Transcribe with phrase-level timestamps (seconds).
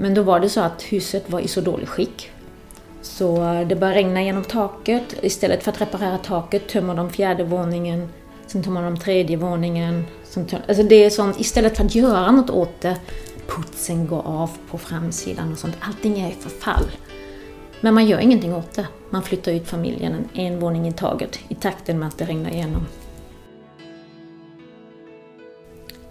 [0.00, 2.30] Men då var det så att huset var i så dåligt skick.
[3.02, 5.14] Så eh, det började regna genom taket.
[5.22, 8.08] Istället för att reparera taket tömmer de fjärde våningen,
[8.46, 10.04] sen tömmer de tredje våningen.
[10.24, 12.96] Sen tömmer, alltså det är sånt, istället för att göra något åt det,
[13.46, 15.76] putsen går av på framsidan och sånt.
[15.80, 16.90] Allting är i förfall.
[17.80, 18.86] Men man gör ingenting åt det.
[19.10, 22.50] Man flyttar ut familjen en, en våning i taget i takten med att det regnar
[22.50, 22.86] igenom.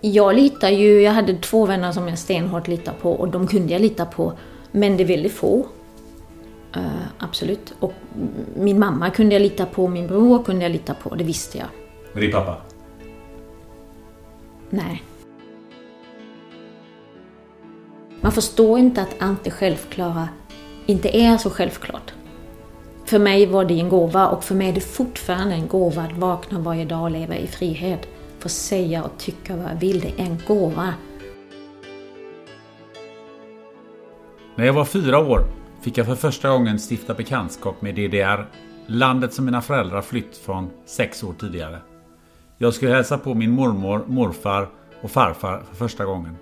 [0.01, 3.73] Jag litar ju, jag hade två vänner som jag stenhårt litar på och de kunde
[3.73, 4.33] jag lita på.
[4.71, 5.65] Men det är väldigt få.
[6.77, 6.83] Uh,
[7.17, 7.73] absolut.
[7.79, 7.93] Och
[8.55, 11.67] min mamma kunde jag lita på, min bror kunde jag lita på, det visste jag.
[12.13, 12.57] Men din pappa?
[14.69, 15.03] Nej.
[18.21, 20.29] Man förstår inte att allt det självklara
[20.85, 22.13] inte är så självklart.
[23.05, 26.17] För mig var det en gåva och för mig är det fortfarande en gåva att
[26.17, 28.07] vakna varje dag och leva i frihet.
[28.39, 30.93] Få säga och tycka vad jag vill, det är en gåva.
[34.55, 35.43] När jag var fyra år
[35.81, 38.45] fick jag för första gången stifta bekantskap med DDR,
[38.87, 41.79] landet som mina föräldrar flytt från sex år tidigare.
[42.57, 44.69] Jag skulle hälsa på min mormor, morfar
[45.01, 46.37] och farfar för första gången.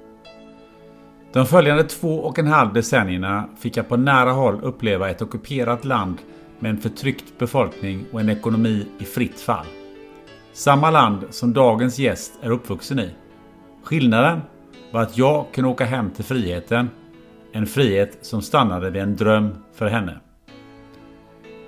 [1.33, 5.85] De följande två och en halv decennierna fick jag på nära håll uppleva ett ockuperat
[5.85, 6.17] land
[6.59, 9.65] med en förtryckt befolkning och en ekonomi i fritt fall.
[10.57, 13.09] Samma land som dagens gäst är uppvuxen i.
[13.83, 14.41] Skillnaden
[14.91, 16.89] var att jag kunde åka hem till friheten.
[17.51, 20.19] En frihet som stannade vid en dröm för henne.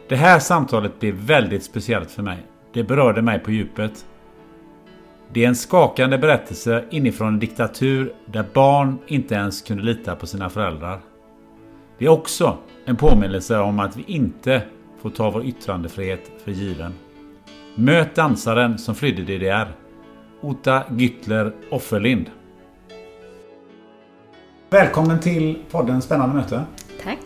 [0.07, 2.37] Det här samtalet blev väldigt speciellt för mig.
[2.73, 4.05] Det berörde mig på djupet.
[5.33, 10.27] Det är en skakande berättelse inifrån en diktatur där barn inte ens kunde lita på
[10.27, 10.99] sina föräldrar.
[11.97, 14.61] Det är också en påminnelse om att vi inte
[15.01, 16.93] får ta vår yttrandefrihet för given.
[17.75, 19.67] Möt dansaren som flydde DDR.
[20.41, 22.25] Ota Gyttler Offerlind.
[24.69, 26.63] Välkommen till podden Spännande möte.
[27.03, 27.17] Tack.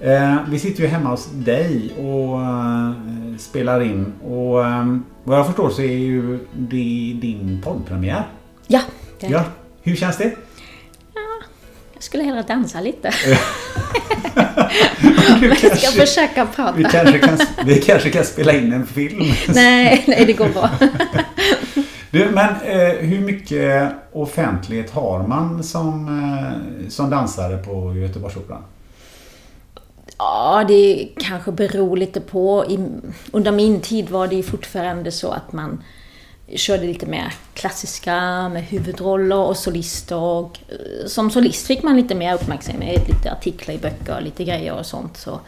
[0.00, 2.92] Eh, vi sitter ju hemma hos dig och eh,
[3.38, 4.12] spelar in.
[4.24, 8.22] Och eh, vad jag förstår så är ju det din poddpremiär.
[8.66, 8.80] Ja,
[9.20, 9.44] det är Ja.
[9.82, 10.32] Hur känns det?
[11.96, 13.10] Jag skulle hellre dansa lite.
[15.40, 16.72] Men jag ska försöka prata.
[16.72, 19.32] Vi kanske, kan, vi kanske kan spela in en film.
[19.48, 20.70] Nej, nej, det går bra.
[22.10, 28.62] Du, men eh, hur mycket offentlighet har man som, eh, som dansare på Göteborgsoperan?
[30.18, 32.64] Ja, det kanske beror lite på.
[32.68, 32.78] I,
[33.32, 35.82] under min tid var det fortfarande så att man
[36.48, 40.16] körde lite mer klassiska med huvudroller och solister.
[40.16, 44.74] Och, eh, som solist fick man lite mer uppmärksamhet, lite artiklar i böcker, lite grejer
[44.74, 45.16] och sånt.
[45.16, 45.40] Så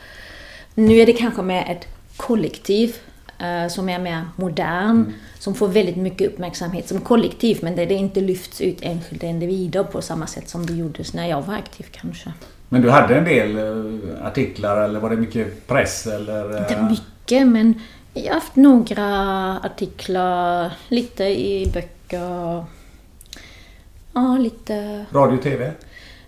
[0.74, 1.86] nu är det kanske mer ett
[2.16, 2.96] kollektiv
[3.38, 7.94] eh, som är mer modern, som får väldigt mycket uppmärksamhet som kollektiv, men där det
[7.94, 11.86] inte lyfts ut enskilda individer på samma sätt som det gjordes när jag var aktiv
[11.92, 12.32] kanske.
[12.68, 16.06] Men du hade en del eh, artiklar eller var det mycket press?
[16.06, 17.80] Eller, Inte mycket, men
[18.25, 22.65] jag har haft några artiklar, lite i böcker.
[24.12, 25.06] Ja, lite...
[25.12, 25.73] Radio TV?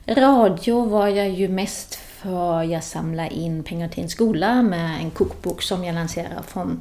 [0.06, 5.10] Radio var jag ju mest för jag samlade in pengar till en skola med en
[5.10, 6.80] kokbok som jag lanserade från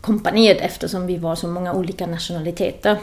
[0.00, 2.98] kompaniet eftersom vi var så många olika nationaliteter.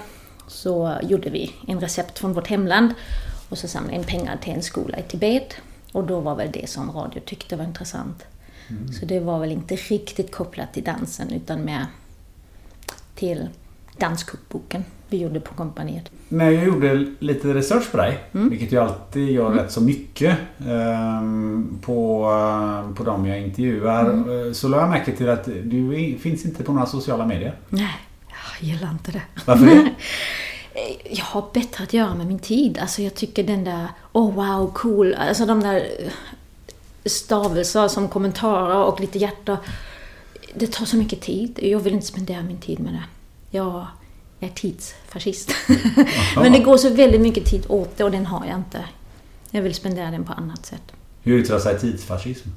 [0.47, 2.93] Så gjorde vi en recept från vårt hemland
[3.49, 5.55] och så samlade in pengar till en skola i Tibet.
[5.91, 8.25] Och då var väl det som radio tyckte var intressant.
[8.67, 8.93] Mm.
[8.93, 11.85] Så det var väl inte riktigt kopplat till dansen utan mer
[13.15, 13.49] till
[13.97, 16.11] danskokboken vi gjorde på kompaniet.
[16.29, 18.49] När jag gjorde lite research på dig, mm.
[18.49, 19.59] vilket jag alltid gör mm.
[19.59, 22.29] rätt så mycket um, på,
[22.97, 24.53] på de jag intervjuar, mm.
[24.53, 27.55] så lade jag märke till att du finns inte på några sociala medier.
[27.69, 27.95] Nej,
[28.27, 29.21] jag gillar inte det.
[29.45, 29.89] Varför det?
[31.09, 32.77] jag har bättre att göra med min tid.
[32.77, 35.87] Alltså jag tycker den där, oh wow, cool, alltså de där
[37.05, 39.57] stavelser som kommentarer och lite hjärta.
[40.53, 41.59] Det tar så mycket tid.
[41.61, 43.03] Jag vill inte spendera min tid med det.
[43.57, 43.87] Jag
[44.39, 45.51] är tidsfascist.
[46.35, 48.85] Men det går så väldigt mycket tid åt det och den har jag inte.
[49.51, 50.91] Jag vill spendera den på annat sätt.
[51.23, 52.49] Hur yttrar sig tidsfascism?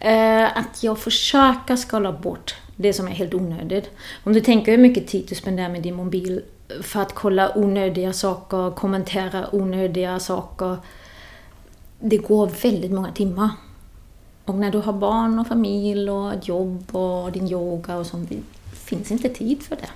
[0.00, 3.90] Eh, att jag försöker skala bort det som är helt onödigt.
[4.24, 6.42] Om du tänker hur mycket tid du spenderar med din mobil
[6.82, 10.76] för att kolla onödiga saker, kommentera onödiga saker.
[12.00, 13.50] Det går väldigt många timmar.
[14.44, 18.30] Och när du har barn och familj och jobb och din yoga och sånt,
[18.72, 19.88] finns inte tid för det.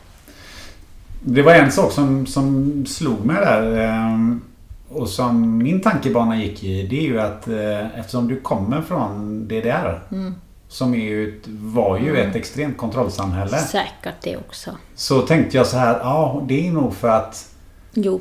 [1.20, 4.40] Det var en sak som, som slog mig där ehm,
[4.88, 6.86] och som min tankebana gick i.
[6.86, 10.34] Det är ju att eh, eftersom du kommer från DDR mm.
[10.68, 12.30] Som är ju, var ju mm.
[12.30, 13.58] ett extremt kontrollsamhälle.
[13.58, 14.70] Säkert det också.
[14.94, 17.48] Så tänkte jag så här, ja det är nog för att
[17.92, 18.20] Jo.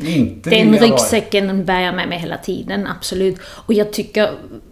[0.00, 3.38] Inte Den ryggsäcken bär jag med mig hela tiden, absolut.
[3.44, 4.30] Och jag tycker,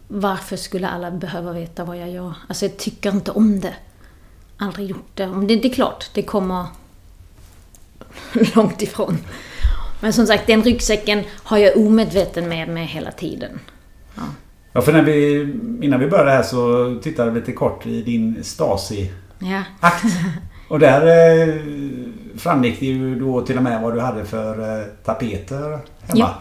[0.09, 2.35] varför skulle alla behöva veta vad jag gör?
[2.49, 3.75] Alltså jag tycker inte om det.
[4.57, 5.27] Aldrig gjort det.
[5.49, 6.67] Det, det är klart, det kommer
[8.55, 9.19] långt ifrån.
[10.01, 13.59] Men som sagt, den ryggsäcken har jag omedveten med mig hela tiden.
[14.15, 14.23] Ja.
[14.73, 15.41] Ja, för när vi,
[15.83, 20.05] innan vi började här så tittade vi lite kort i din Stasi-akt.
[20.69, 21.55] Och där eh,
[22.37, 25.81] framgick det ju då till och med vad du hade för eh, tapeter hemma.
[26.15, 26.35] Ja,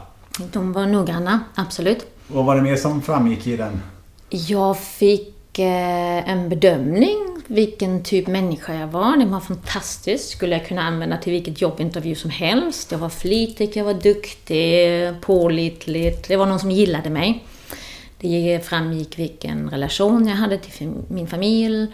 [0.51, 2.05] de var noggranna, absolut.
[2.27, 3.81] Vad var det mer som framgick i den?
[4.29, 9.17] Jag fick eh, en bedömning vilken typ människa jag var.
[9.17, 10.35] Den var fantastisk.
[10.35, 12.91] Skulle jag kunna använda till vilket jobbintervju som helst.
[12.91, 16.15] Jag var flitig, jag var duktig, pålitlig.
[16.27, 17.45] Det var någon som gillade mig.
[18.17, 21.87] Det framgick vilken relation jag hade till min familj,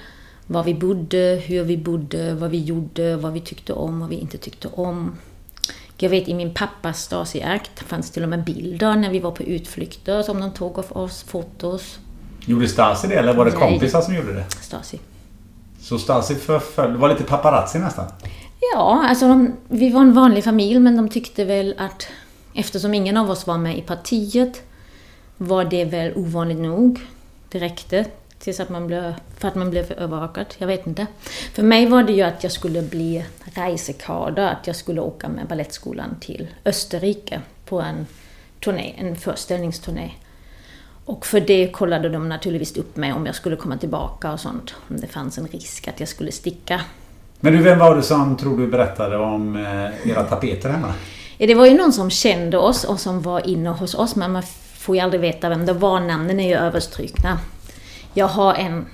[0.47, 4.15] var vi bodde, hur vi bodde, vad vi gjorde, vad vi tyckte om, vad vi
[4.15, 5.15] inte tyckte om.
[5.97, 9.43] Jag vet i min pappas Stasi-akt fanns till och med bilder när vi var på
[9.43, 11.99] utflykter som de tog av oss, fotos.
[12.45, 13.59] Gjorde Stasi det eller var det Nej.
[13.59, 14.45] kompisar som gjorde det?
[14.61, 14.99] Stasi.
[15.81, 18.05] Så Stasi förföljde, var lite paparazzi nästan?
[18.73, 22.07] Ja, alltså de, vi var en vanlig familj men de tyckte väl att
[22.53, 24.61] eftersom ingen av oss var med i partiet
[25.37, 26.99] var det väl ovanligt nog.
[27.49, 28.05] Det räckte
[28.39, 30.45] tills att man blev, för att man blev övervakad.
[30.57, 31.07] Jag vet inte.
[31.53, 35.47] För mig var det ju att jag skulle bli resekader, att jag skulle åka med
[35.47, 38.07] Balettskolan till Österrike på en
[38.63, 40.11] turné, en föreställningsturné.
[41.05, 44.75] Och för det kollade de naturligtvis upp mig om jag skulle komma tillbaka och sånt.
[44.89, 46.81] Om det fanns en risk att jag skulle sticka.
[47.39, 50.93] Men du, vem var det som tror du berättade om eh, era tapeter hemma?
[51.37, 54.43] Det var ju någon som kände oss och som var inne hos oss, men man
[54.73, 55.99] får ju aldrig veta vem det var.
[55.99, 57.39] Namnen är ju överstrukna.
[58.17, 58.85] Jag har en...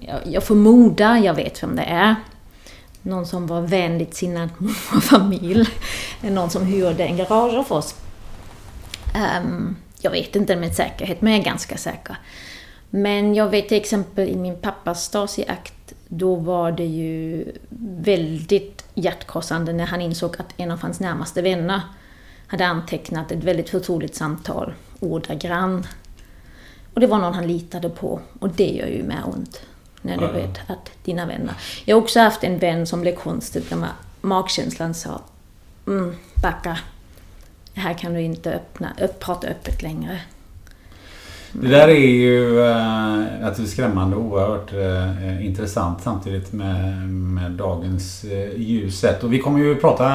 [0.00, 2.14] Jag, jag förmodar jag vet vem det är.
[3.02, 5.68] Någon som var vänligt sinnad mot vår familj.
[6.20, 7.94] Någon som hyrde en garage av oss.
[9.42, 12.16] Um, jag vet inte med säkerhet, men jag är ganska säker.
[12.90, 17.44] Men jag vet till exempel i min pappas Stasi-akt, då var det ju
[18.00, 21.80] väldigt hjärtkrossande när han insåg att en av hans närmaste vänner
[22.46, 25.86] hade antecknat ett väldigt förtroligt samtal, ordagrann.
[26.94, 28.20] Och det var någon han litade på.
[28.38, 29.60] Och det gör ju med ont.
[30.02, 31.54] När du vet att dina vänner...
[31.84, 33.88] Jag har också haft en vän som blev konstigt när
[34.20, 35.20] magkänslan sa
[35.86, 36.78] mm, backa.
[37.74, 40.20] Här kan du inte öppna, prata öppet längre.
[41.52, 42.60] Det där är ju
[43.42, 49.24] äh, skrämmande och oerhört äh, intressant samtidigt med, med dagens äh, ljuset.
[49.24, 50.08] Och vi kommer ju prata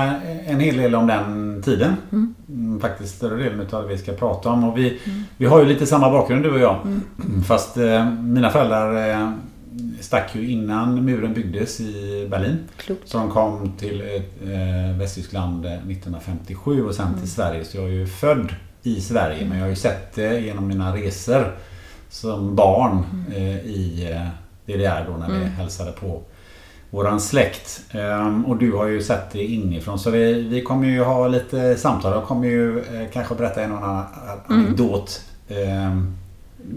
[0.45, 1.95] en hel del om den tiden.
[2.11, 2.35] Mm.
[2.49, 4.63] mm faktiskt större delen av det vi ska prata om.
[4.63, 5.23] Och vi, mm.
[5.37, 6.77] vi har ju lite samma bakgrund du och jag.
[6.83, 7.43] Mm.
[7.47, 9.31] Fast äh, mina föräldrar äh,
[9.99, 12.57] stack ju innan muren byggdes i Berlin.
[12.77, 13.09] Klokt.
[13.09, 14.03] Så de kom till
[14.99, 17.27] Västtyskland 1957 och sen till mm.
[17.27, 17.65] Sverige.
[17.65, 19.45] Så jag är ju född i Sverige.
[19.45, 21.55] Men jag har ju sett det genom mina resor
[22.09, 24.27] som barn eh, i eh,
[24.65, 25.49] DDR då när vi mm.
[25.49, 26.21] hälsade på
[26.89, 27.81] våran släkt.
[27.93, 29.99] Um, och du har ju sett det inifrån.
[29.99, 32.11] Så vi, vi kommer ju ha lite samtal.
[32.11, 34.05] Jag kommer ju eh, kanske berätta en annan
[34.49, 34.65] mm.
[34.65, 35.21] anekdot.
[35.49, 36.17] Um,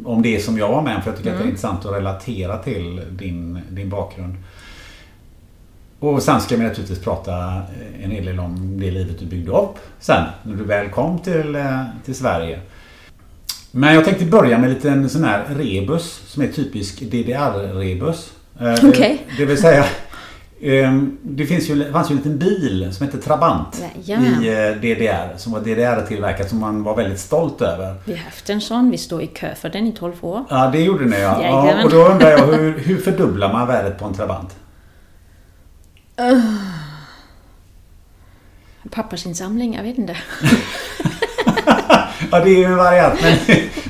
[0.04, 1.02] om det som jag var med om.
[1.02, 1.38] För jag tycker mm.
[1.38, 4.34] att det är intressant att relatera till din, din bakgrund.
[6.00, 9.52] Och sen ska vi naturligtvis prata eh, en hel del om det livet du byggde
[9.52, 12.60] upp sen när du väl kom till, eh, till Sverige.
[13.70, 18.32] Men jag tänkte börja med en sån här rebus som är typisk DDR-rebus.
[18.60, 19.26] Eh, Okej.
[19.28, 19.84] Det, det vill säga
[20.62, 24.44] ehm, det finns ju, fanns ju en liten bil som hette Trabant Jajamän.
[24.44, 25.36] i DDR.
[25.36, 27.94] Som var DDR-tillverkat som man var väldigt stolt över.
[28.04, 28.90] Vi har haft en sån.
[28.90, 30.44] Vi står i kö för den i 12 år.
[30.50, 31.42] Ja, det gjorde ni ja.
[31.42, 34.56] ja och då undrar jag hur, hur fördubblar man värdet på en Trabant?
[38.90, 40.16] Pappersinsamling, jag vet inte.
[42.30, 43.20] Ja, det är ju en variant.
[43.22, 43.38] Men,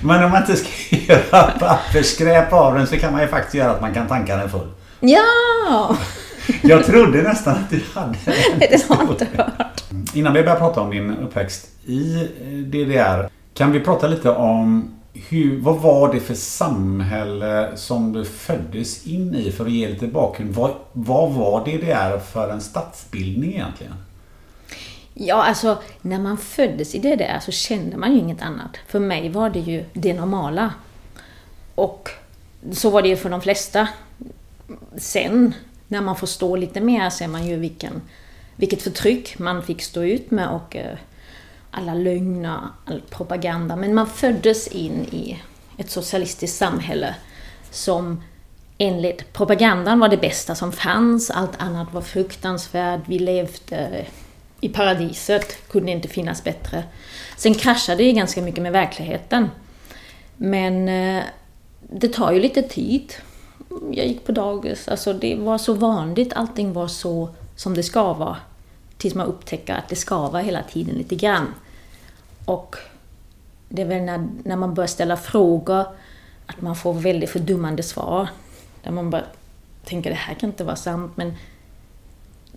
[0.02, 3.70] men om man inte ska göra pappersskräp av den så kan man ju faktiskt göra
[3.70, 4.68] att man kan tanka den full.
[5.00, 5.97] Ja!
[6.62, 8.14] Jag trodde nästan att du hade
[8.58, 9.85] Det har jag inte hört.
[10.14, 13.28] Innan vi börjar prata om din uppväxt i eh, DDR.
[13.54, 14.90] Kan vi prata lite om
[15.28, 19.52] hur, vad var det för samhälle som du föddes in i?
[19.52, 20.54] För att ge lite bakgrund.
[20.54, 23.94] Vad, vad var DDR för en statsbildning egentligen?
[25.14, 28.76] Ja, alltså när man föddes i DDR så kände man ju inget annat.
[28.87, 30.75] För mig var det ju det normala.
[31.75, 32.10] Och
[32.72, 33.88] så var det ju för de flesta.
[34.96, 35.54] Sen
[35.88, 38.02] när man förstår lite mer ser man ju vilken,
[38.56, 40.98] vilket förtryck man fick stå ut med och eh,
[41.70, 43.76] alla lögner, all propaganda.
[43.76, 45.42] Men man föddes in i
[45.76, 47.14] ett socialistiskt samhälle
[47.70, 48.22] som
[48.78, 51.30] enligt propagandan var det bästa som fanns.
[51.30, 53.00] Allt annat var fruktansvärt.
[53.06, 54.06] Vi levde
[54.60, 56.84] i paradiset, kunde inte finnas bättre.
[57.37, 59.50] Sen kraschade det ganska mycket med verkligheten.
[60.37, 61.25] Men eh,
[61.80, 63.14] det tar ju lite tid.
[63.90, 68.12] Jag gick på dagis, alltså det var så vanligt, allting var så som det ska
[68.12, 68.37] vara.
[68.99, 71.55] Tills man upptäcker att det skavar hela tiden lite grann.
[72.45, 72.76] Och
[73.69, 75.85] det är väl när, när man börjar ställa frågor
[76.47, 78.28] att man får väldigt fördummande svar.
[78.83, 79.25] Där man bara
[79.85, 81.35] tänker det här kan inte vara sant men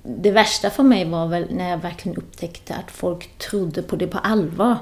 [0.04, 4.08] det värsta för mig var väl när jag verkligen upptäckte att folk trodde på det
[4.08, 4.78] på allvar.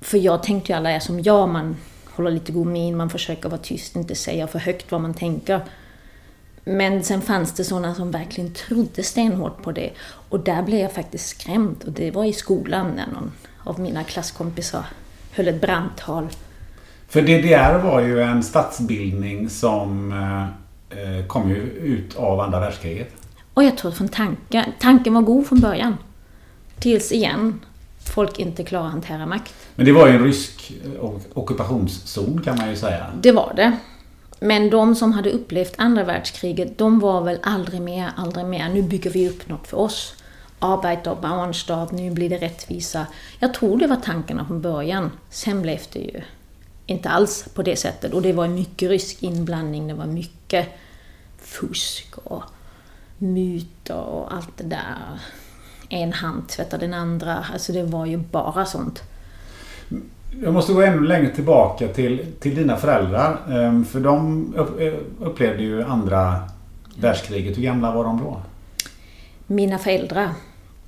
[0.00, 1.76] För jag tänkte ju alla är som jag, man
[2.10, 5.60] håller lite god min, man försöker vara tyst, inte säga för högt vad man tänker.
[6.64, 9.90] Men sen fanns det sådana som verkligen trodde stenhårt på det.
[10.28, 11.84] Och där blev jag faktiskt skrämd.
[11.86, 13.32] Och det var i skolan när någon
[13.64, 14.84] av mina klasskompisar
[15.32, 16.28] höll ett brandtal.
[17.08, 23.12] För DDR var ju en statsbildning som eh, eh, kom ju ut av andra världskriget.
[23.54, 25.96] Och jag tror från tanken, tanken var god från början.
[26.78, 27.60] Tills igen,
[28.04, 29.54] folk inte klarar att hantera makt.
[29.74, 33.06] Men det var ju en rysk eh, ockupationszon kan man ju säga.
[33.20, 33.78] Det var det.
[34.44, 38.68] Men de som hade upplevt andra världskriget, de var väl aldrig mer, aldrig mer.
[38.68, 40.14] Nu bygger vi upp något för oss.
[40.58, 43.06] Arbetar och barnstad, nu blir det rättvisa.
[43.38, 45.10] Jag tror det var tankarna från början.
[45.30, 46.20] Sen blev det ju
[46.86, 48.12] inte alls på det sättet.
[48.12, 50.68] Och det var mycket rysk inblandning, det var mycket
[51.38, 52.42] fusk och
[53.18, 55.20] mutor och allt det där.
[55.88, 57.46] En hand tvättar den andra.
[57.52, 59.02] Alltså det var ju bara sånt.
[60.42, 63.38] Jag måste gå ännu längre tillbaka till, till dina föräldrar.
[63.50, 66.48] Ehm, för de eh, upplevde ju andra
[67.00, 67.58] världskriget.
[67.58, 68.40] Hur gamla var de då?
[69.46, 70.30] Mina föräldrar.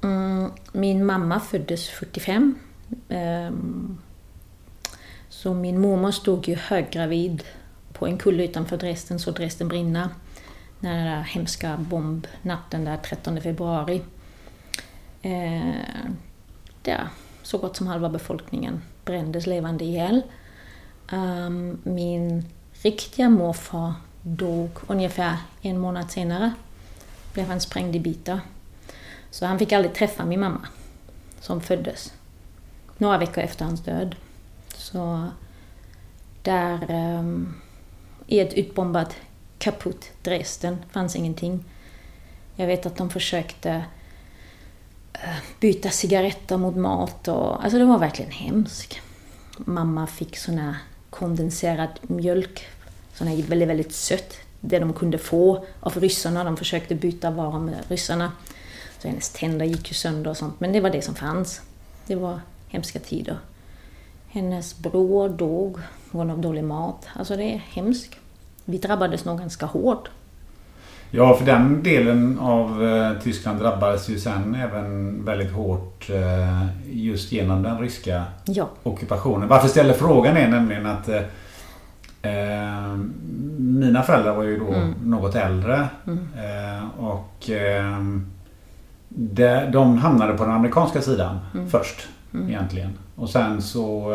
[0.02, 2.54] Mm, min mamma föddes 45.
[3.08, 3.98] Ehm,
[5.28, 7.42] så min mormor stod ju höggravid
[7.92, 10.10] på en kulle utanför Dresden, så Dresden brinna.
[10.80, 14.02] När den där hemska bombnatten där 13 februari.
[15.22, 15.74] Eh,
[16.82, 17.08] Där
[17.42, 20.22] så gott som halva befolkningen brändes levande ihjäl.
[21.12, 26.52] Um, Min riktiga morfar dog ungefär en månad senare.
[27.32, 28.40] Blev han sprängd i bitar.
[29.30, 30.68] Så han fick aldrig träffa min mamma,
[31.40, 32.12] som föddes
[32.98, 34.16] några veckor efter hans död.
[34.74, 35.28] Så
[36.42, 37.54] där um,
[38.26, 39.16] i ett utbombat
[39.58, 41.64] kaputt Dresden fanns ingenting.
[42.56, 43.84] Jag vet att de försökte
[45.60, 48.96] byta cigaretter mot mat och alltså det var verkligen hemskt.
[49.58, 50.76] Mamma fick sån här
[51.10, 52.66] kondenserad mjölk,
[53.14, 56.44] sån här väldigt, väldigt sött, det de kunde få av ryssarna.
[56.44, 58.32] De försökte byta varor med ryssarna.
[58.98, 61.60] Så hennes tänder gick ju sönder och sånt, men det var det som fanns.
[62.06, 63.38] Det var hemska tider.
[64.28, 65.78] Hennes bror dog
[66.10, 67.06] på grund av dålig mat.
[67.14, 68.14] Alltså det är hemskt.
[68.64, 70.08] Vi drabbades nog ganska hårt.
[71.10, 77.32] Ja, för den delen av eh, Tyskland drabbades ju sen även väldigt hårt eh, just
[77.32, 79.48] genom den ryska Ja, ockupationen.
[79.48, 81.22] Varför ställer frågan är nämligen att eh,
[82.22, 82.96] eh,
[83.58, 85.88] mina föräldrar var ju då något äldre.
[86.36, 87.50] Eh, och
[89.08, 91.38] de, de hamnade på den amerikanska sidan
[91.70, 92.08] först
[92.48, 92.90] egentligen.
[93.14, 94.12] Och sen så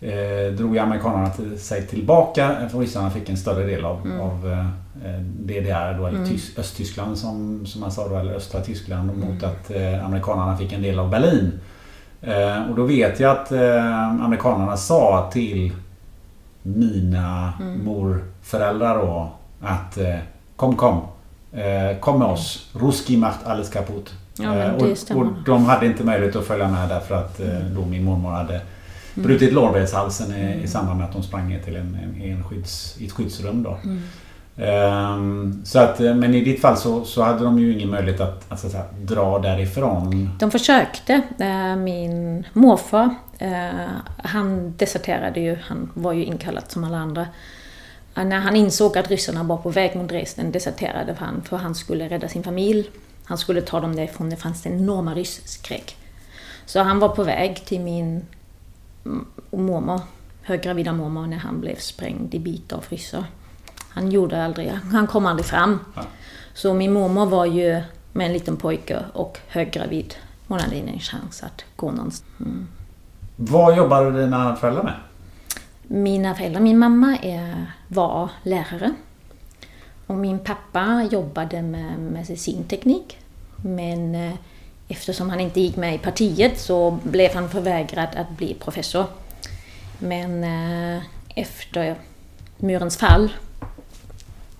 [0.00, 5.20] eh, drog amerikanerna till, sig tillbaka för ryssarna fick en större del av, av eh,
[5.20, 9.70] DDR, då, eller Tys- Östtyskland som, som man sa då, eller östra Tyskland mot att
[9.70, 11.60] eh, amerikanerna fick en del av Berlin.
[12.22, 15.72] Eh, och då vet jag att eh, amerikanerna sa till
[16.62, 17.84] mina mm.
[17.84, 19.30] morföräldrar då
[19.60, 20.16] att eh,
[20.56, 21.00] kom kom.
[21.52, 22.70] Eh, kom med oss.
[22.72, 24.14] Ruski macht alles kaputt.
[24.38, 27.74] Ja, eh, och, och, de hade inte möjlighet att följa med därför att mm.
[27.74, 28.60] då min mormor hade
[29.14, 29.26] mm.
[29.26, 32.96] brutit lårbenshalsen i, i samband med att de sprang ner till en, en, en skydds,
[33.00, 33.62] ett skyddsrum.
[33.62, 33.78] Då.
[33.84, 34.02] Mm.
[34.60, 38.52] Um, så att, men i ditt fall så, så hade de ju ingen möjlighet att,
[38.52, 40.30] att, att, att dra därifrån.
[40.38, 41.22] De försökte.
[41.78, 43.14] Min morfar,
[44.16, 45.56] han deserterade ju.
[45.62, 47.26] Han var ju inkallad som alla andra.
[48.14, 52.08] När han insåg att ryssarna var på väg mot Dresden deserterade han för han skulle
[52.08, 52.90] rädda sin familj.
[53.24, 55.96] Han skulle ta dem därifrån, det fanns en enorma rysskräck.
[56.66, 58.26] Så han var på väg till min
[59.50, 60.00] mormor,
[60.42, 63.24] höggravida mormor, när han blev sprängd i bitar av ryssar.
[63.88, 65.78] Han gjorde aldrig, han kom aldrig fram.
[65.94, 66.02] Ja.
[66.54, 70.14] Så min mormor var ju med en liten pojke och höggravid.
[70.48, 72.24] Hon hade ingen chans att gå någonstans.
[72.40, 72.68] Mm.
[73.36, 74.94] Vad jobbade dina föräldrar med?
[75.82, 78.94] Mina föräldrar, min mamma är, var lärare.
[80.06, 83.18] Och min pappa jobbade med medicinteknik.
[83.56, 84.34] Men eh,
[84.90, 89.04] eftersom han inte gick med i partiet så blev han förvägrad att bli professor.
[89.98, 91.02] Men eh,
[91.34, 91.96] efter
[92.56, 93.32] murens fall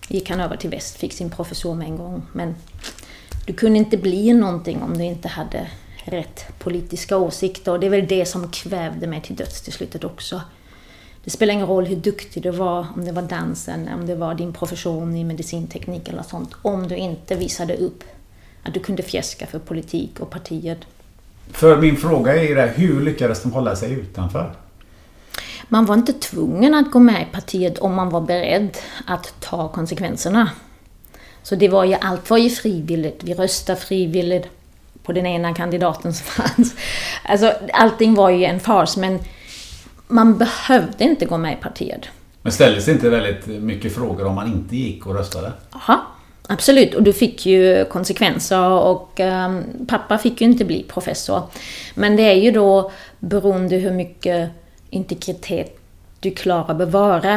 [0.08, 2.22] gick han över till väst, fick sin professor med en gång.
[2.32, 2.54] Men
[3.46, 5.70] du kunde inte bli någonting om du inte hade
[6.04, 7.72] rätt politiska åsikter.
[7.72, 10.40] Och det är väl det som kvävde mig till döds till slutet också.
[11.24, 14.34] Det spelar ingen roll hur duktig du var, om det var dansen, om det var
[14.34, 16.50] din profession i medicinteknik eller sånt.
[16.62, 18.04] Om du inte visade upp
[18.62, 20.78] att du kunde fjäska för politik och partiet.
[21.52, 24.52] För min fråga är det, hur lyckades de hålla sig utanför?
[25.68, 29.68] Man var inte tvungen att gå med i partiet om man var beredd att ta
[29.68, 30.50] konsekvenserna.
[31.42, 33.24] Så det var ju, allt var ju frivilligt.
[33.24, 34.46] Vi röstade frivilligt
[35.02, 36.74] på den ena kandidaten som fanns.
[37.24, 39.18] Alltså, allting var ju en fars, men
[40.08, 42.08] man behövde inte gå med i partiet.
[42.42, 45.52] Men ställdes inte väldigt mycket frågor om man inte gick och röstade?
[45.88, 46.06] Ja,
[46.50, 46.94] absolut.
[46.94, 51.42] Och du fick ju konsekvenser och um, pappa fick ju inte bli professor.
[51.94, 54.50] Men det är ju då beroende hur mycket
[54.90, 55.78] integritet
[56.20, 57.34] du klarar att bevara.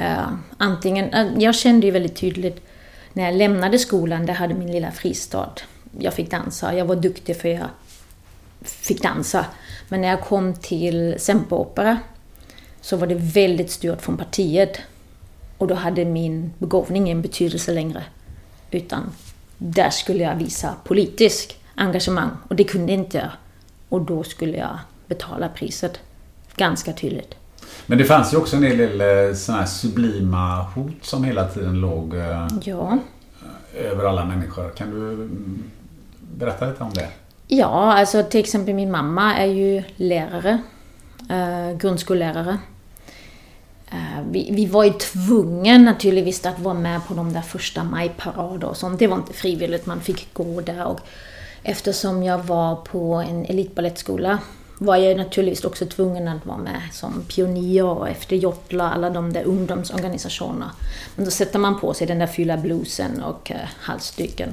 [0.00, 2.60] Uh, antingen, uh, jag kände ju väldigt tydligt
[3.12, 5.52] när jag lämnade skolan, där hade min lilla fristad.
[5.98, 7.68] Jag fick dansa, jag var duktig för jag
[8.64, 9.46] fick dansa.
[9.88, 11.98] Men när jag kom till Semperopera
[12.80, 14.80] så var det väldigt styrt från partiet.
[15.58, 18.02] Och då hade min begåvning ingen betydelse längre.
[18.70, 19.02] Utan
[19.58, 23.30] där skulle jag visa politisk engagemang och det kunde inte jag.
[23.88, 26.00] Och då skulle jag betala priset.
[26.56, 27.34] Ganska tydligt.
[27.86, 31.48] Men det fanns ju också en hel del eh, sådana här sublima hot som hela
[31.48, 32.98] tiden låg eh, ja.
[33.74, 34.70] över alla människor.
[34.70, 35.62] Kan du mm,
[36.36, 37.08] berätta lite om det?
[37.46, 40.62] Ja, alltså till exempel min mamma är ju lärare.
[41.30, 42.58] Eh, grundskollärare.
[43.90, 48.68] Eh, vi, vi, var ju tvungna naturligtvis att vara med på de där första majparader
[48.68, 48.98] och sånt.
[48.98, 50.84] Det var inte frivilligt, man fick gå där.
[50.84, 51.00] Och
[51.62, 54.38] eftersom jag var på en elitbalettskola
[54.78, 59.32] var jag naturligtvis också tvungen att vara med som pionjär och efter Jotla, alla de
[59.32, 60.70] där ungdomsorganisationerna.
[61.16, 64.48] Men då sätter man på sig den där fylla blusen och eh.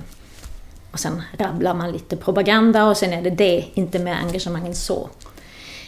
[0.91, 4.75] Och sen rabblar man lite propaganda och sen är det det, inte mer engagemang än
[4.75, 5.09] så.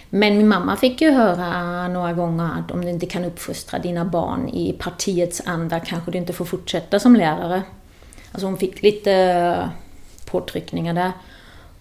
[0.09, 4.05] Men min mamma fick ju höra några gånger att om du inte kan uppfostra dina
[4.05, 7.61] barn i partiets anda kanske du inte får fortsätta som lärare.
[8.31, 9.69] Alltså hon fick lite eh,
[10.25, 11.11] påtryckningar där.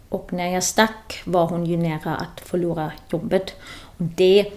[0.09, 3.55] Och när jag stack var hon ju nära att förlora jobbet.
[3.81, 4.53] Och det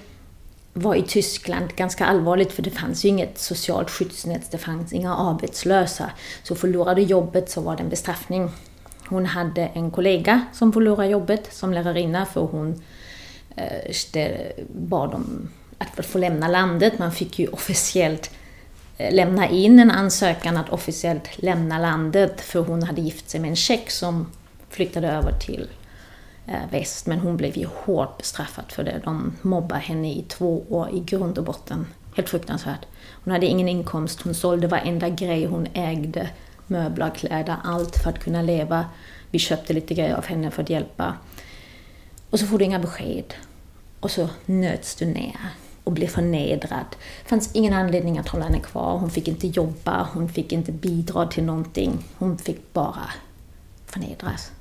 [0.73, 5.15] var i Tyskland ganska allvarligt för det fanns ju inget socialt skyddsnät, det fanns inga
[5.15, 6.11] arbetslösa.
[6.43, 8.49] Så förlorade jobbet så var det en bestraffning.
[9.07, 12.81] Hon hade en kollega som förlorade jobbet som lärarinna för hon
[14.13, 16.99] Eh, bad om att få lämna landet.
[16.99, 18.31] Man fick ju officiellt
[18.97, 23.49] eh, lämna in en ansökan att officiellt lämna landet för hon hade gift sig med
[23.49, 24.31] en tjeck som
[24.69, 25.69] flyttade över till
[26.47, 29.01] eh, väst, men hon blev ju hårt bestraffad för det.
[29.03, 31.87] De mobbade henne i två år i grund och botten.
[32.15, 32.85] Helt fruktansvärt.
[33.23, 36.29] Hon hade ingen inkomst, hon sålde varenda grej hon ägde.
[36.67, 38.85] Möbler, kläder, allt för att kunna leva.
[39.31, 41.13] Vi köpte lite grejer av henne för att hjälpa.
[42.29, 43.33] Och så får du inga besked.
[43.99, 45.39] Och så nöts du ner
[45.83, 46.85] och blev förnedrad.
[47.23, 48.97] Det fanns ingen anledning att hålla henne kvar.
[48.97, 52.05] Hon fick inte jobba, hon fick inte bidra till någonting.
[52.17, 53.09] Hon fick bara
[53.85, 54.51] förnedras.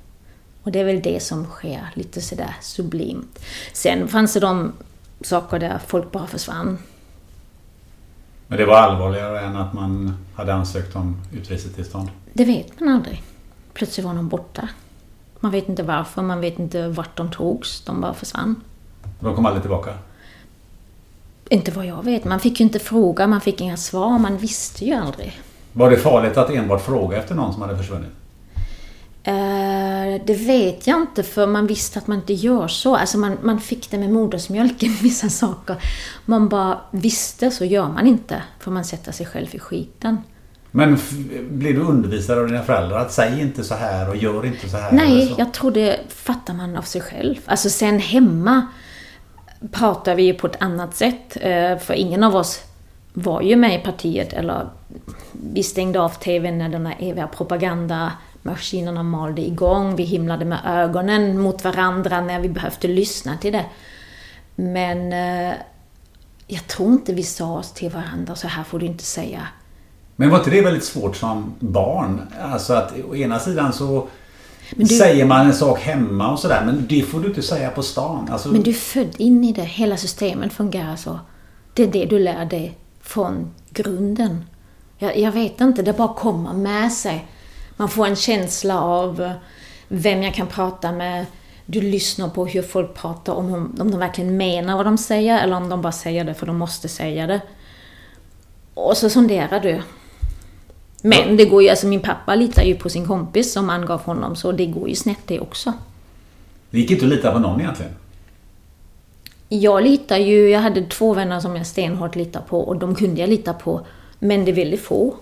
[0.63, 3.39] Och det är väl det som sker, lite sådär sublimt.
[3.73, 4.73] Sen fanns det de
[5.21, 6.77] saker där folk bara försvann.
[8.47, 12.09] Men det var allvarligare än att man hade ansökt om utresetillstånd?
[12.33, 13.23] Det vet man aldrig.
[13.73, 14.69] Plötsligt var någon borta.
[15.39, 17.81] Man vet inte varför, man vet inte vart de togs.
[17.81, 18.55] De bara försvann.
[19.19, 19.93] De kom aldrig tillbaka?
[21.49, 22.25] Inte vad jag vet.
[22.25, 25.41] Man fick ju inte fråga, man fick inga svar, man visste ju aldrig.
[25.73, 28.09] Var det farligt att enbart fråga efter någon som hade försvunnit?
[29.23, 32.95] Eh, det vet jag inte, för man visste att man inte gör så.
[32.95, 35.75] Alltså man, man fick det med modersmjölken, vissa saker.
[36.25, 38.43] Man bara visste, så gör man inte.
[38.59, 40.17] För man sätter sig själv i skiten.
[40.71, 40.97] Men
[41.49, 44.77] blir du undervisad av dina föräldrar att säg inte så här och gör inte så
[44.77, 44.91] här?
[44.91, 47.35] Nej, jag tror det fattar man av sig själv.
[47.45, 48.67] Alltså sen hemma
[49.71, 51.37] pratar vi ju på ett annat sätt.
[51.41, 52.63] Eh, för ingen av oss
[53.13, 54.69] var ju med i partiet eller
[55.31, 59.95] vi stängde av TVn när den här eviga propagandamaskinerna malde igång.
[59.95, 63.65] Vi himlade med ögonen mot varandra när vi behövde lyssna till det.
[64.55, 65.53] Men eh,
[66.47, 69.47] jag tror inte vi sa oss till varandra, så här får du inte säga.
[70.15, 72.21] Men var inte det väldigt svårt som barn?
[72.41, 74.07] Alltså att å ena sidan så
[74.75, 77.83] du, säger man en sak hemma och sådär, men det får du inte säga på
[77.83, 78.29] stan.
[78.31, 78.49] Alltså...
[78.49, 79.63] Men du är född in i det.
[79.63, 81.19] Hela systemet fungerar så.
[81.73, 84.45] Det är det du lär dig från grunden.
[84.97, 87.27] Jag, jag vet inte, det bara kommer med sig.
[87.77, 89.33] Man får en känsla av
[89.87, 91.25] vem jag kan prata med.
[91.65, 95.57] Du lyssnar på hur folk pratar, om, om de verkligen menar vad de säger eller
[95.57, 97.41] om de bara säger det för de måste säga det.
[98.73, 99.81] Och så sonderar du.
[101.01, 104.35] Men det går ju, alltså min pappa litar ju på sin kompis som angav honom,
[104.35, 105.73] så det går ju snett det också.
[106.69, 107.91] Det gick inte att lita på någon egentligen?
[109.49, 113.21] Jag litar ju, jag hade två vänner som jag stenhårt litar på och de kunde
[113.21, 113.85] jag lita på.
[114.19, 115.15] Men det är väldigt få.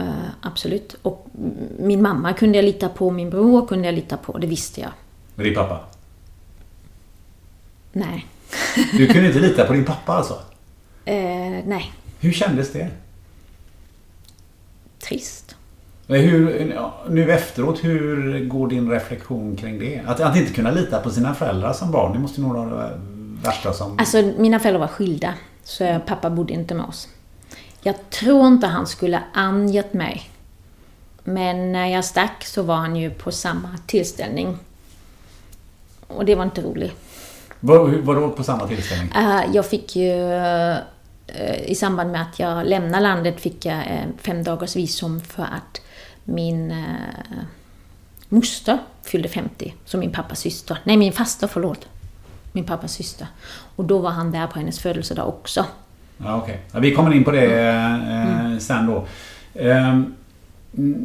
[0.00, 0.96] Uh, absolut.
[1.02, 1.26] Och
[1.78, 4.90] min mamma kunde jag lita på, min bror kunde jag lita på, det visste jag.
[5.34, 5.80] Men din pappa?
[7.92, 8.26] Nej.
[8.92, 10.34] du kunde inte lita på din pappa alltså?
[10.34, 11.92] Uh, nej.
[12.20, 12.90] Hur kändes det?
[15.08, 15.56] Trist.
[16.06, 16.74] Hur,
[17.08, 20.02] nu efteråt, hur går din reflektion kring det?
[20.06, 23.00] Att, att inte kunna lita på sina föräldrar som barn, det måste nog vara det
[23.44, 23.98] värsta som...
[23.98, 25.34] Alltså, mina föräldrar var skilda.
[25.64, 27.08] Så pappa bodde inte med oss.
[27.80, 30.30] Jag tror inte han skulle angett mig.
[31.24, 34.58] Men när jag stack så var han ju på samma tillställning.
[36.06, 36.92] Och det var inte roligt.
[37.60, 39.12] Vad, vadå på samma tillställning?
[39.16, 40.12] Uh, jag fick ju...
[41.28, 45.42] Uh, I samband med att jag lämnade landet fick jag uh, fem dagars visum för
[45.42, 45.80] att
[46.24, 47.44] min uh,
[48.28, 50.78] moster fyllde 50, som min pappas syster.
[50.84, 51.88] Nej, min faster, förlåt.
[52.52, 53.26] Min pappas syster.
[53.76, 55.66] Och då var han där på hennes födelsedag också.
[56.18, 56.56] Ja, okay.
[56.72, 58.60] Ja, vi kommer in på det eh, mm.
[58.60, 59.06] sen då.
[59.54, 60.00] Eh,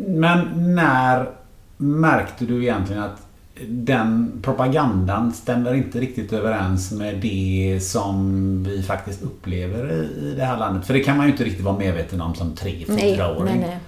[0.08, 1.29] men när
[1.77, 3.27] märkte du egentligen att
[3.67, 10.58] den propagandan stämmer inte riktigt överens med det som vi faktiskt upplever i det här
[10.58, 10.88] landet?
[10.88, 13.43] För det kan man ju inte riktigt vara medveten om som tre, fyra år.
[13.43, 13.80] Nej, nej.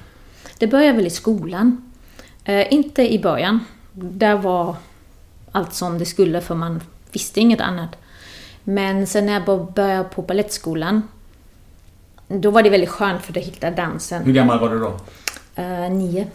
[0.58, 1.92] Det började väl i skolan.
[2.44, 3.60] Eh, inte i början.
[3.94, 4.76] Där var
[5.52, 6.82] allt som det skulle för man
[7.12, 7.96] visste inget annat.
[8.64, 11.02] Men sen när jag började på balettskolan,
[12.28, 14.24] då var det väldigt skönt för att hitta dansen.
[14.24, 15.00] Hur gammal var du då?
[15.62, 16.28] Uh, nio.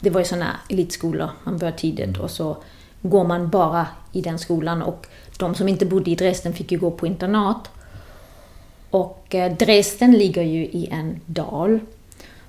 [0.00, 2.56] Det var ju sådana elitskolor, man började tidigt och så
[3.02, 5.06] går man bara i den skolan och
[5.38, 7.70] de som inte bodde i Dresden fick ju gå på internat.
[8.90, 11.80] Och eh, Dresden ligger ju i en dal.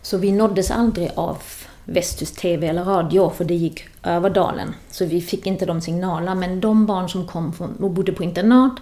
[0.01, 1.37] Så vi nåddes aldrig av
[1.85, 4.75] Västtysk TV eller radio, för det gick över dalen.
[4.91, 8.23] Så vi fick inte de signalerna, men de barn som kom från, och bodde på
[8.23, 8.75] internat,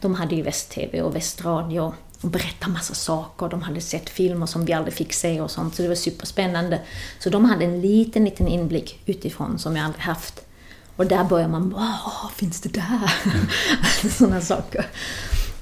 [0.00, 3.48] de hade ju Väst-TV och Västradio och berättade massa saker.
[3.48, 6.80] De hade sett filmer som vi aldrig fick se och sånt, så det var superspännande.
[7.18, 10.40] Så de hade en liten, liten inblick utifrån som jag aldrig haft.
[10.96, 13.12] Och där börjar man wow, finns det där?
[14.10, 14.86] Sådana saker.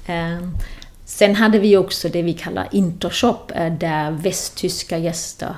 [0.05, 0.57] Ehm,
[1.05, 5.55] sen hade vi också det vi kallar Intershop, eh, där västtyska gäster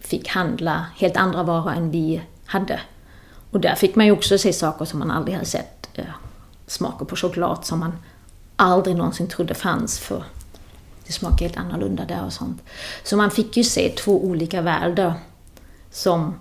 [0.00, 2.80] fick handla helt andra varor än vi hade.
[3.50, 5.88] Och där fick man ju också se saker som man aldrig hade sett.
[5.94, 6.04] Eh,
[6.66, 7.92] smaker på choklad som man
[8.56, 10.24] aldrig någonsin trodde fanns för
[11.06, 12.62] det smakar helt annorlunda där och sånt.
[13.04, 15.14] Så man fick ju se två olika världar
[15.90, 16.38] som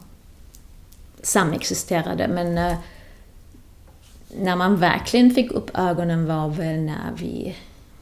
[1.22, 2.28] samexisterade.
[2.28, 2.78] Men eh,
[4.38, 7.56] när man verkligen fick upp ögonen var väl när vi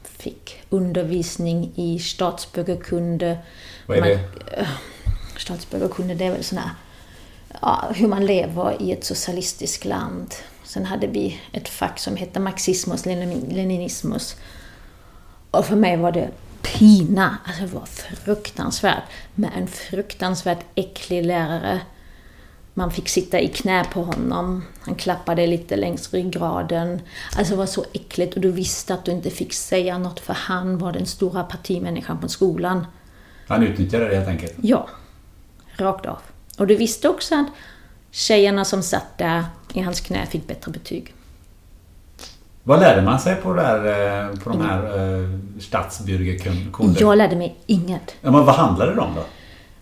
[0.04, 3.38] fick undervisning i statsbyggarkunde.
[3.86, 4.15] Vad är det?
[4.15, 4.65] Man,
[5.38, 6.72] statsbyggarkunde, det är väl sådana
[7.62, 10.36] ja, hur man lever i ett socialistiskt land.
[10.69, 14.36] Sen hade vi ett fack som hette marxismus, leninismus.
[15.51, 16.29] Och för mig var det
[16.62, 17.38] pina.
[17.45, 19.03] Alltså det var fruktansvärt.
[19.36, 21.82] Med en fruktansvärt äcklig lärare.
[22.73, 24.63] Man fick sitta i knä på honom.
[24.82, 27.01] Han klappade lite längs ryggraden.
[27.38, 30.34] Alltså det var så äckligt och du visste att du inte fick säga något för
[30.34, 32.86] han var den stora partimänniskan på skolan.
[33.47, 34.53] Han utnyttjade det helt enkelt?
[34.62, 34.89] Ja.
[35.77, 36.19] Rakt av.
[36.58, 37.47] Och du visste också att
[38.12, 41.13] Tjejerna som satt där i hans knä fick bättre betyg.
[42.63, 43.77] Vad lärde man sig på, där,
[44.29, 45.29] eh, på de här eh,
[45.60, 46.95] stadsbürgerkurserna?
[46.99, 48.15] Jag lärde mig inget.
[48.21, 49.23] Ja, men vad handlade det om då?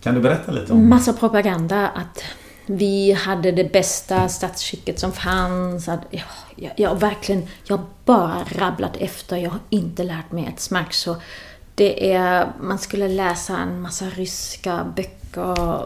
[0.00, 0.88] Kan du berätta lite om?
[0.88, 2.22] Massa propaganda att
[2.66, 5.88] vi hade det bästa statsskicket som fanns.
[5.88, 6.22] Att, ja,
[6.56, 9.36] jag, jag verkligen, jag har bara rabblat efter.
[9.36, 10.94] Jag har inte lärt mig ett smack.
[10.94, 11.16] Så
[11.74, 15.84] det är, man skulle läsa en massa ryska böcker.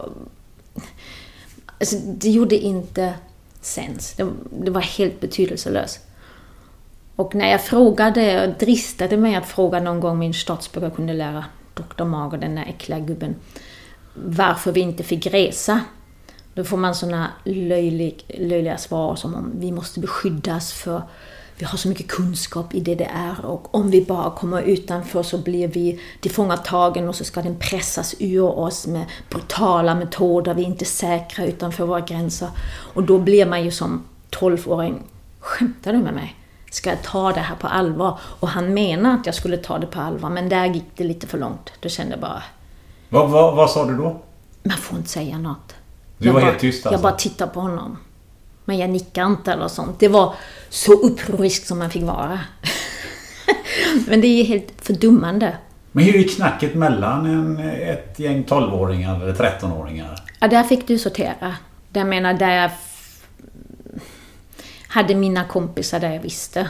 [1.79, 3.13] Alltså, det gjorde inte
[3.65, 4.13] sens.
[4.13, 5.99] Det, det var helt betydelselöst.
[7.15, 12.37] Och när jag frågade, dristade mig att fråga någon gång min statsböcker lära doktor Mager,
[12.37, 13.35] den där äckliga gubben,
[14.13, 15.81] varför vi inte fick resa.
[16.53, 21.01] Då får man sådana löjlig, löjliga svar som om vi måste beskyddas för
[21.63, 25.67] vi har så mycket kunskap i DDR och om vi bara kommer utanför så blir
[25.67, 30.53] vi tillfångatagen och så ska den pressas ur oss med brutala metoder.
[30.53, 32.49] Vi är inte säkra utanför våra gränser.
[32.93, 35.03] Och då blir man ju som 12-åring,
[35.39, 36.35] skämtar du med mig?
[36.71, 38.19] Ska jag ta det här på allvar?
[38.39, 41.27] Och han menar att jag skulle ta det på allvar, men där gick det lite
[41.27, 41.73] för långt.
[41.79, 42.43] Då kände jag bara...
[43.09, 44.21] Vad, vad, vad sa du då?
[44.63, 45.75] Man får inte säga något.
[46.17, 46.93] Du jag var bara, helt tyst alltså?
[46.95, 47.97] Jag bara tittar på honom.
[48.65, 49.99] Men jag nickar inte eller sånt.
[49.99, 50.35] Det var
[50.69, 52.39] så upproriskt som man fick vara.
[54.07, 55.57] Men det är ju helt fördummande.
[55.91, 60.15] Men hur gick snacket mellan en, ett gäng 12-åringar eller 13-åringar?
[60.39, 61.55] Ja, där fick du sortera.
[61.93, 62.71] Jag menar, där jag
[64.87, 66.69] hade mina kompisar där jag visste.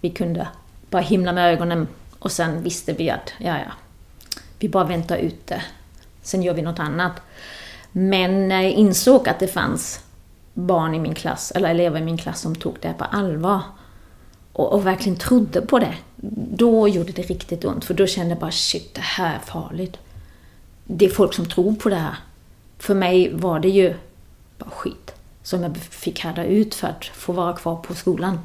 [0.00, 0.48] Vi kunde
[0.90, 3.72] bara himla med ögonen och sen visste vi att, ja, ja,
[4.58, 5.62] vi bara väntar ute.
[6.22, 7.12] Sen gör vi något annat.
[7.92, 10.00] Men när jag insåg att det fanns
[10.58, 13.60] barn i min klass, eller elever i min klass som tog det på allvar
[14.52, 15.94] och, och verkligen trodde på det,
[16.52, 17.84] då gjorde det riktigt ont.
[17.84, 19.96] För då kände jag bara shit, det här är farligt.
[20.84, 22.16] Det är folk som tror på det här.
[22.78, 23.94] För mig var det ju
[24.58, 28.38] bara skit som jag fick härda ut för att få vara kvar på skolan.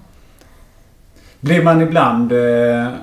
[1.39, 2.32] Blev man ibland...
[2.32, 2.93] Eh,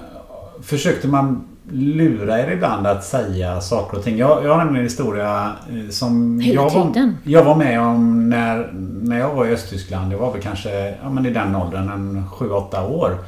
[0.63, 4.19] försökte man lura er ibland att säga saker och ting?
[4.19, 6.41] Jag, jag har nämligen en historia eh, som...
[6.41, 7.13] Hela jag var.
[7.25, 8.71] Jag var med om när,
[9.03, 10.13] när jag var i Östtyskland.
[10.13, 13.19] Jag var väl kanske ja, men i den åldern, en 7-8 år.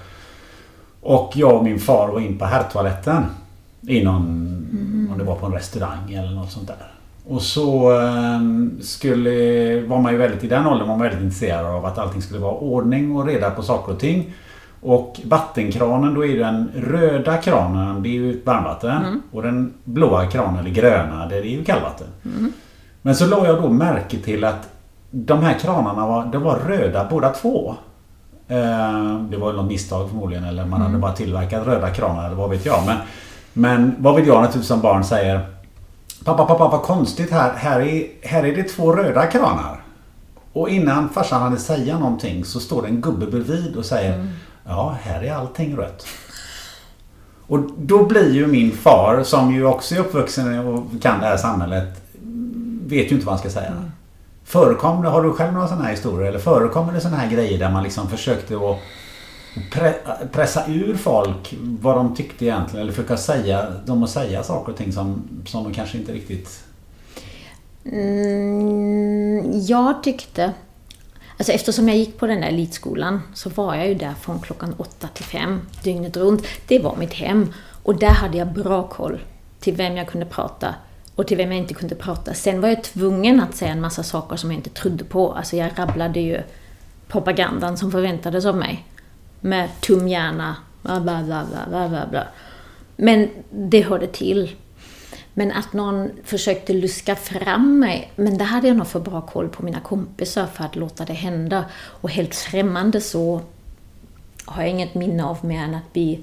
[1.00, 3.22] Och jag och min far var in på herrtoaletten.
[3.80, 6.92] I någon, om det var på en restaurang eller något sånt där.
[7.28, 8.40] Och så eh,
[8.80, 12.22] skulle, var man ju väldigt, i den åldern var man väldigt intresserad av att allting
[12.22, 14.32] skulle vara ordning och reda på saker och ting.
[14.82, 19.22] Och vattenkranen, då är den röda kranen, det är ju varmvatten.
[19.32, 22.06] Och den blåa kranen, eller gröna, det är ju kallvatten.
[23.02, 24.68] Men så la jag då märke till att
[25.10, 27.74] de här kranarna var, de var röda båda två.
[28.48, 32.50] Eh, Det var något misstag förmodligen eller man hade bara tillverkat röda kranar eller vad
[32.50, 32.86] vet jag.
[32.86, 32.96] Men,
[33.52, 35.40] men vad vill jag naturligtvis som barn säger
[36.24, 37.52] Pappa, pappa, vad konstigt här.
[37.56, 39.80] Här är, här är det två röda kranar.
[40.52, 44.28] Och innan farsan hade säga någonting så står det en gubbe bredvid och säger
[44.64, 46.06] Ja, här är allting rött.
[47.46, 51.36] Och då blir ju min far, som ju också är uppvuxen och kan det här
[51.36, 51.88] samhället,
[52.86, 53.72] vet ju inte vad han ska säga.
[54.44, 56.28] Förekom det, har du själv några sådana här historier?
[56.28, 58.78] Eller förekommer det sådana här grejer där man liksom försökte att
[59.72, 59.94] pre,
[60.32, 62.82] pressa ur folk vad de tyckte egentligen?
[62.82, 66.64] Eller försöka säga, dem att säga saker och ting som, som de kanske inte riktigt...
[67.84, 70.52] Mm, jag tyckte...
[71.36, 74.74] Alltså eftersom jag gick på den där elitskolan så var jag ju där från klockan
[74.78, 76.44] åtta till fem dygnet runt.
[76.66, 77.52] Det var mitt hem.
[77.82, 79.20] Och där hade jag bra koll
[79.60, 80.74] till vem jag kunde prata
[81.14, 82.34] och till vem jag inte kunde prata.
[82.34, 85.32] Sen var jag tvungen att säga en massa saker som jag inte trodde på.
[85.32, 86.42] Alltså jag rabblade ju
[87.08, 88.86] propagandan som förväntades av mig.
[89.40, 92.26] Med tumhjärna, hjärna, bla bla bla bla bla bla.
[92.96, 94.50] Men det hörde till.
[95.34, 99.48] Men att någon försökte luska fram mig, men där hade jag nog för bra koll
[99.48, 101.64] på mina kompisar för att låta det hända.
[101.74, 103.40] Och helt främmande så
[104.44, 106.20] har jag inget minne av mer än att, vi,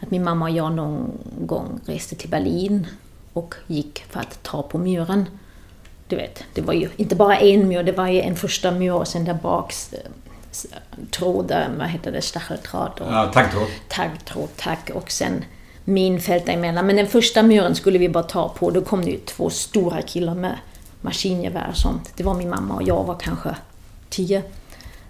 [0.00, 2.86] att min mamma och jag någon gång reste till Berlin
[3.32, 5.26] och gick för att ta på muren.
[6.08, 8.92] Du vet, det var ju inte bara en mur, det var ju en första mur
[8.92, 9.74] och sen där bak
[11.10, 13.66] tråden, vad heter det, stacheltråd Ja, taggtråd.
[13.88, 15.44] taggtråd, tack och sen
[15.84, 16.86] minfält emellan.
[16.86, 18.70] Men den första muren skulle vi bara ta på.
[18.70, 20.58] Då kom det ju två stora killar med
[21.00, 22.12] maskingevär och sånt.
[22.16, 23.56] Det var min mamma och jag var kanske
[24.10, 24.42] tio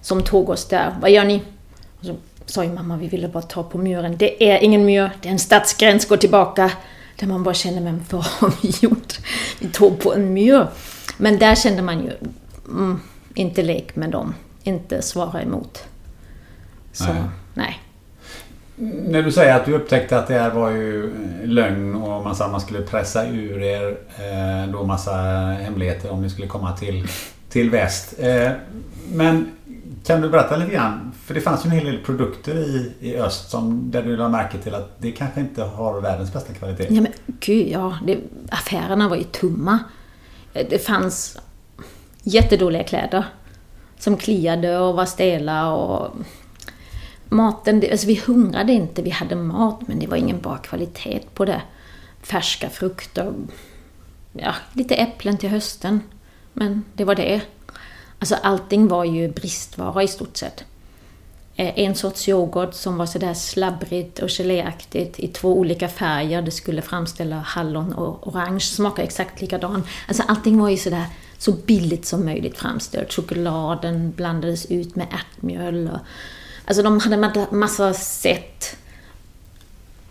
[0.00, 0.96] som tog oss där.
[1.00, 1.42] Vad gör ni?
[2.00, 4.16] Och så sa ju mamma, vi ville bara ta på muren.
[4.16, 6.70] Det är ingen mur, det är en stadsgräns, gå tillbaka.
[7.16, 9.18] Där man bara känner, men vad har vi gjort?
[9.60, 10.66] Vi tog på en mur.
[11.16, 12.10] Men där kände man ju,
[12.68, 13.00] mm,
[13.34, 15.84] inte lek med dem, inte svara emot.
[16.92, 17.22] Så, Nej.
[17.54, 17.80] nej.
[18.76, 22.36] När du säger att du upptäckte att det här var ju eh, lögn och man
[22.36, 25.12] sa att man skulle pressa ur er eh, då massa
[25.60, 27.06] hemligheter om ni skulle komma till,
[27.48, 28.14] till väst.
[28.18, 28.50] Eh,
[29.12, 29.52] men
[30.06, 31.12] kan du berätta lite grann?
[31.24, 34.30] För det fanns ju en hel del produkter i, i öst som, där du lade
[34.30, 36.86] märke till att det kanske inte har världens bästa kvalitet.
[36.90, 37.98] Ja, men gud ja.
[38.06, 38.18] Det,
[38.50, 39.78] affärerna var ju tomma.
[40.52, 41.38] Eh, det fanns
[42.22, 43.24] jättedåliga kläder.
[43.98, 46.10] Som kliade och var stela och...
[47.34, 51.44] Maten, alltså vi hungrade inte, vi hade mat men det var ingen bra kvalitet på
[51.44, 51.62] det.
[52.22, 53.32] Färska frukter,
[54.32, 56.00] ja, lite äpplen till hösten.
[56.52, 57.40] Men det var det.
[58.18, 60.64] Alltså allting var ju bristvara i stort sett.
[61.56, 66.42] Eh, en sorts yoghurt som var sådär slabbrigt och geléaktigt i två olika färger.
[66.42, 69.82] Det skulle framställa hallon och orange, smakar exakt likadan.
[70.08, 71.06] Alltså allting var ju sådär
[71.38, 73.12] så billigt som möjligt framställt.
[73.12, 75.88] Chokladen blandades ut med ärtmjöl.
[75.88, 75.98] Och,
[76.64, 78.76] alltså de hade massa sätt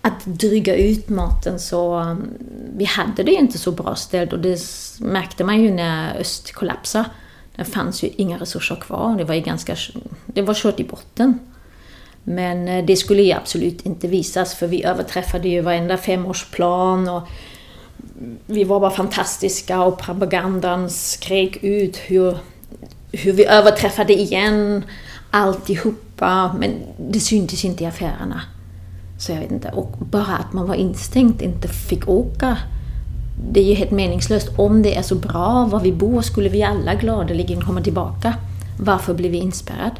[0.02, 2.34] att dryga ut maten så um,
[2.78, 4.60] vi hade det inte så bra ställt och det
[5.00, 7.06] märkte man ju när öst kollapsade.
[7.56, 9.18] Det fanns ju inga resurser kvar.
[9.18, 9.76] Det var ju ganska...
[10.26, 11.40] Det var kört i botten.
[12.24, 17.28] Men eh, det skulle ju absolut inte visas för vi överträffade ju varenda femårsplan och
[18.46, 22.38] vi var bara fantastiska och propagandan skrek ut hur,
[23.12, 24.84] hur vi överträffade igen
[25.32, 26.58] alltihop alltihopa.
[26.60, 26.72] Men
[27.12, 28.42] det syntes inte i affärerna.
[29.18, 29.70] Så jag vet inte.
[29.70, 32.58] Och bara att man var instängt, inte fick åka
[33.52, 34.50] det är ju helt meningslöst.
[34.58, 38.36] Om det är så bra var vi bor skulle vi alla gladeligen komma tillbaka.
[38.80, 39.96] Varför blir vi inspärrade?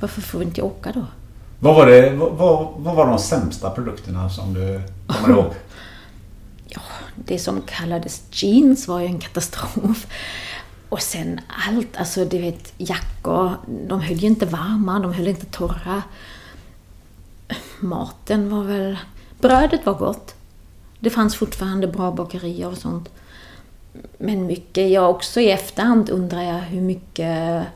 [0.00, 1.04] Varför får vi inte åka då?
[1.60, 5.44] Vad var, det, vad, vad var de sämsta produkterna som du kommer ihåg?
[6.68, 6.80] ja,
[7.14, 10.06] det som kallades jeans var ju en katastrof.
[10.96, 13.52] Och sen allt, alltså du vet jackor,
[13.88, 16.02] de höll ju inte varma, de höll inte torra.
[17.80, 18.98] Maten var väl...
[19.40, 20.34] Brödet var gott.
[21.00, 23.08] Det fanns fortfarande bra bakerier och sånt.
[24.18, 27.66] Men mycket, ja också i efterhand undrar jag hur mycket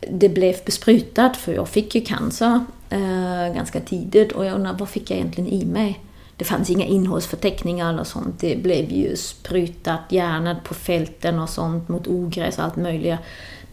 [0.00, 4.88] det blev besprutat för jag fick ju cancer eh, ganska tidigt och jag undrar vad
[4.88, 6.00] fick jag egentligen i mig?
[6.36, 8.40] Det fanns inga innehållsförteckningar eller sånt.
[8.40, 13.18] Det blev ju sprutat gärna på fälten och sånt mot ogräs och allt möjligt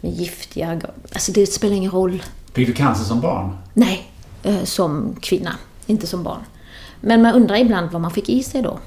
[0.00, 0.80] med giftiga...
[1.12, 2.22] Alltså det spelar ingen roll.
[2.52, 3.56] Fick du cancer som barn?
[3.74, 4.10] Nej,
[4.42, 5.56] eh, som kvinna.
[5.86, 6.40] Inte som barn.
[7.00, 8.78] Men man undrar ibland vad man fick i sig då.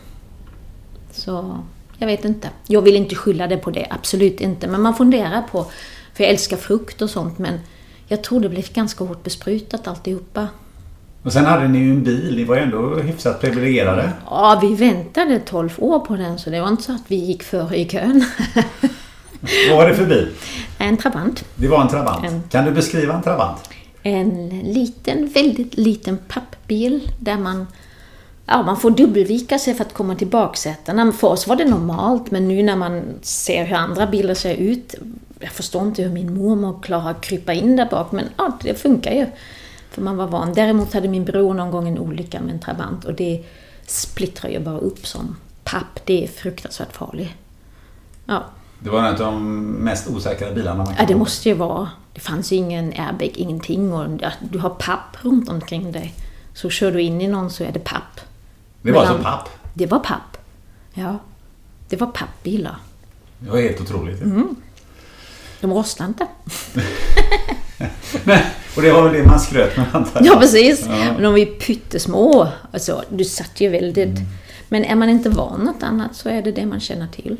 [1.11, 1.59] Så
[1.97, 2.49] jag vet inte.
[2.67, 4.67] Jag vill inte skylla det på det, absolut inte.
[4.67, 5.65] Men man funderar på,
[6.13, 7.59] för jag älskar frukt och sånt, men
[8.07, 10.47] jag tror det blev ganska hårt besprutat alltihopa.
[11.25, 14.11] Och sen hade ni ju en bil, ni var ju ändå hyfsat privilegierade.
[14.25, 17.43] Ja, vi väntade 12 år på den, så det var inte så att vi gick
[17.43, 18.25] före i kön.
[19.69, 20.29] Vad var det för bil?
[20.77, 21.45] En Trabant.
[21.55, 22.25] Det var en Trabant.
[22.25, 22.43] En...
[22.49, 23.69] Kan du beskriva en Trabant?
[24.03, 27.67] En liten, väldigt liten pappbil där man
[28.45, 31.11] ja, man får dubbelvika sig för att komma till baksätena.
[31.11, 34.95] För oss var det normalt, men nu när man ser hur andra bilar ser ut,
[35.39, 38.81] jag förstår inte hur min mormor klarar att krypa in där bak, men ja, det
[38.81, 39.25] funkar ju.
[39.95, 40.53] För man var van.
[40.53, 43.43] Däremot hade min bror någon gång en olycka med en Trabant och det
[43.87, 45.99] splittrar ju bara upp som papp.
[46.05, 47.31] Det är fruktansvärt farligt.
[48.25, 48.43] Ja.
[48.79, 51.89] Det var en av de mest osäkra bilarna man kan Ja, det måste ju vara.
[52.13, 54.07] Det fanns ju ingen airbag, ingenting och
[54.51, 56.13] du har papp runt omkring dig.
[56.53, 58.19] Så kör du in i någon så är det papp.
[58.81, 59.49] Det var alltså papp?
[59.73, 60.37] Det var papp.
[60.93, 61.19] Ja.
[61.89, 62.77] Det var pappbilar.
[63.39, 64.21] Det var helt otroligt.
[64.21, 64.55] Mm.
[65.61, 66.27] De rostade inte.
[68.23, 68.45] Nej,
[68.75, 70.85] och det var väl det man skröt med antar Ja, precis.
[70.89, 71.13] Ja.
[71.13, 72.47] Men de var ju pyttesmå.
[72.73, 74.17] Alltså, du satt ju väldigt...
[74.17, 74.27] Mm.
[74.69, 77.37] Men är man inte van något annat så är det det man känner till.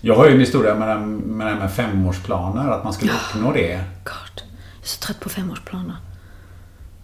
[0.00, 3.80] Jag har ju en historia med, med, med femårsplaner, att man skulle uppnå det.
[4.04, 4.14] God.
[4.36, 5.96] Jag är så trött på femårsplaner.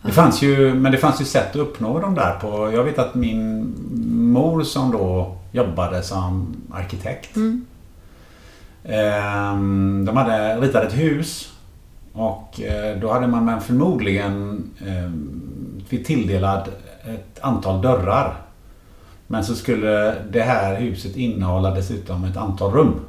[0.03, 2.72] Det fanns ju, men det fanns ju sätt att uppnå dem där på.
[2.72, 3.74] Jag vet att min
[4.33, 7.37] mor som då jobbade som arkitekt.
[7.37, 7.66] Mm.
[8.85, 11.53] Ehm, de hade ritat ett hus.
[12.12, 15.11] Och eh, då hade man förmodligen eh,
[15.88, 16.68] blivit tilldelad
[17.04, 18.36] ett antal dörrar.
[19.26, 23.00] Men så skulle det här huset innehålla dessutom ett antal rum.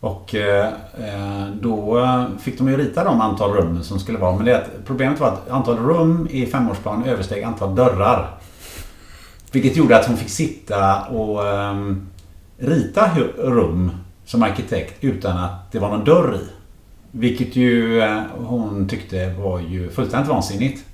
[0.00, 0.66] Och eh,
[0.98, 2.06] eh då
[2.40, 4.36] fick de ju rita de antal rum som skulle vara.
[4.36, 8.30] Men det, problemet var att antal rum i femårsplanen översteg antal dörrar.
[9.52, 11.40] Vilket gjorde att hon fick sitta och
[12.58, 13.90] rita rum
[14.24, 16.53] som arkitekt utan att det var någon dörr i.
[17.16, 20.84] Vilket ju uh, hon tyckte var ju fullständigt vansinnigt.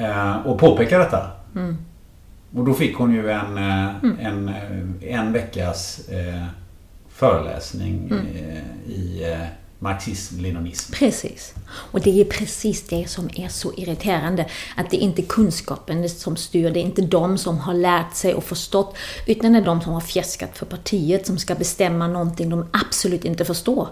[0.00, 1.30] Uh, och påpeka detta.
[1.54, 1.76] Mm.
[2.56, 4.18] Och då fick hon ju en, uh, mm.
[4.20, 4.50] en,
[5.00, 6.00] en veckas
[7.22, 8.26] föreläsning mm.
[8.26, 9.46] Eh, i, eh,
[9.78, 10.92] marxism-leninism.
[10.92, 11.54] Precis.
[11.68, 14.46] Och det är precis det som är så irriterande.
[14.76, 18.34] Att det är inte kunskapen som styr, det är inte de som har lärt sig
[18.34, 18.96] och förstått,
[19.26, 23.24] utan det är de som har fjäskat för partiet som ska bestämma någonting de absolut
[23.24, 23.88] inte förstår.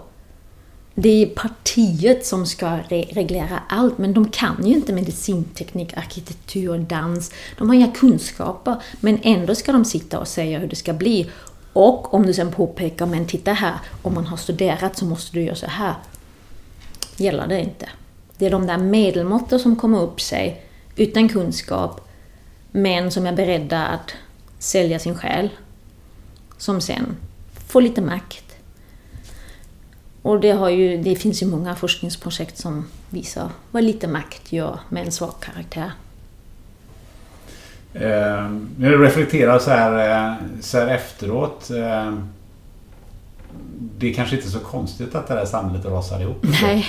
[0.95, 6.77] Det är partiet som ska re reglera allt, men de kan ju inte medicinteknik, arkitektur,
[6.77, 7.31] dans.
[7.57, 11.29] De har inga kunskaper, men ändå ska de sitta och säga hur det ska bli.
[11.73, 15.43] Och om du sen påpekar, men titta här, om man har studerat så måste du
[15.43, 15.95] göra så här.
[17.17, 17.89] Gäller det inte.
[18.37, 20.65] Det är de där medelmåttor som kommer upp sig
[20.95, 22.07] utan kunskap,
[22.71, 24.13] men som är beredda att
[24.59, 25.49] sälja sin själ,
[26.57, 27.17] som sen
[27.67, 28.50] får lite makt.
[30.21, 35.05] Och det, ju, det finns ju många forskningsprojekt som visar vad lite makt gör med
[35.05, 35.91] en svag karaktär.
[37.93, 41.69] Eh, när du reflekterar så här, eh, så här efteråt.
[41.69, 42.13] Eh,
[43.97, 46.37] det är kanske inte så konstigt att det här samhället rasar ihop.
[46.61, 46.85] Nej.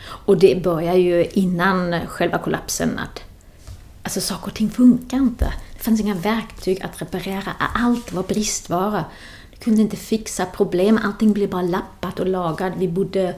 [0.00, 3.22] Och det börjar ju innan själva kollapsen att
[4.02, 5.52] alltså saker och ting funkar inte.
[5.76, 7.52] Det fanns inga verktyg att reparera.
[7.74, 9.04] Allt var bristvara.
[9.60, 10.98] Kunde inte fixa problem.
[11.04, 12.72] Allting blev bara lappat och lagat.
[12.78, 13.34] Vi bodde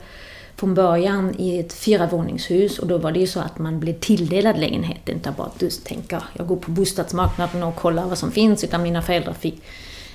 [0.60, 4.58] från början i ett fyravåningshus och då var det ju så att man blev tilldelad
[4.58, 8.64] lägenhet, Inte bara att du tänker, jag går på bostadsmarknaden och kollar vad som finns,
[8.64, 9.62] utan mina föräldrar fick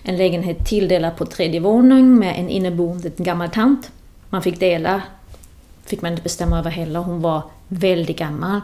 [0.03, 3.91] en lägenhet tilldelad på tredje våning med en inneboende gammal tant.
[4.29, 5.01] Man fick dela,
[5.85, 6.99] fick man inte bestämma över heller.
[6.99, 8.61] Hon var väldigt gammal.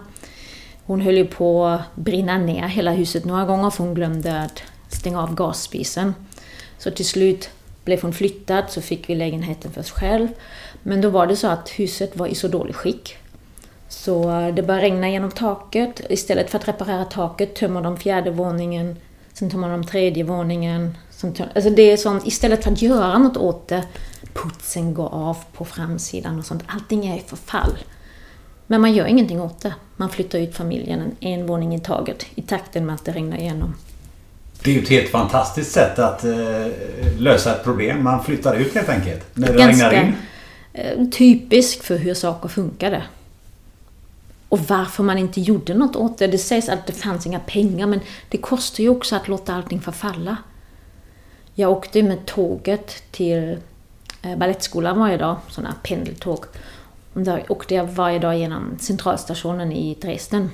[0.85, 4.63] Hon höll ju på att brinna ner hela huset några gånger för hon glömde att
[4.89, 6.13] stänga av gasspisen.
[6.83, 7.49] Så till slut
[7.83, 10.27] blev hon flyttad så fick vi lägenheten för oss själv.
[10.83, 13.17] Men då var det så att huset var i så dåligt skick.
[13.89, 14.23] Så
[14.55, 16.01] det började regna genom taket.
[16.09, 18.95] Istället för att reparera taket tömmer de fjärde våningen,
[19.33, 20.97] sen tömmer de tredje våningen.
[21.21, 23.83] Tömmer, alltså det är sånt, istället för att göra något åt det,
[24.33, 26.63] putsen går av på framsidan och sånt.
[26.67, 27.77] Allting är i förfall.
[28.67, 29.73] Men man gör ingenting åt det.
[29.97, 33.75] Man flyttar ut familjen en våning i taget i takten med att det regnar igenom.
[34.63, 36.67] Det är ju ett helt fantastiskt sätt att eh,
[37.17, 38.03] lösa ett problem.
[38.03, 39.25] Man flyttar ut helt enkelt.
[39.33, 40.15] När det Ganska regnar in.
[40.73, 43.03] eh, typisk för hur saker funkade.
[44.49, 46.27] Och varför man inte gjorde något åt det.
[46.27, 47.99] Det sägs att det fanns inga pengar men
[48.29, 50.37] det kostar ju också att låta allting förfalla.
[51.55, 53.57] Jag åkte med tåget till
[54.21, 56.45] eh, Balettskolan varje dag, sådana pendeltåg.
[57.13, 60.49] Och Där åkte jag varje dag genom centralstationen i Dresden,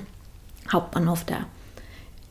[0.66, 1.44] Hauptbahnhof där.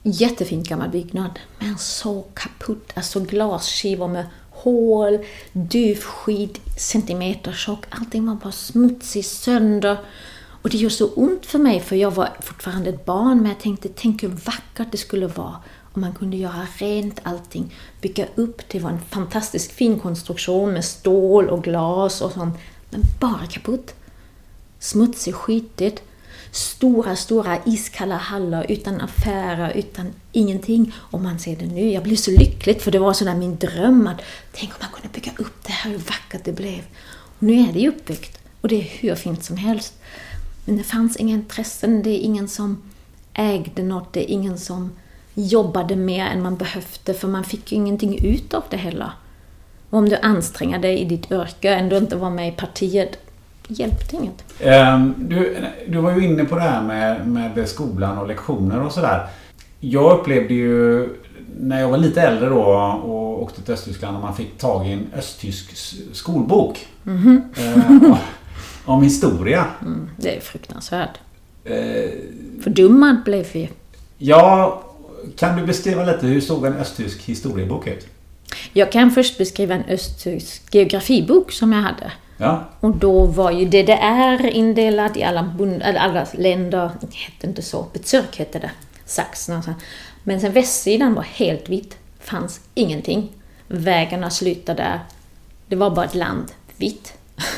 [0.09, 2.91] Jättefin gammal byggnad, men så kaputt.
[2.93, 5.19] Alltså glasskivor med hål,
[5.51, 7.85] duvskid, centimeter tjock.
[7.89, 9.97] Allting var bara smutsigt, sönder.
[10.61, 13.59] Och det gör så ont för mig, för jag var fortfarande ett barn, men jag
[13.59, 15.55] tänkte, tänk hur vackert det skulle vara
[15.93, 18.61] om man kunde göra rent allting, bygga upp.
[18.69, 22.57] Det var en fantastisk fin konstruktion med stål och glas och sånt,
[22.89, 23.93] men bara kaputt.
[24.79, 26.01] Smutsigt, skitigt.
[26.51, 30.93] Stora, stora iskalla hallar utan affärer, utan ingenting.
[30.97, 31.91] Och man ser det nu.
[31.91, 34.21] Jag blev så lycklig för det var sådär min dröm att
[34.51, 36.81] tänk om man kunde bygga upp det här, hur vackert det blev.
[37.09, 39.93] Och nu är det ju uppbyggt och det är hur fint som helst.
[40.65, 42.83] Men det fanns inga intressen, det är ingen som
[43.33, 44.91] ägde något, det är ingen som
[45.33, 49.11] jobbade mer än man behövde för man fick ju ingenting ut av det heller.
[49.89, 53.17] Och om du anstränger dig i ditt yrke, och ändå inte var med i partiet,
[53.67, 54.43] hjälpte inget.
[54.61, 55.57] Ehm, Du,
[55.87, 59.27] du var ju inne på det här med, med skolan och lektioner och sådär.
[59.79, 61.09] Jag upplevde ju
[61.59, 62.61] när jag var lite äldre då
[63.03, 65.77] och åkte till Östtyskland och man fick tag i en östtysk
[66.13, 66.87] skolbok.
[67.07, 68.15] Ehm,
[68.85, 69.65] om historia.
[69.81, 71.17] Mm, det är fruktansvärt.
[71.65, 72.09] Ehm,
[72.63, 73.69] Fördummad blev vi.
[74.17, 74.83] Ja,
[75.37, 78.07] kan du beskriva lite hur såg en östtysk historiebok ut?
[78.73, 82.11] Jag kan först beskriva en östtysk geografibok som jag hade.
[82.37, 87.61] Ja, Och då var ju DDR indelad i alla, bund, alla länder, det hette inte
[87.61, 88.71] så, Bezirk hette det,
[89.05, 89.73] Sachsen och så.
[90.23, 93.29] Men sen västsidan var helt vitt, fanns ingenting.
[93.67, 94.99] Vägarna slutade där.
[95.67, 97.13] Det var bara ett land, vitt.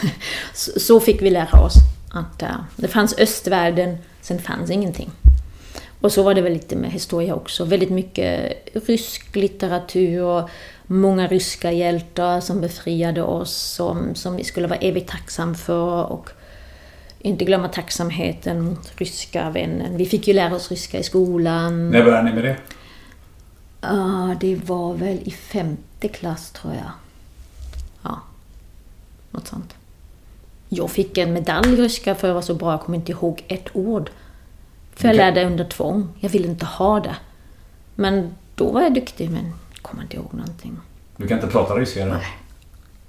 [0.54, 1.74] Så, fick vi lära oss
[2.14, 5.10] att eh, det fanns östvärlden, sen fanns ingenting.
[6.02, 7.66] Och så var det väl lite med historia också.
[7.66, 10.50] Väldigt mycket rysk litteratur och
[10.92, 16.30] många ryska hjältar som befriade oss, som, som vi skulle vara evigt tacksam för och
[17.20, 19.98] inte glömma tacksamheten mot ryska vännen.
[19.98, 21.90] Vi fick ju lära oss ryska i skolan.
[21.90, 22.58] när började ni med det?
[23.82, 26.92] Ja, det var väl i femte klass tror jag.
[28.02, 28.22] Ja,
[29.32, 29.76] något sånt.
[30.70, 33.44] Jag fick en medalj i ryska för jag var så bra, jag kommer inte ihåg
[33.48, 34.10] ett ord.
[34.96, 35.26] För jag Okej.
[35.26, 36.10] lärde under tvång.
[36.20, 37.16] Jag ville inte ha det.
[37.96, 40.78] Men då var jag duktig, men kommer inte ihåg någonting.
[41.18, 42.12] Du kan inte prata ryska då?
[42.12, 42.28] Nej.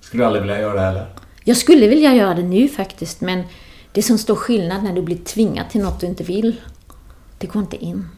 [0.00, 1.06] Skulle du aldrig vilja göra det heller?
[1.44, 3.42] Jag skulle vilja göra det nu faktiskt, men
[3.92, 6.56] det som stor skillnad när du blir tvingad till något du inte vill.
[7.38, 8.08] Det går inte in.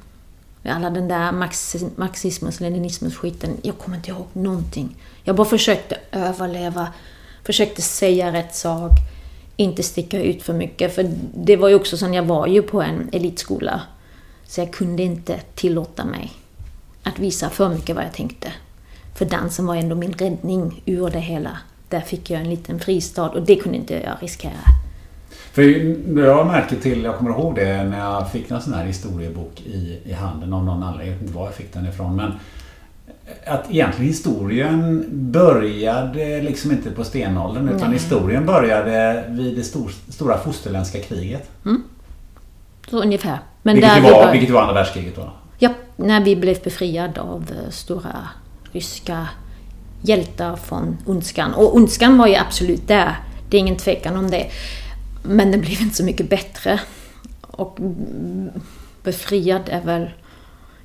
[0.64, 1.32] Alla den där
[1.96, 4.96] marxismens, leninismens skiten, jag kommer inte ihåg någonting.
[5.24, 6.88] Jag bara försökte överleva,
[7.44, 8.90] försökte säga rätt sak,
[9.56, 10.94] inte sticka ut för mycket.
[10.94, 13.80] För det var ju också så, jag var ju på en elitskola.
[14.46, 16.32] Så jag kunde inte tillåta mig
[17.02, 18.52] att visa för mycket vad jag tänkte.
[19.14, 21.58] För dansen var ändå min räddning ur det hela.
[21.88, 24.52] Där fick jag en liten fristad och det kunde inte jag riskera.
[25.52, 25.62] För
[26.18, 30.00] jag märker till, jag kommer ihåg det när jag fick en sån här historiebok i,
[30.04, 31.06] i handen av någon anledning.
[31.06, 32.16] Jag vet inte var jag fick den ifrån.
[32.16, 32.32] Men
[33.46, 37.98] att egentligen historien började liksom inte på stenåldern utan Nej.
[37.98, 41.50] historien började vid det stor, stora fosterländska kriget.
[41.64, 41.82] Mm.
[42.90, 43.38] Så ungefär.
[43.62, 45.30] Men vilket, där var, vilket var andra världskriget då?
[45.58, 48.28] Ja, när vi blev befriade av eh, stora
[48.72, 49.28] ryska
[50.02, 51.54] hjältar från ondskan.
[51.54, 53.16] Och ondskan var ju absolut där.
[53.48, 54.50] Det är ingen tvekan om det.
[55.22, 56.80] Men den blev inte så mycket bättre.
[57.40, 57.78] Och
[59.02, 60.10] befriad är väl...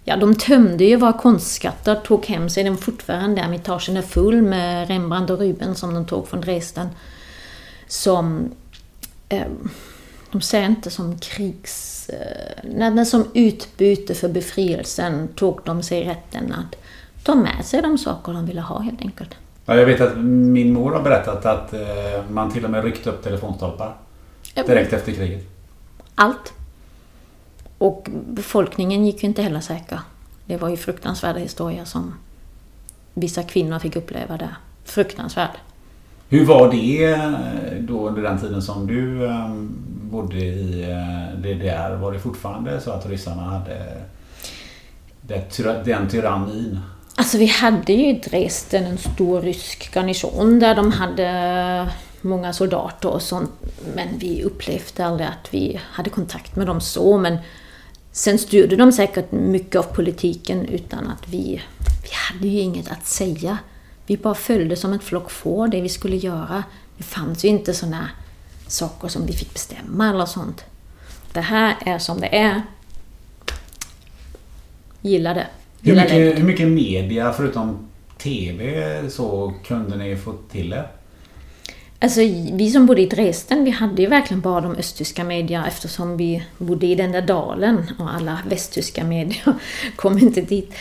[0.04, 2.64] Ja, de tömde ju våra konstskatter, tog hem sig.
[2.64, 6.88] Den fortfarande, Ermitagen är full med Rembrandt och Ruben som de tog från Dresden.
[7.88, 8.52] Som...
[9.30, 9.48] Eh,
[10.38, 12.10] de säger inte som krigs...
[12.10, 16.76] Eh, som utbyte för befrielsen tog de sig rätten att
[17.24, 19.36] ta med sig de saker de ville ha helt enkelt.
[19.66, 21.80] Ja, jag vet att min mor har berättat att eh,
[22.30, 23.96] man till och med ryckte upp telefonstolpar.
[24.54, 25.44] Direkt efter kriget?
[26.16, 26.54] Allt.
[27.78, 30.00] Och befolkningen gick ju inte heller säker.
[30.46, 32.14] Det var ju fruktansvärda historier som
[33.14, 34.56] vissa kvinnor fick uppleva där.
[34.86, 35.58] Fruktansvärd.
[36.30, 39.78] Hur var det eh, då under den tiden som du ehm,
[40.12, 41.96] bodde i eh, DDR?
[41.96, 43.98] Var det fortfarande så att ryssarna hade
[45.86, 46.80] den tyrannin?
[47.16, 51.90] Alltså vi hade ju i Dresden en stor rysk garnison där de hade
[52.22, 53.52] många soldater och sånt.
[53.96, 57.18] Men vi upplevde aldrig att vi hade kontakt med dem så.
[57.18, 57.38] Men
[58.12, 61.62] sen styrde de säkert mycket av politiken utan att vi...
[62.04, 63.58] Vi hade ju inget att säga.
[64.08, 66.64] Vi bara följde som ett flock får det vi skulle göra.
[66.98, 68.10] Det fanns ju inte såna
[68.68, 70.66] saker som vi fick bestämma eller sånt.
[71.34, 72.62] Det här är som det är.
[75.02, 75.48] Gilla det.
[75.82, 77.88] Hur, mycket, hur mycket media förutom
[78.18, 80.88] TV så kunde ni få till er?
[82.00, 82.22] Alltså
[82.54, 86.44] vi som bodde i Dresden, vi hade ju verkligen bara de östtyska media eftersom vi
[86.58, 89.54] bodde i den där dalen och alla västtyska medier
[89.96, 90.74] kom inte dit.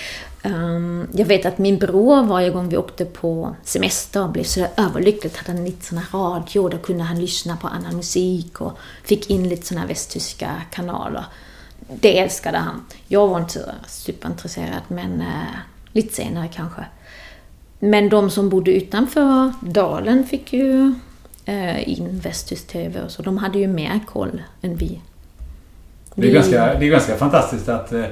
[0.45, 5.31] Um, jag vet att min bror varje gång vi åkte på semester blev så överlycklig.
[5.37, 9.31] Hade han lite sån här radio, då kunde han lyssna på annan musik och fick
[9.31, 11.25] in lite såna här västtyska kanaler.
[12.01, 12.85] Det älskade han.
[13.09, 15.57] Jag var inte superintresserad, men uh,
[15.93, 16.85] lite senare kanske.
[17.79, 20.95] Men de som bodde utanför dalen fick ju
[21.45, 23.23] eh, in västtysk TV och så.
[23.23, 25.01] De hade ju mer koll än vi.
[26.15, 28.05] Det är, ganska, det är ganska fantastiskt att eh,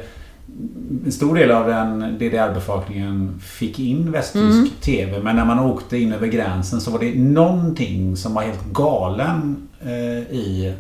[1.05, 4.69] en stor del av den DDR-befolkningen fick in västtysk mm.
[4.81, 5.21] TV.
[5.21, 9.69] Men när man åkte in över gränsen så var det någonting som var helt galen
[9.81, 10.75] eh, i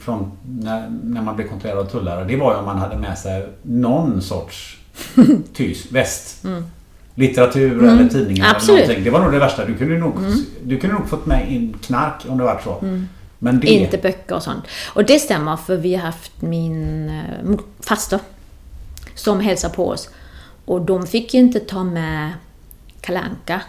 [0.00, 2.24] från när, när man blev kontrollerad av tullare.
[2.24, 4.78] Det var ju om man hade med sig någon sorts
[5.52, 6.44] tysk, väst.
[6.44, 6.64] Mm
[7.14, 7.88] litteratur mm.
[7.88, 8.78] eller tidningar Absolut.
[8.78, 9.04] eller någonting.
[9.04, 9.64] Det var nog det värsta.
[9.64, 10.38] Du kunde nog, mm.
[10.62, 12.78] du kunde nog fått med in knark om det var så.
[12.82, 13.08] Mm.
[13.38, 13.66] Men det...
[13.66, 14.64] Inte böcker och sånt.
[14.94, 18.20] Och det stämmer för vi har haft min äh, faster
[19.22, 20.08] som hälsade på oss.
[20.64, 22.32] Och de fick ju inte ta med
[23.00, 23.62] Kalanka,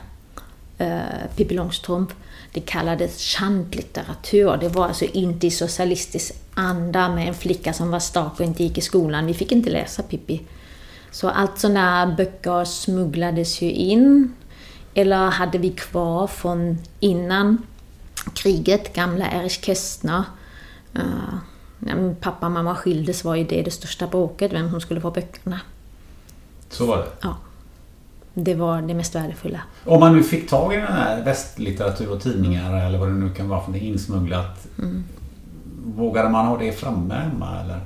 [0.77, 0.99] äh,
[1.35, 2.13] Pippi Långstrump.
[2.53, 4.57] Det kallades chantlitteratur.
[4.57, 8.63] Det var alltså inte i socialistisk anda med en flicka som var stark och inte
[8.63, 9.25] gick i skolan.
[9.25, 10.41] Vi fick inte läsa Pippi.
[11.11, 14.33] Så allt sådana böcker smugglades ju in.
[14.93, 17.57] Eller hade vi kvar från innan
[18.33, 20.23] kriget, gamla Erich Kästner.
[20.93, 21.35] Eh,
[21.83, 25.01] när min pappa och mamma skildes var ju det det största bråket, vem som skulle
[25.01, 25.59] få böckerna.
[26.69, 27.07] Så var det?
[27.21, 27.37] Ja.
[28.33, 29.61] Det var det mest värdefulla.
[29.85, 33.33] Om man nu fick tag i den här västlitteratur och tidningar eller vad det nu
[33.33, 34.67] kan vara för det insmugglat.
[34.79, 35.03] Mm.
[35.85, 37.79] Vågade man ha det framme hemma eller?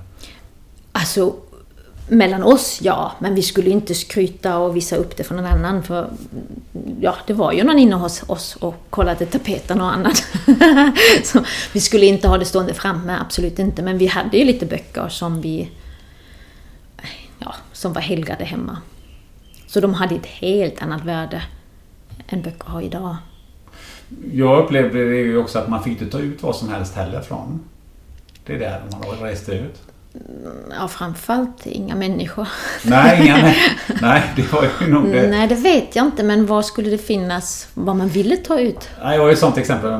[0.91, 1.33] Alltså
[2.07, 5.83] mellan oss, ja, men vi skulle inte skryta och visa upp det för någon annan.
[5.83, 6.09] För
[6.99, 10.17] ja, det var ju någon inne hos oss och kollade tapeten och annat.
[11.23, 11.43] så
[11.73, 13.81] vi skulle inte ha det stående framme, absolut inte.
[13.81, 15.71] Men vi hade ju lite böcker som vi...
[17.39, 18.77] Ja, som var helgade hemma.
[19.67, 21.43] Så de hade ett helt annat värde
[22.27, 23.15] än böcker har idag.
[24.31, 27.21] Jag upplevde det ju också att man fick inte ta ut vad som helst heller
[27.21, 27.63] från
[28.45, 29.81] det där man reste ut.
[30.79, 32.47] Ja, framförallt inga människor.
[32.85, 33.53] Nej, inga män-
[34.01, 35.27] Nej, det var ju nog det.
[35.29, 38.89] Nej, det vet jag inte, men vad skulle det finnas, vad man ville ta ut?
[39.03, 39.99] Nej, Jag har ju ett sånt exempel.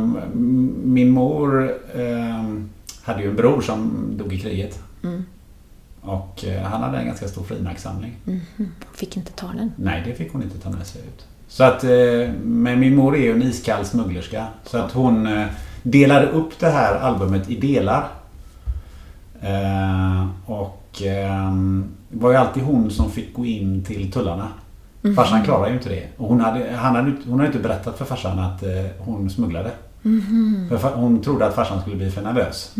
[0.84, 2.44] Min mor eh,
[3.04, 4.80] hade ju en bror som dog i kriget.
[6.02, 8.16] Och eh, han hade en ganska stor frimärkssamling.
[8.94, 9.72] Fick inte ta den.
[9.76, 11.26] Nej, det fick hon inte ta med sig ut.
[11.48, 11.90] Så att, eh,
[12.44, 14.46] men min mor är ju en iskall smugglerska.
[14.66, 15.46] Så att hon eh,
[15.84, 18.08] delade upp det här albumet i delar.
[19.42, 21.52] Eh, och eh,
[22.10, 24.48] det var ju alltid hon som fick gå in till tullarna.
[25.16, 26.04] Farsan klarade ju inte det.
[26.18, 28.70] Och hon hade, han hade, hon hade inte berättat för farsan att eh,
[29.00, 29.72] hon smugglade.
[30.70, 32.76] För fa- hon trodde att farsan skulle bli för nervös.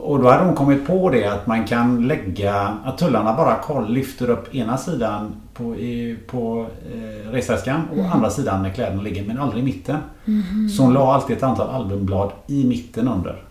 [0.00, 3.92] Och då hade hon kommit på det att man kan lägga, att tullarna bara koll
[3.92, 9.24] lyfter upp ena sidan på, i, på eh, resväskan och andra sidan när kläderna ligger
[9.26, 9.96] men aldrig i mitten.
[10.76, 13.42] Så hon la alltid ett antal albumblad i mitten under.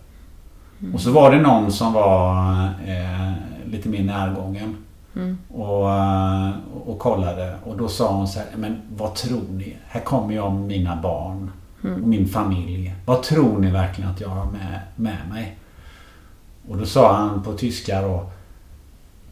[0.93, 3.31] Och så var det någon som var eh,
[3.65, 4.75] lite mer närgången.
[5.49, 6.49] Och, eh,
[6.85, 9.77] och kollade och då sa hon så här, men vad tror ni?
[9.87, 11.51] Här kommer jag med mina barn
[11.81, 12.95] och min familj.
[13.05, 15.57] Vad tror ni verkligen att jag har med, med mig?
[16.69, 18.29] Och då sa han på tyska då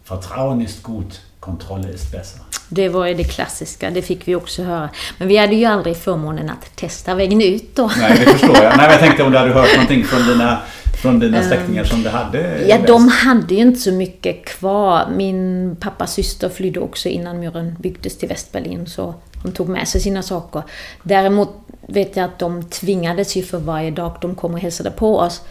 [0.09, 2.41] Vertrauen ist gut, Kontrolle ist besser.
[2.69, 4.89] Det var ju det klassiska, det fick vi också höra.
[5.17, 7.91] Men vi hade ju aldrig förmånen att testa vägen ut då.
[7.99, 8.63] Nej, det förstår jag.
[8.63, 10.61] Nej, men jag tänkte om du hade hört någonting från dina,
[11.01, 15.07] från dina släktingar som du hade Ja, de hade ju inte så mycket kvar.
[15.15, 20.01] Min pappas syster flydde också innan muren byggdes till Västberlin, så de tog med sig
[20.01, 20.63] sina saker.
[21.03, 21.49] Däremot
[21.87, 25.41] vet jag att de tvingades ju för varje dag de kom och hälsade på oss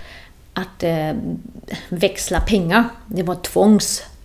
[0.55, 1.13] att eh,
[1.89, 2.85] växla pengar.
[3.07, 3.35] Det var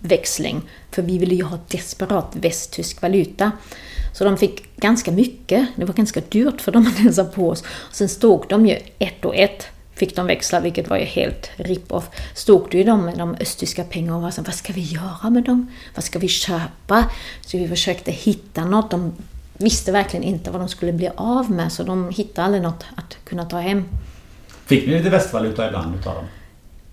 [0.00, 3.52] tvångsväxling, för vi ville ju ha desperat västtysk valuta.
[4.12, 5.68] Så de fick ganska mycket.
[5.76, 7.64] Det var ganska dyrt för dem att hälsa på oss.
[7.92, 12.08] Sen stod de ju ett och ett fick de växla, vilket var ju helt rip-off.
[12.34, 15.44] Stod ju de med de östtyska pengarna och var så, vad ska vi göra med
[15.44, 15.66] dem?
[15.94, 17.10] Vad ska vi köpa?
[17.40, 18.90] Så vi försökte hitta något.
[18.90, 19.12] De
[19.58, 23.18] visste verkligen inte vad de skulle bli av med, så de hittade aldrig något att
[23.24, 23.84] kunna ta hem.
[24.66, 26.24] Fick ni lite västvaluta ibland utav dem?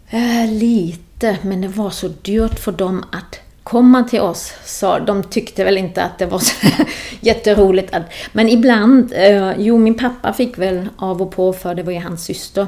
[0.10, 1.07] Eh, lite,
[1.42, 4.54] men det var så dyrt för dem att komma till oss.
[4.66, 6.68] Så de tyckte väl inte att det var så
[7.20, 7.94] jätteroligt.
[7.96, 8.04] Att,
[8.34, 12.00] men ibland, eh, jo min pappa fick väl av och på för det var ju
[12.00, 12.68] hans syster.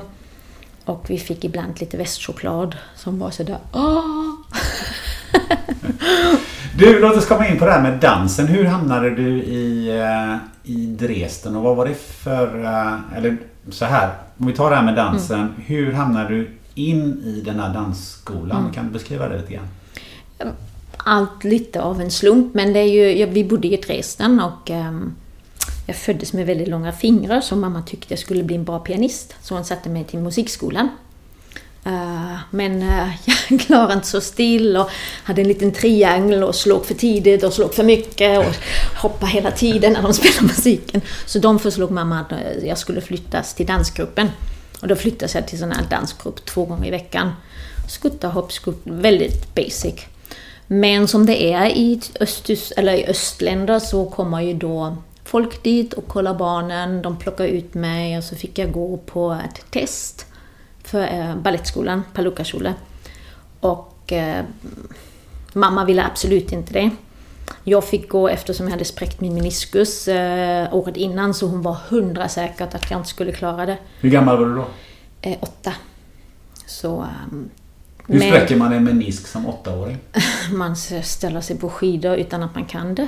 [0.86, 4.34] Och vi fick ibland lite västchoklad som var sådär åh!
[6.78, 8.48] Du, låt oss komma in på det här med dansen.
[8.48, 10.36] Hur hamnade du i, eh,
[10.72, 12.64] i Dresden och vad var det för...
[12.64, 13.38] eh, Eller
[13.70, 15.54] så här, om vi tar det här med dansen.
[15.66, 16.52] Hur hamnade du
[16.88, 18.72] in i den här dansskolan?
[18.74, 19.68] Kan du beskriva det lite grann?
[20.98, 25.16] allt lite av en slump, men det är ju, vi bodde i Dresden och ehm,
[25.88, 29.36] jag föddes med väldigt långa fingrar så mamma tyckte jag skulle bli en bra pianist.
[29.42, 30.90] Så hon satte mig till musikskolan.
[31.86, 33.10] Eh, men eh,
[33.50, 34.90] jag klarade inte så still och
[35.24, 38.56] hade en liten triangel och slog för tidigt och slog för mycket och
[39.02, 41.02] hoppade hela tiden när de spelade musiken.
[41.26, 44.30] Så de förslog mamma att eh, jag skulle flyttas till dansgruppen.
[44.82, 47.32] Och då flyttas jag till sån här dansgrupp två gånger i veckan.
[47.88, 49.96] Skutta, hopp, skutt, väldigt basic.
[50.68, 55.94] Men som det är i, östus, eller i östländer så kommer ju då folk dit
[55.94, 60.26] och kollar barnen, de plockar ut mig och så fick jag gå på ett test
[60.84, 62.74] för eh, Balettskolan, Palukashule.
[63.60, 64.46] Och eh,
[65.54, 66.90] mamma ville absolut inte det.
[67.64, 71.78] Jag fick gå eftersom jag hade spräckt min meniskus eh, året innan så hon var
[71.90, 73.78] hundra säkert att jag inte skulle klara det.
[74.00, 74.66] Hur gammal var du då?
[75.22, 75.74] Eh, åtta.
[76.66, 77.02] Så...
[77.02, 77.50] ehm,
[78.08, 79.98] Hur men- spräcker man en menisk som åttaåring?
[80.54, 83.08] man ställer sig på skidor utan att man kan det.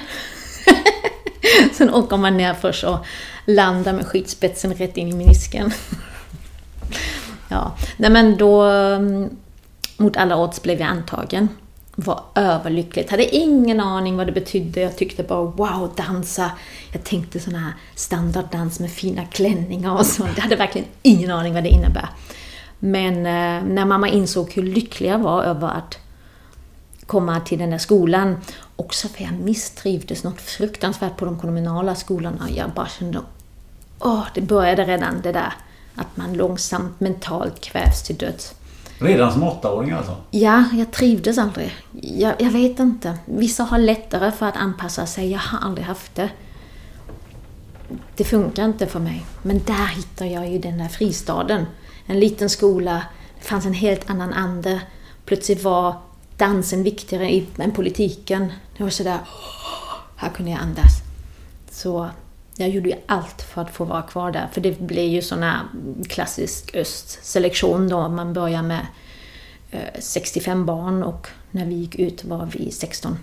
[1.74, 2.98] Sen åker man ner först och
[3.46, 5.72] landar med skidspetsen rätt in i menisken.
[7.50, 8.62] ja, nej men då...
[8.64, 9.30] mm,
[9.98, 11.48] Mot alla odds blev jag antagen.
[11.96, 13.12] Var överlyckligt.
[13.12, 14.82] Hade ingen aning vad det betydde.
[14.82, 16.52] Jag tyckte bara wow, dansa.
[16.92, 20.32] Jag tänkte sån här standarddans med fina klänningar och sånt.
[20.36, 22.10] Jag hade verkligen ingen aning vad det innebär.
[22.80, 25.98] Men eh, när mamma insåg hur lycklig jag var över att
[27.06, 28.38] komma till den där skolan.
[28.76, 32.50] Också för jag misstrivdes något fruktansvärt på de kommunala skolorna.
[32.56, 33.20] Jag bara kände,
[34.00, 35.54] åh, det började redan det där.
[35.96, 38.54] Att man långsamt mentalt kvävs till döds.
[39.02, 40.16] Redan som åttaåring alltså?
[40.32, 41.76] Ja, jag trivdes aldrig.
[42.02, 43.18] Jag, jag vet inte.
[43.26, 45.32] Vissa har lättare för att anpassa sig.
[45.32, 46.30] Jag har aldrig haft det.
[48.16, 49.26] Det funkar inte för mig.
[49.42, 51.66] Men där hittar jag ju den där fristaden.
[52.06, 53.04] En liten skola.
[53.40, 54.82] Det fanns en helt annan ande.
[55.26, 55.96] Plötsligt var
[56.38, 58.54] dansen viktigare än politiken.
[58.78, 59.20] Det var sådär,
[60.16, 60.92] här kunde jag andas.
[61.72, 62.10] Så
[62.62, 64.48] jag gjorde ju allt för att få vara kvar där.
[64.52, 65.60] För det blev ju sån här
[66.10, 68.10] klassisk östselektion då.
[68.10, 68.88] Man börjar med
[69.72, 73.18] eh, 65 barn och när vi gick ut var vi 16.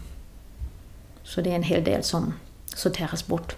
[1.22, 2.34] Så det är en hel del som
[2.74, 3.56] sorteras bort.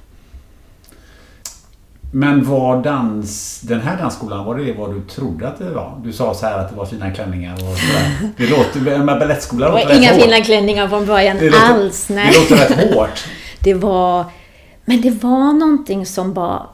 [2.13, 6.01] Men var dans, den här dansskolan, var det vad du trodde att det var?
[6.05, 8.31] Du sa så här att det var fina klänningar och sådär.
[8.37, 12.09] Det låter, med balettskolan Det var inga fina klänningar från början det låter, alls.
[12.09, 12.33] Nej.
[12.33, 13.29] Det låter rätt hårt.
[13.63, 14.25] Det var...
[14.91, 16.67] Men det var någonting som bara...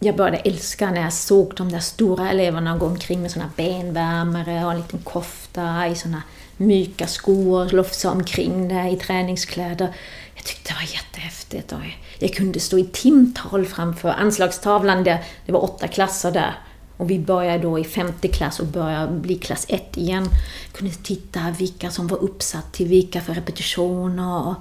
[0.00, 4.64] Jag började älska när jag såg de där stora eleverna gå omkring med såna benvärmare
[4.64, 6.22] och en liten kofta i såna
[6.56, 9.94] mjuka skor, lofsa omkring där i träningskläder.
[10.34, 11.72] Jag tyckte det var jättehäftigt.
[11.72, 11.78] Och
[12.18, 16.54] jag kunde stå i timtal framför anslagstavlan där det var åtta klasser där.
[16.96, 20.28] Och vi började då i femte klass och började bli klass ett igen.
[20.64, 24.54] Jag kunde titta vilka som var uppsatt till vilka för repetitioner.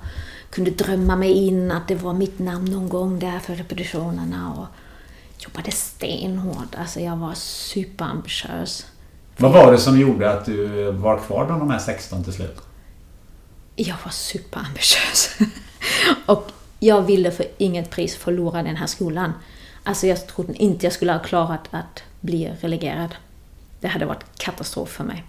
[0.52, 4.54] Kunde drömma mig in att det var mitt namn någon gång där för repetitionerna.
[4.54, 4.68] Och
[5.38, 6.76] jobbade stenhårt.
[6.76, 8.86] Alltså jag var superambitiös.
[9.38, 12.62] Vad var det som gjorde att du var kvar bland de här 16 till slut?
[13.76, 15.30] Jag var superambitiös.
[16.26, 19.34] och jag ville för inget pris förlora den här skolan.
[19.84, 23.16] Alltså jag trodde inte jag skulle ha klarat att bli relegerad.
[23.80, 25.24] Det hade varit katastrof för mig.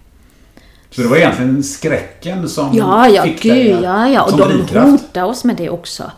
[0.95, 4.23] Så det var egentligen skräcken som ja, ja, fick gud, dig ja, ja.
[4.23, 4.91] Och de drivkraft?
[4.91, 6.11] hotade oss med det också.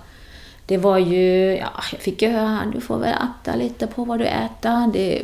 [0.65, 4.19] Det var ju, ja, jag fick ju höra, du får väl akta lite på vad
[4.19, 4.91] du äter.
[4.93, 5.21] Det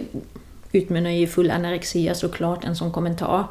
[0.71, 3.47] utmynnar ju i full anorexia såklart, en sån kommentar.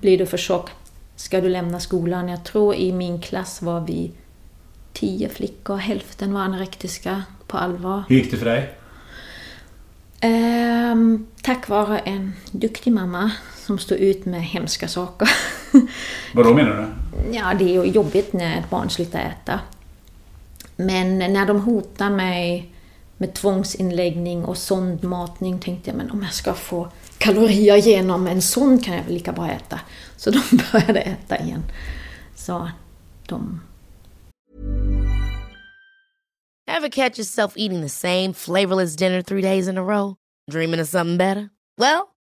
[0.00, 0.70] Blir du för tjock,
[1.16, 2.28] ska du lämna skolan?
[2.28, 4.12] Jag tror i min klass var vi
[4.92, 8.02] tio flickor, hälften var anorektiska på allvar.
[8.08, 8.74] Hur gick det för dig?
[10.20, 13.30] Ehm, tack vare en duktig mamma
[13.68, 15.28] som stod ut med hemska saker.
[16.34, 17.36] Vad då menar du?
[17.36, 19.60] Ja, det är ju jobbigt när ett barn slutar äta.
[20.76, 22.72] Men när de hotar mig
[23.16, 26.88] med tvångsinläggning och sondmatning tänkte jag, men om jag ska få
[27.18, 29.80] kalorier genom en sond kan jag väl lika bra äta.
[30.16, 30.40] Så de
[30.72, 31.62] började äta igen.
[32.34, 32.70] Så
[33.26, 33.60] de...
[36.70, 40.14] Ever catch yourself eating the same flavorless dinner three days in a row?
[40.50, 41.48] Dreaming of something better?
[41.80, 42.17] Well,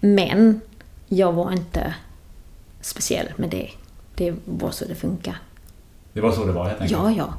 [0.00, 0.60] Men
[1.08, 1.94] jag var inte
[2.80, 3.70] speciell med det.
[4.14, 5.36] Det var så det funkar.
[6.12, 7.00] Det var så det var helt enkelt?
[7.00, 7.34] Ja, ja.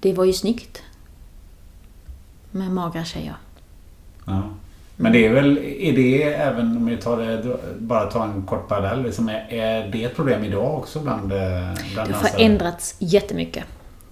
[0.00, 0.82] Det var ju snyggt.
[2.50, 3.36] Med magra tjejer.
[4.26, 4.42] Ja.
[4.96, 8.68] Men det är väl, är det även om vi tar det, bara tar en kort
[8.68, 12.30] parallell, liksom, är, är det ett problem idag också bland, eh, bland Det har dansare?
[12.30, 13.64] förändrats jättemycket.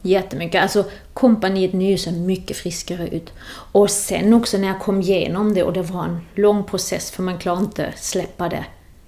[0.03, 0.63] Jättemycket.
[0.63, 0.85] Alltså
[1.15, 3.33] kompaniet nu ser mycket friskare ut.
[3.73, 7.23] Och sen också när jag kom igenom det och det var en lång process för
[7.23, 8.65] man klarar inte släppa det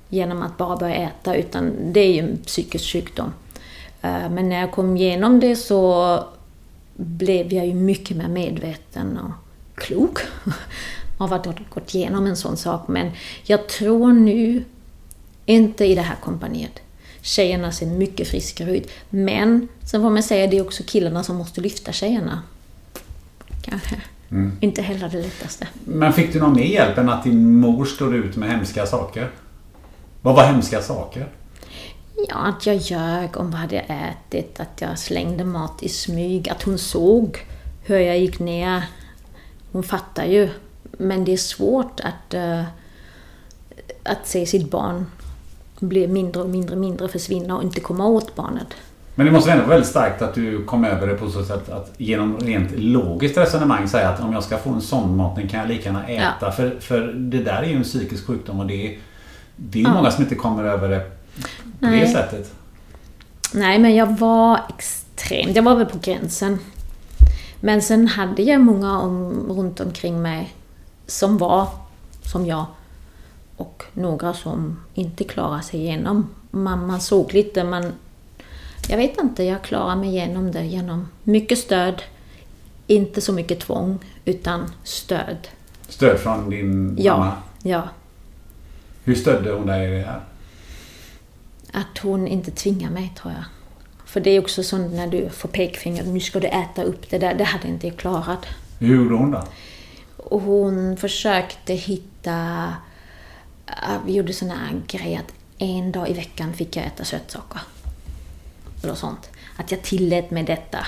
[0.09, 3.33] genom att bara börja äta utan det är ju en psykisk sjukdom.
[4.03, 6.25] Eh, men när jag kom igenom det så
[6.95, 9.33] blev jag ju mycket mer medveten och
[9.75, 10.19] klok
[11.19, 12.89] av att ha gått igenom en sån sak.
[12.89, 13.11] Men
[13.45, 14.65] jag tror nu,
[15.47, 16.81] inte i det här kompaniet,
[17.23, 18.91] tjejerna ser mycket friskare ut.
[19.11, 22.43] Men sen får man säga det är också killarna som måste lyfta tjejerna.
[23.63, 23.97] Kanske.
[24.61, 25.69] Inte heller det lättaste.
[25.85, 29.31] Men fick du någon mer hjälp än att din mor stod ut med hemska saker?
[30.23, 31.29] Vad var hemska saker?
[32.29, 36.49] Ja, att jag ljög om vad jag hade ätit, att jag slängde mat i smyg,
[36.49, 37.47] att hon såg
[37.85, 38.85] hur jag gick ner.
[39.73, 40.49] Hon fattar ju.
[40.99, 42.35] Men det är svårt att...
[42.35, 42.65] eh,
[44.05, 45.07] att se sitt barn
[45.83, 48.67] bli mindre och mindre och mindre, försvinna och inte komma åt barnet.
[49.15, 51.69] Men det måste ändå vara väldigt starkt att du kom över det på så sätt
[51.69, 55.69] att genom rent logiskt resonemang säga att om jag ska få en sondmatning kan jag
[55.69, 56.35] lika gärna äta.
[56.41, 56.51] Ja.
[56.51, 58.99] För, för det där är ju en psykisk sjukdom och det är,
[59.57, 59.95] det är Ja.
[59.95, 62.13] många som inte kommer över det på det Nej.
[62.13, 62.53] sättet.
[63.55, 65.57] Nej, men jag var extremt...
[65.57, 66.59] Jag var väl på gränsen.
[67.61, 70.55] Men sen hade jag många om, runt omkring mig
[71.07, 71.69] som var
[72.23, 72.65] som jag.
[73.57, 76.29] Och några som inte klarade sig igenom.
[76.51, 77.93] Man, man såg lite, man...
[78.89, 82.03] Jag vet inte, jag klarade mig igenom det genom mycket stöd.
[82.87, 85.49] Inte så mycket tvång, utan stöd.
[85.89, 87.33] Stöd från din Ja, mamma.
[87.63, 87.89] ja.
[89.05, 90.21] Hur stödde hon dig i det här?
[91.73, 93.45] Att hon inte tvingar mig, tror jag.
[94.07, 97.19] För det är också så när du får pekfinger, nu ska du äta upp det
[97.19, 97.35] där.
[97.35, 98.47] Det hade inte jag klarat.
[98.79, 99.43] Hur gjorde hon då?
[100.17, 102.69] Hon försökte hitta...
[103.83, 107.61] Eh, vi gjorde såna här grejer att en dag i veckan fick jag äta sötsaker.
[108.83, 109.31] Eller sånt.
[109.57, 110.87] Att jag tillät mig detta.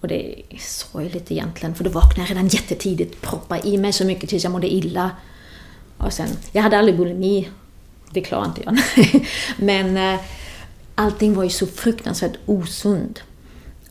[0.00, 4.04] Och det är sorgligt egentligen, för då vaknade jag redan jättetidigt, proppade i mig så
[4.04, 5.10] mycket tills jag mådde illa.
[5.98, 7.48] Och sen, jag hade aldrig bulimi,
[8.10, 8.78] det klarade inte jag.
[9.56, 10.20] Men eh,
[10.94, 13.20] allting var ju så fruktansvärt osund.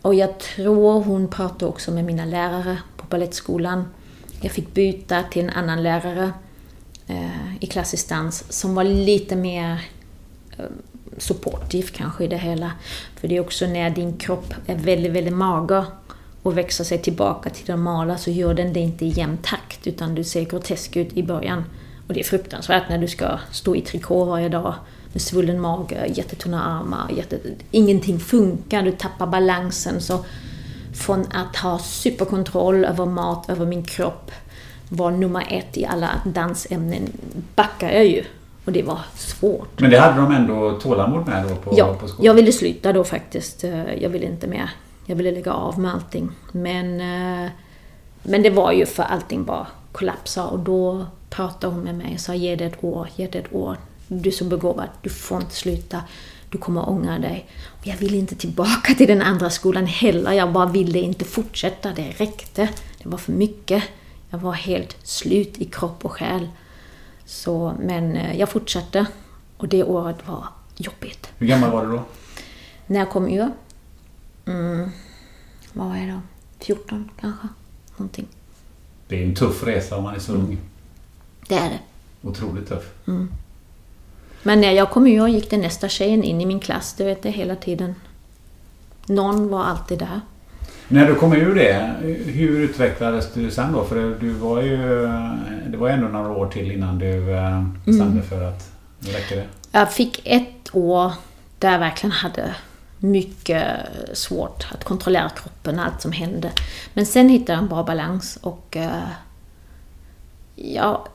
[0.01, 3.85] Och jag tror hon pratade också med mina lärare på balettskolan.
[4.41, 6.31] Jag fick byta till en annan lärare
[7.07, 9.89] Eh, i klassisk dans som var lite mer
[10.57, 10.65] eh,
[11.17, 12.71] supportive kanske i det hela.
[13.15, 15.85] För det är också när din kropp är väldigt, väldigt mager
[16.41, 19.87] och växer sig tillbaka till det normala så gör den det inte i jämn takt
[19.87, 21.63] utan du ser grotesk ut i början.
[22.07, 24.73] Och det är fruktansvärt när du ska stå i trikå varje dag
[25.13, 27.39] med svullen mage, jättetunna armar, jätte...
[27.71, 30.01] ingenting funkar, du tappar balansen.
[30.01, 30.25] Så
[30.93, 34.31] från att ha superkontroll över mat, över min kropp,
[34.93, 37.09] var nummer ett i alla dansämnen,
[37.55, 38.23] backar jag ju.
[38.65, 39.79] Och det var svårt.
[39.79, 42.25] Men det hade de ändå tålamod med då på, Ja, på skolan?
[42.25, 43.63] jag ville sluta då faktiskt.
[43.63, 44.69] Eh, Jag ville inte mer.
[45.05, 46.29] Jag ville lägga av med allting.
[46.51, 47.49] Men, eh,
[48.23, 52.19] men det var ju för allting bara kollapsa och då pratade hon med mig och
[52.19, 53.77] sa ge det ett år, ge det ett år.
[54.07, 56.01] Du är så begåvad, du får inte sluta.
[56.49, 57.45] Du kommer ångra dig.
[57.79, 60.31] Och jag ville inte tillbaka till den andra skolan heller.
[60.31, 61.91] Jag bara ville inte fortsätta.
[61.95, 62.69] Det räckte.
[63.03, 63.83] Det var för mycket.
[64.31, 66.49] Jag var helt slut i kropp och själ.
[67.25, 69.05] Så, men eh, jag fortsatte.
[69.57, 71.29] Och det året var jobbigt.
[71.37, 72.03] Hur gammal var du då?
[72.87, 73.51] När jag kom ur?
[74.45, 74.89] Mm,
[75.73, 76.21] vad var jag då?
[76.59, 77.47] 14 kanske?
[77.97, 78.27] Någonting.
[79.07, 80.57] Det är en tuff resa om man är så ung.
[81.47, 81.79] Det är det.
[82.27, 82.93] Otroligt tuff.
[84.43, 87.25] Men när jag kom ur gick det nästa tjejen in i min klass, det vet
[87.25, 87.95] jag hela tiden.
[89.05, 90.21] Någon var alltid där.
[90.91, 93.83] När du kom ur det, hur utvecklades du sen då?
[93.83, 94.77] För du var ju...
[95.67, 99.35] Det var ju ändå några år till innan du eh, bestämde för att nu räcker
[99.35, 99.45] det.
[99.71, 101.11] Jag fick ett år
[101.59, 102.55] där jag verkligen hade
[102.97, 103.65] mycket
[104.13, 106.51] svårt att kontrollera kroppen, allt som hände.
[106.93, 109.09] Men sen hittade jag en bra balans och eh,
[110.55, 111.07] ja,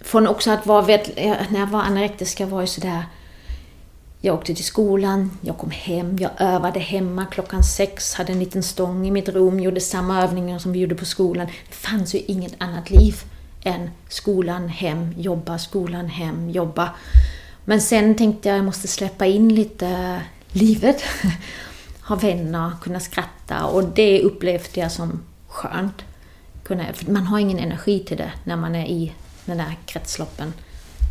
[0.00, 1.16] från också att vara, vet,
[1.50, 3.02] när jag var anorektiska var jag sådär,
[4.20, 8.62] jag åkte till skolan, jag kom hem, jag övade hemma klockan sex, hade en liten
[8.62, 11.46] stång i mitt rum, gjorde samma övningar som vi gjorde på skolan.
[11.46, 13.22] Det fanns ju inget annat liv
[13.62, 16.90] än skolan, hem, jobba, skolan, hem, jobba.
[17.64, 20.20] Men sen tänkte jag jag måste släppa in lite
[20.52, 21.02] livet.
[22.08, 26.04] ha vänner, kunna skratta och det upplevde jag som skönt.
[26.64, 29.12] Kunna, man har ingen energi till det när man är i
[29.44, 30.52] den där kretsloppen.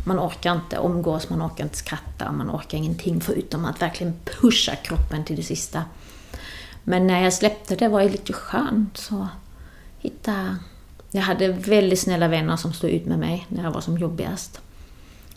[0.04, 4.76] Man orkar inte umgås, man orkar inte skratta, man orkar ingenting förutom att verkligen pusha
[4.76, 5.84] kroppen till det sista.
[6.84, 8.96] Men när jag släppte det var det lite skönt.
[8.96, 9.28] Så
[9.98, 10.56] hitta...
[11.10, 14.60] Jag hade väldigt snälla vänner som stod ut med mig när jag var som jobbigast.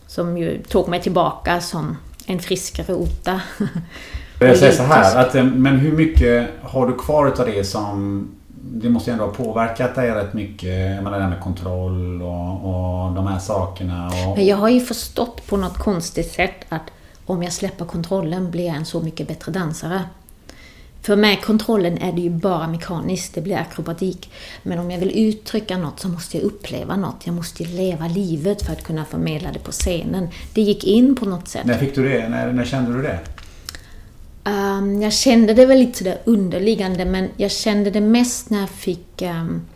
[0.07, 3.41] Som ju tog mig tillbaka som en friskare Ota.
[4.39, 8.27] Jag säger så här, att, eh, men hur mycket har du kvar utav det som...
[8.63, 10.95] Det måste ju ändå ha påverkat dig rätt mycket.
[10.95, 14.07] Jag menar det här med kontroll och, och de här sakerna.
[14.07, 16.91] Och, Men jag har ju förstått på något konstigt sätt att
[17.25, 20.01] om jag släpper kontrollen blir jag en så mycket bättre dansare.
[21.01, 24.31] För med kontrollen är det ju bara mekaniskt, det blir akrobatik.
[24.63, 27.21] Men om jag vill uttrycka något så måste jag uppleva något.
[27.23, 30.27] Jag måste ju leva livet för att kunna förmedla det på scenen.
[30.53, 31.65] Det gick in på något sätt.
[31.65, 32.29] När fick du det?
[32.29, 33.19] När, när kände du det?
[34.81, 38.69] Um, jag kände det väl lite sådär underliggande, men jag kände det mest när jag
[38.69, 39.67] fick um,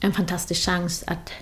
[0.00, 1.32] en fantastisk chans att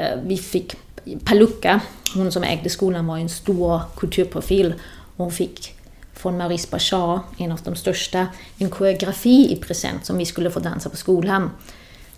[0.00, 0.76] uh, vi fick
[1.24, 1.80] Palucca,
[2.14, 4.74] hon som ägde skolan, var en stor kulturprofil.
[5.16, 5.74] Och hon fick
[6.12, 8.26] från Maurice Bachar, en av de största,
[8.58, 11.50] en koreografi i present som vi skulle få dansa på skolan.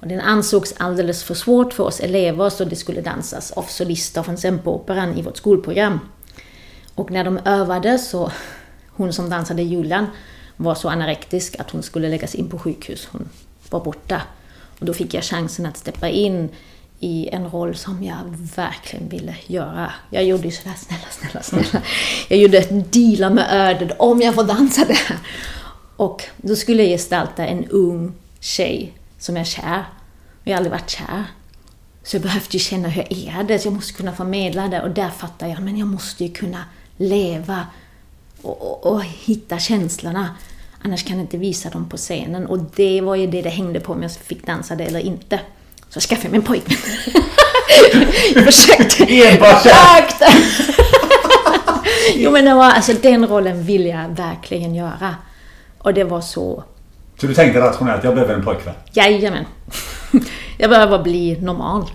[0.01, 4.22] Och den ansågs alldeles för svårt för oss elever så det skulle dansas av solister
[4.22, 6.01] från Semperoperan i vårt skolprogram.
[6.95, 8.32] Och när de övade så,
[8.95, 10.07] hon som dansade julen
[10.57, 13.09] var så anorektisk att hon skulle läggas in på sjukhus.
[13.12, 13.28] Hon
[13.70, 14.22] var borta.
[14.78, 16.49] Och då fick jag chansen att steppa in
[17.01, 19.93] i en roll som jag verkligen ville göra.
[20.11, 21.84] Jag gjorde ju sådär, snälla, snälla, snälla.
[22.28, 25.18] Jag gjorde ett deala med ödet, om jag får dansa där.
[25.97, 29.84] Och då skulle jag gestalta en ung tjej som är kär.
[30.45, 31.24] Jag har aldrig varit kär.
[32.03, 34.82] Så jag behövde ju känna hur är det, så jag måste kunna förmedla det.
[34.82, 36.64] Och där fattade jag, men jag måste ju kunna
[36.97, 37.66] leva
[38.43, 40.28] och, och, och hitta känslorna.
[40.84, 42.47] Annars kan jag inte visa dem på scenen.
[42.47, 45.40] Och det var ju det det hängde på om jag fick dansa det eller inte.
[45.88, 46.78] Så jag skaffade mig en pojkvän.
[48.34, 49.05] jag försökte.
[49.05, 50.26] Enbart försökte.
[52.14, 55.16] jo men det var, alltså den rollen ville jag verkligen göra.
[55.78, 56.64] Och det var så...
[57.20, 58.74] Så du tänkte rationellt, jag behöver en pojkvän?
[58.93, 59.45] Jajamän.
[60.59, 61.90] jag behöver bli normal.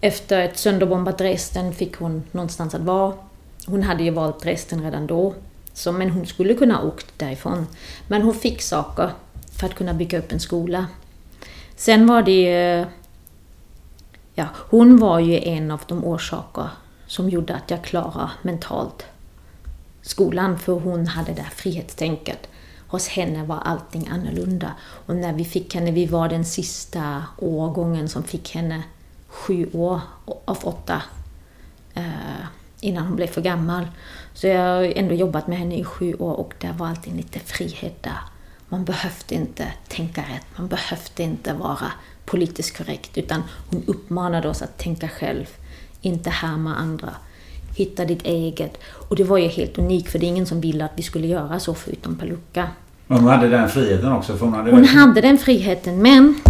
[0.00, 3.27] efter ett sönderbombat Dresden fick hon någonstans att vara.
[3.66, 5.34] Hon hade ju valt Dresden redan då.
[5.72, 7.66] Så, men hon skulle kunna ha åkt därifrån.
[8.08, 9.10] Men hon fick saker
[9.58, 10.86] för att kunna bygga upp en skola.
[11.76, 12.86] Sen var det ju...
[14.34, 16.68] Ja, hon var ju en av de orsaker
[17.06, 19.06] som gjorde att jag klarade mentalt
[20.02, 22.48] skolan, för hon hade det här frihetstänket.
[22.88, 24.72] Hos henne var allting annorlunda.
[25.06, 28.82] Och när vi fick henne, vi var den sista årgången som fick henne
[29.28, 30.00] sju år
[30.44, 31.02] av åtta
[31.94, 32.46] eh,
[32.80, 33.86] innan hon blev för gammal.
[34.34, 37.38] Så jag har ändå jobbat med henne i sju år och där var alltid lite
[37.38, 38.18] frihet där.
[38.68, 41.92] Man behövde inte tänka rätt, man behövde inte vara
[42.24, 45.46] politiskt korrekt, utan hon uppmanade oss att tänka själv,
[46.00, 47.10] inte härma andra.
[47.76, 48.78] Hitta ditt eget.
[48.84, 51.26] Och det var ju helt unikt, för det är ingen som ville att vi skulle
[51.26, 52.68] göra så förutom Palucka.
[53.06, 54.36] Men hon hade den friheten också?
[54.36, 56.40] För hon hade, hon hade den friheten, men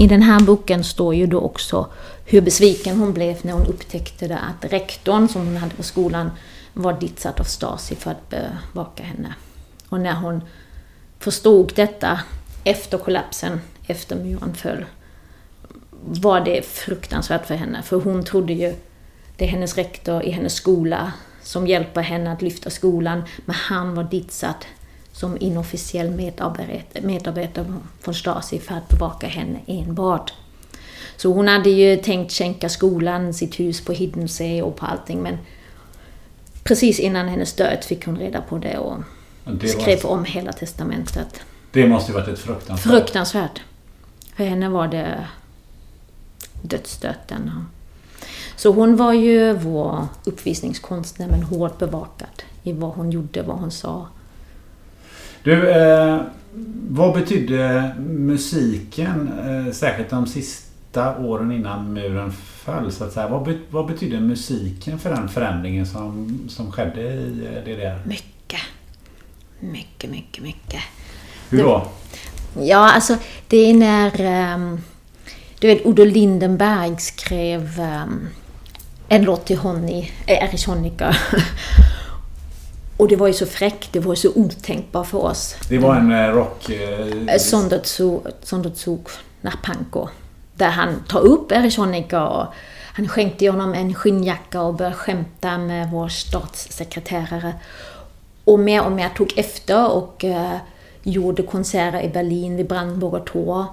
[0.00, 1.86] i den här boken står ju då också
[2.24, 6.30] hur besviken hon blev när hon upptäckte det att rektorn som hon hade på skolan
[6.72, 9.34] var ditsatt av Stasi för att bevaka henne.
[9.88, 10.40] Och när hon
[11.18, 12.20] förstod detta
[12.64, 14.84] efter kollapsen, efter muren föll,
[16.04, 17.82] var det fruktansvärt för henne.
[17.82, 18.74] För hon trodde ju,
[19.36, 21.12] det är hennes rektor i hennes skola
[21.42, 24.66] som hjälper henne att lyfta skolan, men han var ditsatt
[25.12, 30.32] som inofficiell medarbetare, medarbetare från Stasi för att bevaka henne enbart.
[31.16, 35.38] Så hon hade ju tänkt skänka skolan, sitt hus på Hiddensee och på allting, men
[36.64, 38.96] precis innan hennes död fick hon reda på det och
[39.44, 40.10] det skrev var...
[40.10, 41.40] om hela testamentet.
[41.72, 42.92] Det måste ju varit ett fruktansvärt...
[42.92, 43.60] Fruktansvärt.
[44.36, 45.26] För henne var det
[46.62, 47.66] dödsstöten.
[48.56, 53.70] Så hon var ju vår uppvisningskonstnär, men hårt bevakad i vad hon gjorde, vad hon
[53.70, 54.06] sa.
[55.42, 56.20] Du, eh,
[56.88, 63.28] vad betydde musiken, eh, särskilt de sista åren innan muren föll, så att säga.
[63.28, 68.06] Vad, be, vad betydde musiken för den förändringen som, som skedde i eh, DDR?
[68.06, 68.60] Mycket.
[69.60, 70.80] Mycket, mycket, mycket.
[71.50, 71.88] Hur då?
[72.60, 73.16] Ja, alltså
[73.48, 74.54] det är när...
[74.54, 74.80] Um,
[75.58, 78.28] du vet, Udo Lindenberg skrev um,
[79.08, 81.16] en låt till Honey, Erich Honecker.
[83.02, 85.56] Och det var ju så fräckt, det var så otänkbart för oss.
[85.68, 86.70] Det var en uh, rock...
[88.42, 89.00] Sonderzug
[89.40, 90.08] nach Pankow.
[90.54, 92.46] Där han tar upp Honecker och
[92.94, 97.52] han skänkte honom en skinnjacka och började skämta med vår statssekreterare.
[98.44, 100.56] Och mer och mer tog efter och uh,
[101.02, 103.64] gjorde konserter i Berlin vid Brandenburger Tor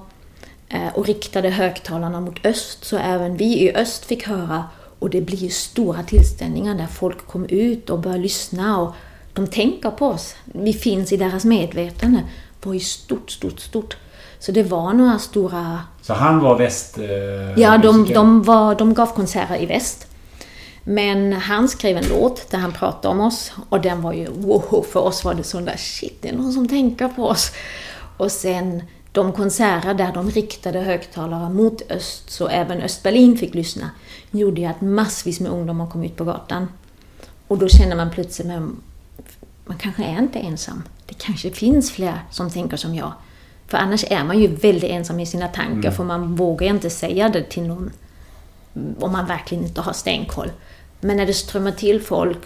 [0.74, 4.64] uh, och riktade högtalarna mot öst, så även vi i öst fick höra
[5.00, 8.96] och det blir stora tillställningar där folk kom ut och började lyssna och
[9.40, 10.36] de tänker på oss.
[10.46, 12.24] Vi finns i deras medvetande.
[12.64, 13.98] var ju stort, stort, stort.
[14.40, 15.80] Så det var några stora...
[16.02, 16.98] Så han var väst...
[16.98, 20.08] Eh, Ja, de, de, var, de gav konserter i väst.
[20.84, 24.86] Men han skrev en låt där han pratade om oss och den var ju wow,
[24.92, 27.52] för oss var det sån där shit, det är någon som tänker på oss.
[28.18, 33.90] Och sen de konserter där de riktade högtalare mot öst, så även Östberlin fick lyssna,
[34.32, 36.68] gjorde ju att massvis med ungdomar kom ut på gatan.
[37.48, 38.76] Och då känner man plötsligt, men
[39.70, 40.84] man kanske är inte ensam.
[41.06, 43.14] Det kanske finns fler som tänker som jag.
[43.68, 47.30] För annars är man ju väldigt ensam i sina tankar, för man vågar inte säga
[47.30, 47.92] det till någon
[49.00, 50.52] om man verkligen inte har stenkoll.
[51.00, 52.38] Men när det strömmar till folk,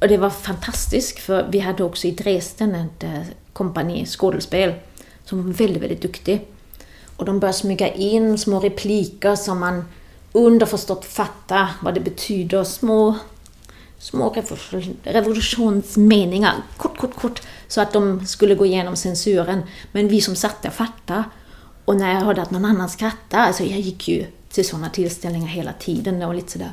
[0.00, 4.74] och det var fantastiskt för vi hade också i Dresden ett eh, kompani skådespel
[5.24, 6.46] som var väldigt, väldigt duktig.
[7.16, 9.84] Och de började smyga in små repliker som man
[10.32, 12.64] underförstått fattar vad det betyder.
[12.64, 13.14] Små,
[14.04, 14.34] små
[15.02, 19.62] revolutionsmeningar, kort, kort, kort, så att de skulle gå igenom censuren.
[19.92, 21.24] Men vi som satt där fattade.
[21.84, 25.46] Och när jag hörde att någon annan skrattade, alltså jag gick ju till sådana tillställningar
[25.46, 26.22] hela tiden.
[26.22, 26.72] och lite sådär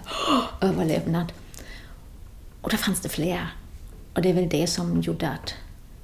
[0.62, 1.34] överlevnad.
[2.62, 3.54] Och då fanns det fler.
[4.14, 5.54] Och det är väl det som gjorde att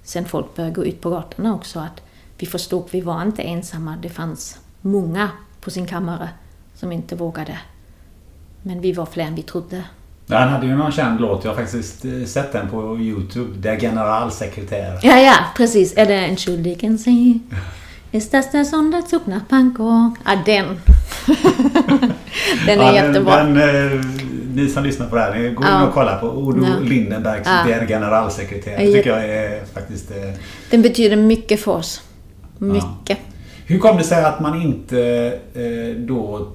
[0.04, 2.02] sen folk började gå ut på gatorna också, att
[2.38, 3.98] vi förstod att vi var inte ensamma.
[4.02, 5.30] Det fanns många
[5.62, 6.30] på sin kammare
[6.76, 7.60] som inte vågade.
[8.62, 9.84] Men vi var fler än vi trodde.
[10.30, 11.44] Ja, Han hade ju någon känd låt.
[11.44, 13.58] Jag har faktiskt eh, sett den på Youtube.
[13.60, 15.00] Der Generalsekretär.
[15.04, 15.94] Ja, ja, precis.
[15.98, 17.40] Är det en schuldigen sig?
[18.12, 20.14] Ist das der Sonderzug nach Bangkok?
[20.26, 20.66] Ja, den.
[22.66, 23.44] den är Ja, jättebra.
[23.44, 24.06] Den, den, eh,
[24.54, 25.88] ni som lyssnar på det här, går in Ja.
[25.88, 26.80] och kollar på Odo Ja.
[26.80, 27.64] Lindenbergs Ja.
[27.68, 28.72] Der Generalsekretär.
[28.72, 30.12] Ja, Det tycker jag är faktiskt...
[30.12, 30.18] eh,
[30.70, 32.02] Den betyder mycket för oss.
[32.58, 33.18] Mycket.
[33.66, 35.40] Hur kom det sig att man inte
[35.98, 36.48] då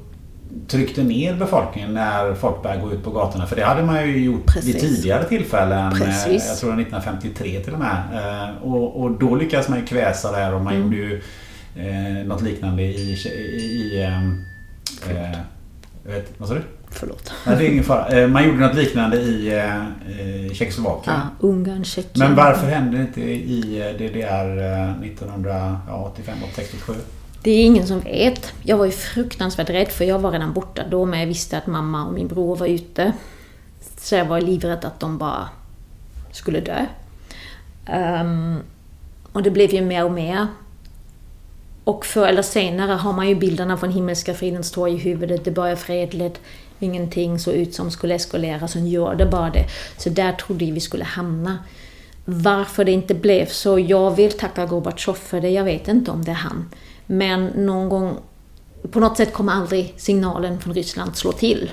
[0.69, 3.47] tryckte ner befolkningen när folk började gå ut på gatorna?
[3.47, 4.75] För det hade man ju gjort Precis.
[4.75, 5.93] vid tidigare tillfällen.
[5.93, 6.47] eh, Precis.
[6.49, 8.03] Jag tror det var 1953 till och med.
[8.15, 10.85] Eh, och, och då lyckades man ju kväsa det här och man Mm.
[10.85, 11.23] gjorde ju
[11.77, 13.13] eh, något liknande i...
[13.13, 14.45] i, ehm,
[15.11, 15.39] eh,
[16.05, 16.63] jag vet, vad sa du?
[16.91, 17.33] Förlåt.
[17.47, 18.09] Nej, det är ingen fara.
[18.09, 21.17] Eh, Man gjorde något liknande i eh, eh, Tjeckoslovakien.
[21.17, 22.27] Ja, Ungern, Tjeckien.
[22.29, 26.93] Men varför hände det inte i eh, DDR eh, 1985, 86, 87?
[27.43, 28.53] Det är ingen som vet.
[28.63, 31.67] Jag var ju fruktansvärt rädd för jag var redan borta då men jag visste att
[31.67, 33.13] mamma och min bror var ute.
[33.97, 35.49] Så jag var livrädd att de bara
[36.33, 36.87] skulle dö.
[38.21, 38.59] Um,
[39.33, 40.47] och det blev ju mer och mer.
[41.85, 45.45] Och förr eller senare har man ju bilderna från Himmelska fridens torg i huvudet.
[45.45, 46.41] Det börjar fredligt,
[46.79, 49.67] ingenting såg ut som skulle eskalera, sen gör det bara det.
[49.97, 51.59] Så där trodde vi skulle hamna.
[52.25, 56.25] Varför det inte blev så, jag vill tacka Gorbatjov för det, jag vet inte om
[56.25, 56.71] det är han.
[57.13, 58.17] Men någon gång,
[58.91, 61.71] på något sätt kommer aldrig signalen från Ryssland slå till.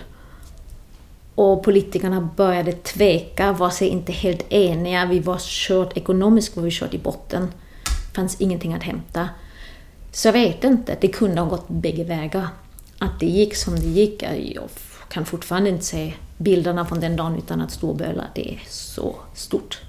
[1.36, 5.06] Och politikerna började tveka, var sig inte helt eniga.
[5.06, 7.48] Vi var kört, ekonomiskt var vi kört i botten.
[7.84, 9.30] Det fanns ingenting att hämta.
[10.12, 12.48] Så jag vet inte, det kunde ha gått bägge vägar.
[13.00, 14.70] Att det gick som det gick, jag
[15.10, 18.24] kan fortfarande inte se bilderna från den dagen utan att storböla.
[18.36, 19.82] Det är så stort.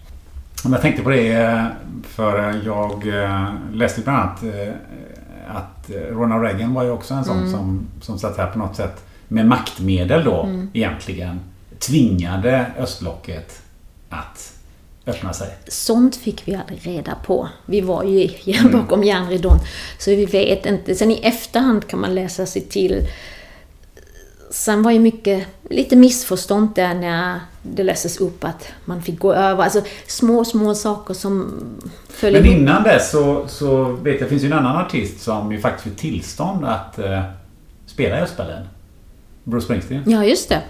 [0.64, 1.66] Jag tänkte på det eh,
[2.02, 4.74] för jag eh, läste bland annat eh,
[5.50, 7.50] att Ronald Reagan var ju också en sån Mm.
[7.50, 10.70] som, som satt här på något sätt med maktmedel då Mm.
[10.72, 11.40] egentligen
[11.78, 13.62] tvingade östblocket
[14.08, 14.52] att
[15.06, 15.48] öppna sig.
[15.68, 17.48] Sånt fick vi aldrig reda på.
[17.66, 18.28] Vi var ju
[18.72, 19.58] bakom järnridån.
[19.98, 20.94] Så vi vet inte.
[20.94, 23.06] Sen i efterhand kan man läsa sig till.
[24.50, 29.32] Sen var ju mycket, lite missförstånd där när det läses upp att man fick gå
[29.34, 29.64] över.
[29.64, 31.52] Alltså små, små saker som
[32.08, 32.56] föll Men ihop.
[32.58, 35.96] innan dess så, så vet jag, finns ju en annan artist som ju faktiskt fick
[35.96, 37.22] tillstånd att eh,
[37.86, 38.66] spela i Östberlin.
[39.44, 40.02] Bruce Springsteen.
[40.06, 40.62] Ja, just det.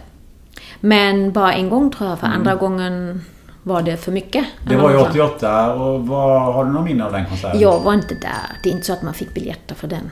[0.80, 3.22] Men bara en gång tror jag, för andra gången
[3.70, 4.44] var det för mycket.
[4.68, 5.10] Det var ju vad sa?
[5.10, 7.60] 88 och vad, har du någon minne av den konserten?
[7.60, 8.56] Jag var inte där.
[8.62, 10.10] Det är inte så att man fick biljetter för den.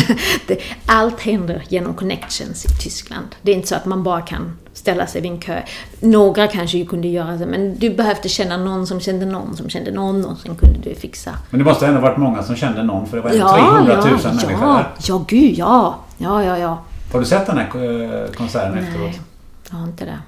[0.86, 3.26] allt händer genom connections i Tyskland.
[3.42, 5.62] Det är inte så att man bara kan ställa sig vid en kö.
[6.00, 9.68] Några kanske ju kunde göra det, men du behövde känna någon som kände någon som
[9.70, 11.30] kände någon och sen kunde du fixa.
[11.50, 14.04] Men det måste ändå varit många som kände någon för det var ändå 300 000
[14.24, 14.86] ja, människor ja, där.
[15.06, 15.94] ja, gud ja.
[16.18, 16.78] Ja, ja, ja.
[17.12, 19.10] Har du sett den här eh, konserten efteråt?
[19.10, 19.20] Nej,
[19.70, 20.18] jag har inte det.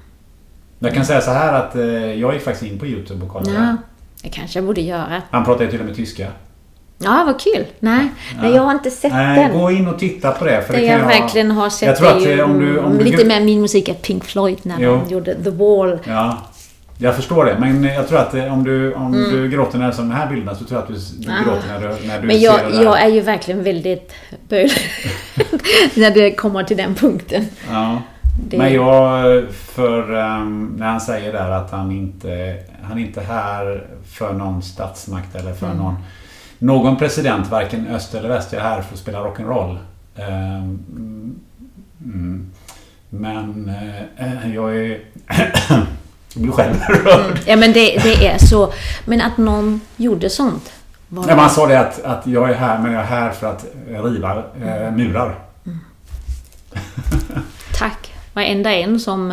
[0.78, 1.82] Jag kan säga så här att eh,
[2.14, 3.52] jag gick faktiskt in på Youtube och kollade.
[3.56, 3.76] Ja,
[4.22, 5.22] det kanske jag borde göra.
[5.30, 6.26] Han pratar ju till och med tyska.
[6.98, 7.64] Ja, vad kul.
[7.80, 8.08] Nej,
[8.42, 9.58] nej jag har inte sett Nej, den.
[9.58, 10.62] gå in och titta på det.
[10.66, 12.98] För Det det jag verkligen har sett jag tror att, ju eh, om du, om
[12.98, 15.00] du, lite mer min musik är Pink Floyd när Jo.
[15.04, 15.98] de gjorde The Wall.
[16.04, 16.38] Ja,
[16.98, 17.56] jag förstår det.
[17.60, 20.64] Men jag tror att eh, om du, om du gråter när sådana här bilderna så
[20.64, 21.40] tror jag att du, du Mm.
[21.40, 21.44] Ah.
[21.44, 22.84] gråter när du, när du Men ser jag, det där.
[22.84, 24.12] jag är ju verkligen väldigt
[24.48, 24.72] bölig
[25.94, 27.44] när det kommer till den punkten.
[27.70, 28.02] Ja.
[28.46, 33.20] Det, Men jag, för um, när han säger där att han inte, han är inte
[33.20, 35.78] här för någon statsmakt eller för Mm.
[35.78, 35.96] någon,
[36.58, 38.52] någon president, varken öst eller väst.
[38.52, 39.78] Jag är här för att spela rock'n'roll.
[40.16, 41.40] Um,
[42.04, 42.50] mm.
[43.10, 43.72] Men
[44.16, 45.00] eh, jag är...
[46.34, 47.38] jag blir själv rörd.
[47.46, 48.72] Ja men det, det är så.
[49.04, 50.72] Men att någon gjorde sånt.
[51.08, 53.46] Var Ja, man sa det att, att jag är här, men jag är här för
[53.50, 55.38] att riva eh, murar.
[57.78, 59.32] Tack varenda en som,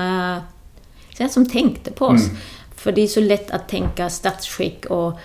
[1.20, 2.26] eh, som tänkte på oss.
[2.26, 2.38] Mm.
[2.76, 5.20] För det är så lätt att tänka statsskick och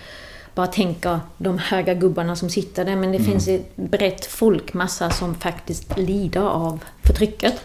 [0.54, 2.96] bara tänka de höga gubbarna som sitter där.
[2.96, 7.60] Men det finns ett brett folkmassa som faktiskt lider av förtrycket.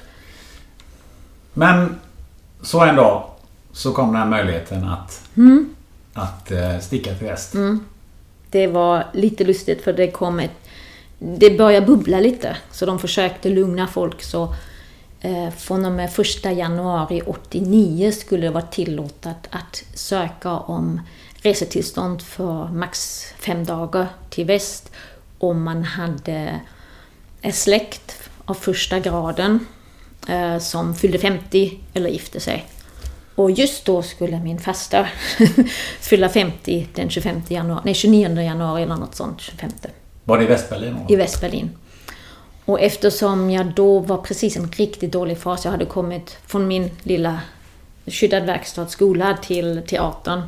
[1.54, 1.96] Men
[2.62, 3.24] så en dag
[3.72, 5.22] så kom den här möjligheten att,
[6.14, 7.54] att eh, sticka till väst.
[8.52, 10.52] Det var lite lustigt för det kom ett...
[11.20, 14.24] Det började bubbla lite, så de försökte lugna folk.
[14.24, 14.56] Så
[15.58, 21.02] från och med första januari 89 skulle det vara tillåtet att söka om
[21.46, 24.92] resetillstånd för max fem dagar till väst
[25.40, 26.60] om man hade
[27.42, 28.16] en släkt
[28.46, 29.66] av första graden
[30.28, 32.66] eh, som fyllde 50 eller gifte sig.
[33.36, 35.14] Och just då skulle min faster
[36.00, 39.72] fylla 50 den 25 januari, nej 29 januari eller något sånt, 25
[40.24, 40.98] Var det i Västberlin?
[41.10, 41.70] i Västberlin.
[42.66, 46.92] Och eftersom jag då var precis en riktigt dålig fas, jag hade kommit från min
[47.04, 47.42] lilla
[48.06, 50.42] skyddad verkstadsskola till teatern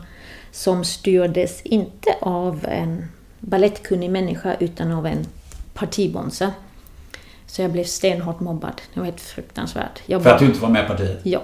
[0.51, 3.05] som styrdes inte av en
[3.39, 5.25] ballettkunnig människa utan av en
[5.73, 6.51] partibonse.
[7.47, 8.81] Så jag blev stenhårt mobbad.
[8.93, 10.01] Det var helt fruktansvärt.
[10.05, 11.19] Jag För att du inte var med i partiet?
[11.23, 11.41] Ja.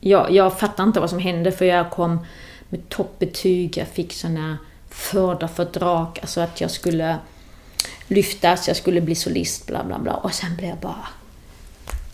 [0.00, 2.26] Jag, jag fattar inte vad som hände för jag kom
[2.68, 4.58] med toppbetyg, jag fick såna
[4.88, 7.16] fördarfördrag, alltså att jag skulle
[8.12, 10.14] lyftas, jag skulle bli solist, bla bla bla.
[10.14, 11.06] Och sen blev jag bara...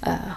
[0.06, 0.32] Uh,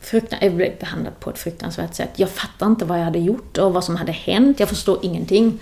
[0.00, 2.10] fruktan- jag blev behandlad på ett fruktansvärt sätt.
[2.16, 4.60] Jag fattar inte vad jag hade gjort och vad som hade hänt.
[4.60, 5.58] Jag förstår ingenting.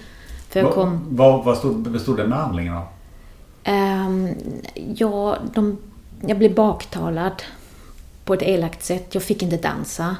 [0.48, 1.06] För jag kom...
[1.10, 2.84] Vad, vad, stod, bestod den behandlingen av?
[3.64, 4.34] Ehm,
[4.96, 5.78] ja, de,
[6.26, 7.42] jag blev baktalad
[8.24, 9.14] på ett elakt sätt.
[9.14, 10.16] Jag fick inte dansa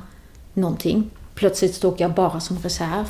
[0.55, 1.11] någonting.
[1.35, 3.09] Plötsligt stod jag bara som reserv.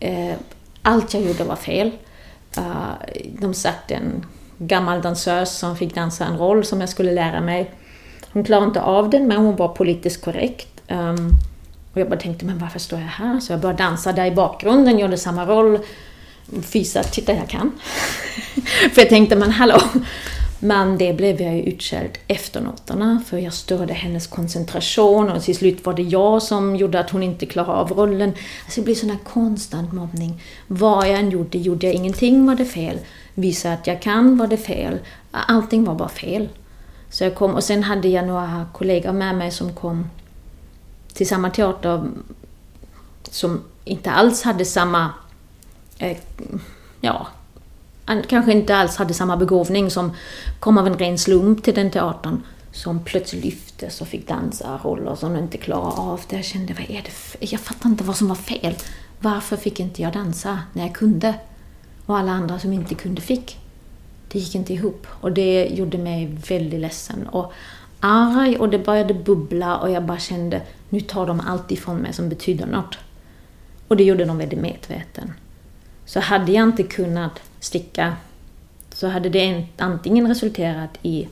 [0.00, 0.34] Eh,
[0.82, 1.90] allt jag gjorde var fel.
[2.56, 2.92] Eh,
[3.40, 4.26] de satt en
[4.58, 7.70] gammal dansös som fick dansa en roll som jag skulle lära mig.
[8.32, 10.82] Hon klarade inte av den, men hon var politiskt korrekt.
[10.88, 11.30] Um,
[11.92, 13.40] och jag bara tänkte, men varför står jag här?
[13.40, 15.78] Så jag började dansa där i bakgrunden, gjorde samma roll.
[16.62, 17.72] Fisa, titta jag kan.
[18.92, 19.80] för jag tänkte, men hallå.
[20.58, 25.56] Men det blev jag ju utskälld efter noterna för jag störde hennes koncentration och till
[25.56, 28.32] slut var det jag som gjorde att hon inte klarade av rollen.
[28.64, 30.42] Alltså det blir sån här konstant mobbning.
[30.66, 32.98] Vad jag än gjorde, gjorde jag ingenting var det fel.
[33.38, 34.98] Visa att jag kan var det fel.
[35.30, 36.48] Allting var bara fel.
[37.10, 40.10] Så jag kom, och sen hade jag några kollegor med mig som kom
[41.12, 42.04] till samma teater
[43.22, 45.10] som inte alls hade samma
[45.98, 46.16] eh,
[47.00, 47.26] ja,
[48.28, 50.12] kanske inte alls hade samma begåvning som
[50.60, 52.42] kom av en ren slump till den teatern.
[52.72, 56.20] Som plötsligt lyftes och fick dansa roller som de inte klarade av.
[56.28, 57.46] Det jag kände, vad är det?
[57.46, 58.74] Jag fattar inte vad som var fel.
[59.20, 61.34] Varför fick inte jag dansa när jag kunde?
[62.06, 63.58] Och alla andra som inte kunde fick.
[64.28, 65.06] Det gick inte ihop.
[65.10, 67.26] Och det gjorde mig väldigt ledsen.
[67.26, 67.52] Och
[68.00, 72.12] arg och det började bubbla och jag bara kände, nu tar de allt ifrån mig
[72.12, 72.98] som betyder något.
[73.88, 75.32] Och det gjorde de väldigt medveten.
[76.04, 78.16] Så hade jag inte kunnat sticka
[78.96, 81.28] så hade det antingen resulterat i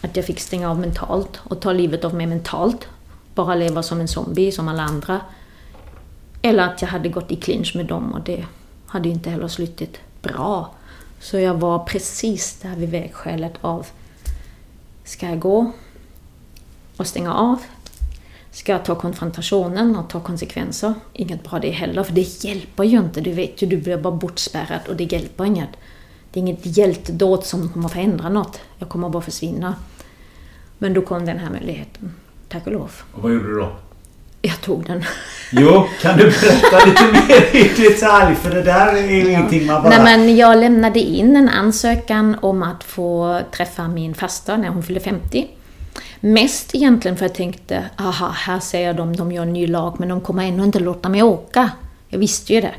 [0.00, 2.88] att jag fick stänga av mentalt och ta livet av mig mentalt.
[3.34, 5.20] Bara leva som en zombie som alla andra.
[6.42, 8.44] Eller att jag hade gått i clinch med dem och det
[8.92, 10.74] hade ju inte heller slutit bra.
[11.20, 13.86] Så jag var precis där vid vägskälet av
[15.04, 15.72] Ska jag gå
[16.96, 17.62] och stänga av?
[18.50, 20.94] Ska jag ta konfrontationen och ta konsekvenser?
[21.12, 23.20] Inget bra det heller, för det hjälper ju inte.
[23.20, 25.70] Du vet ju, du blir bara bortspärrad och det hjälper inget.
[26.30, 28.60] Det är inget hjältedåd som kommer förändra något.
[28.78, 29.74] Jag kommer bara försvinna.
[30.78, 32.14] Men då kom den här möjligheten.
[32.48, 32.92] Tack och lov.
[33.12, 33.72] Och vad gjorde du då?
[34.42, 35.04] Jag tog den.
[35.50, 38.34] Jo, kan du berätta lite mer i detalj?
[38.34, 40.02] För det där är ju ingenting man bara...
[40.02, 44.82] Nej, men jag lämnade in en ansökan om att få träffa min faster när hon
[44.82, 45.46] fyllde 50.
[46.20, 50.08] Mest egentligen för jag tänkte, aha, här säger de, de gör en ny lag, men
[50.08, 51.70] de kommer ändå inte låta mig åka.
[52.08, 52.74] Jag visste ju det.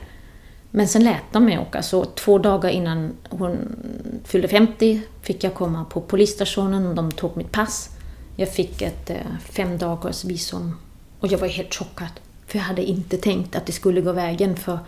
[0.72, 3.58] Men sen lät de mig åka, så två dagar innan hon
[4.26, 7.90] fyllde 50 fick jag komma på polisstationen och de tog mitt pass.
[8.36, 9.16] Jag fick ett eh,
[9.52, 10.76] fem dagars visum
[11.24, 12.10] och jag var helt chockad.
[12.48, 14.80] För jag hade inte tänkt att det skulle gå vägen för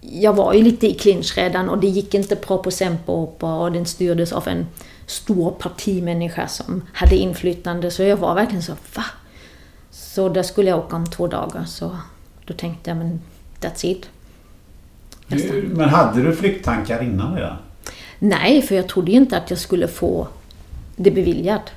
[0.00, 3.72] jag var ju lite i clinch redan och det gick inte bra på Sempeopera och
[3.72, 4.66] den styrdes av en
[5.06, 7.90] stor partimänniska som hade inflytande.
[7.90, 9.04] Så jag var verkligen så, va?
[9.90, 11.64] Så där skulle jag åka om två dagar.
[11.64, 11.96] Så
[12.44, 13.20] då tänkte jag, men
[13.60, 14.08] that's it.
[15.66, 17.56] Men hade du flykttankar innan det?
[18.18, 20.28] Nej, för jag trodde ju inte att jag skulle få
[20.96, 21.70] det beviljat.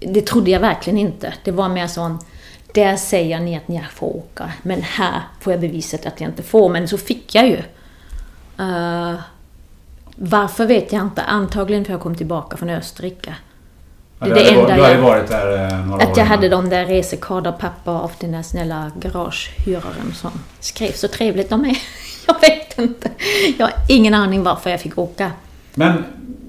[0.00, 1.34] Det trodde jag verkligen inte.
[1.44, 2.18] Det var mer sån,
[2.74, 6.42] där säger ni att ni får åka, men här får jag beviset att jag inte
[6.42, 6.68] får.
[6.68, 7.62] Men så fick jag ju.
[8.58, 9.14] Eh,
[10.16, 11.22] varför vet jag inte.
[11.22, 13.34] Antagligen för jag kom tillbaka från Österrike.
[14.18, 16.48] Ja, Det är det enda hade jag- varit där eh, några år Att jag hade
[16.48, 20.30] de där resekardapapper av den där snälla garagehyraren som
[20.60, 21.78] skrev så trevligt om mig.
[22.26, 23.10] Jag vet inte.
[23.58, 25.32] Jag har ingen aning varför jag fick åka.
[25.74, 26.04] Men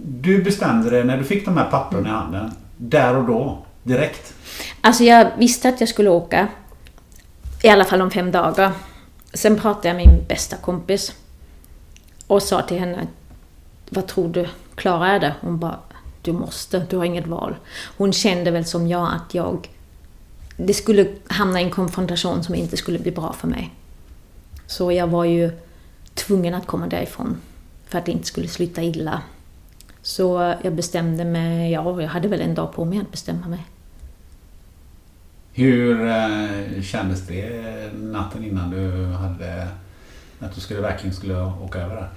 [0.06, 2.52] du bestämde dig när du fick de här pappren i handen.
[2.78, 3.58] Där och då.
[3.84, 4.34] Direkt.
[4.81, 6.47] Alltså jag visste att jag skulle åka.
[7.64, 8.72] I alla fall om fem dagar.
[9.34, 11.14] Sen pratade jag med min bästa kompis.
[12.27, 13.07] Och sa till henne,
[13.89, 15.35] vad tror du, klarar jag det?
[15.41, 15.80] Hon bara,
[16.22, 17.56] du måste, du har inget val.
[17.97, 19.69] Hon kände väl som jag att jag...
[20.57, 23.73] Det skulle hamna i en konfrontation som inte skulle bli bra för mig.
[24.68, 25.51] Så jag var ju
[26.14, 27.38] tvungen att komma därifrån.
[27.88, 29.22] För att det inte skulle sluta illa.
[30.01, 33.65] Så jag bestämde mig, ja, jag hade väl en dag på mig att bestämma mig.
[35.53, 39.67] Hur eh, kändes det natten innan du hade...
[40.39, 42.09] Att du skulle, verkligen skulle åka över där?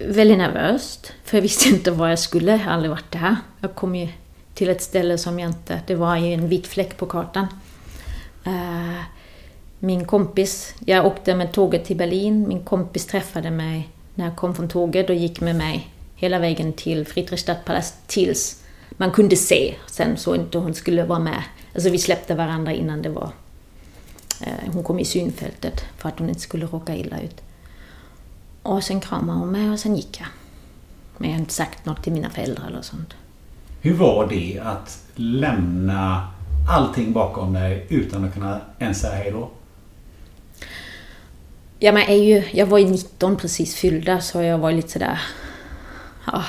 [0.00, 1.12] väldigt nervöst.
[1.24, 2.52] För jag visste inte var jag skulle.
[2.52, 3.36] Jag har aldrig varit där.
[3.60, 4.08] Jag kom ju
[4.54, 5.80] till ett ställe som jag inte...
[5.86, 7.46] Det var ju en vit fläck på kartan.
[8.44, 9.02] Eh,
[9.78, 10.74] min kompis...
[10.86, 12.48] Jag åkte med tåget till Berlin.
[12.48, 16.72] Min kompis träffade mig när jag kom från tåget och gick med mig hela vägen
[16.72, 19.74] till Friedrichstadtpalast tills man kunde se.
[19.86, 21.42] Sen så inte hon skulle vara med.
[21.74, 23.30] Alltså vi släppte varandra innan det var...
[24.40, 27.40] eh, Hon kom i synfältet för att hon inte skulle råka illa ut.
[28.62, 30.28] Och sen kramade hon mig och sen gick jag.
[31.18, 33.14] Men jag har inte sagt något till mina föräldrar eller sånt.
[33.80, 36.28] Hur var det att lämna
[36.70, 39.50] allting bakom dig utan att kunna ens säga hej då?
[41.78, 44.88] Ja, men jag, är ju, jag var ju 19 precis fyllda så jag var lite
[44.90, 45.20] sådär...
[46.26, 46.44] Ja,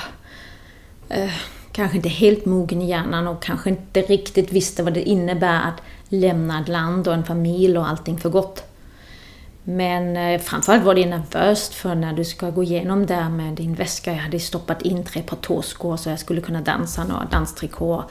[1.08, 1.32] eh,
[1.72, 5.82] kanske inte helt mogen i hjärnan och kanske inte riktigt visste vad det innebär att
[6.08, 8.64] lämna ett land och en familj och allting för gott.
[9.64, 13.74] Men eh, framförallt var det nervöst för när du ska gå igenom där med din
[13.74, 14.12] väska.
[14.12, 18.04] Jag hade stoppat in tre par tåskor så jag skulle kunna dansa några danstrikåer.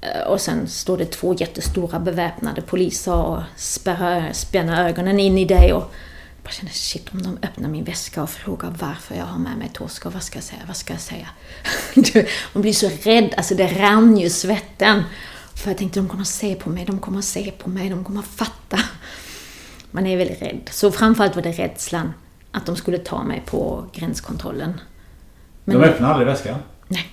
[0.00, 5.44] Eh, och sen står det två jättestora beväpnade poliser och spärrar, spänner ögonen in i
[5.44, 5.72] dig.
[5.72, 5.92] Och
[6.44, 9.58] jag bara känner shit, om de öppnar min väska och frågar varför jag har med
[9.58, 11.28] mig tåskor, vad ska jag säga, vad ska jag säga?
[12.52, 15.02] Man blir så rädd, alltså det rann ju svetten.
[15.54, 17.88] För jag tänkte de kommer att se på mig, de kommer att se på mig,
[17.90, 18.78] de kommer att fatta.
[19.90, 20.68] Man är väldigt rädd.
[20.70, 22.12] Så framförallt var det rädslan
[22.52, 24.80] att de skulle ta mig på gränskontrollen.
[25.64, 26.58] Men- De öppnade aldrig väskan?
[26.88, 27.12] Nej.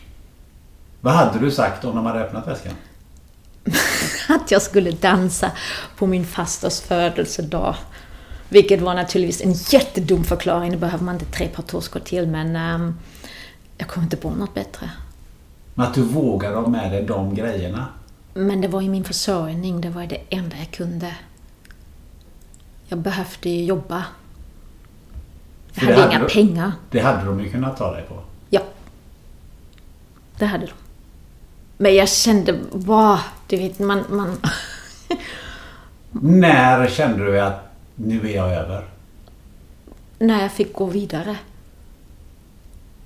[1.01, 2.73] Vad hade du sagt om de hade öppnat väskan?
[4.29, 5.51] att jag skulle dansa
[5.97, 7.75] på min fasters födelsedag.
[8.51, 12.55] Vilket var naturligtvis en jättedum förklaring, det behöver man inte tre par tårskor till, men
[12.55, 12.95] ehm,
[13.77, 14.89] jag kom inte på något bättre.
[15.73, 17.85] Men att du vågade ha med dig de grejerna?
[18.33, 21.15] Men det var ju min försörjning, det var det enda jag kunde.
[22.87, 24.03] Jag behövde ju jobba.
[25.73, 26.71] Jag hade hade inga du- pengar.
[26.89, 28.15] Det hade de ju kunnat ta dig på.
[28.49, 28.61] Ja.
[30.37, 30.71] Det hade de.
[31.77, 34.03] Men jag kände, wow, du vet, man...
[34.09, 34.37] man
[36.11, 38.85] När kände du att nu är jag över?
[40.21, 41.37] när jag fick gå vidare.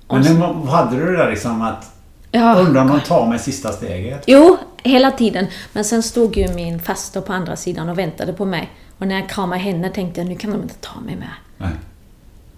[0.08, 1.92] Men nu hade du det där liksom att
[2.30, 4.24] Ja, undra om de tar mig sista steget?
[4.26, 5.46] Jo, hela tiden.
[5.72, 8.70] Men sen stod ju min faster på andra sidan och väntade på mig.
[8.98, 11.28] Och när jag kramade henne tänkte jag, nu kan de inte ta mig med.
[11.58, 11.72] Nej.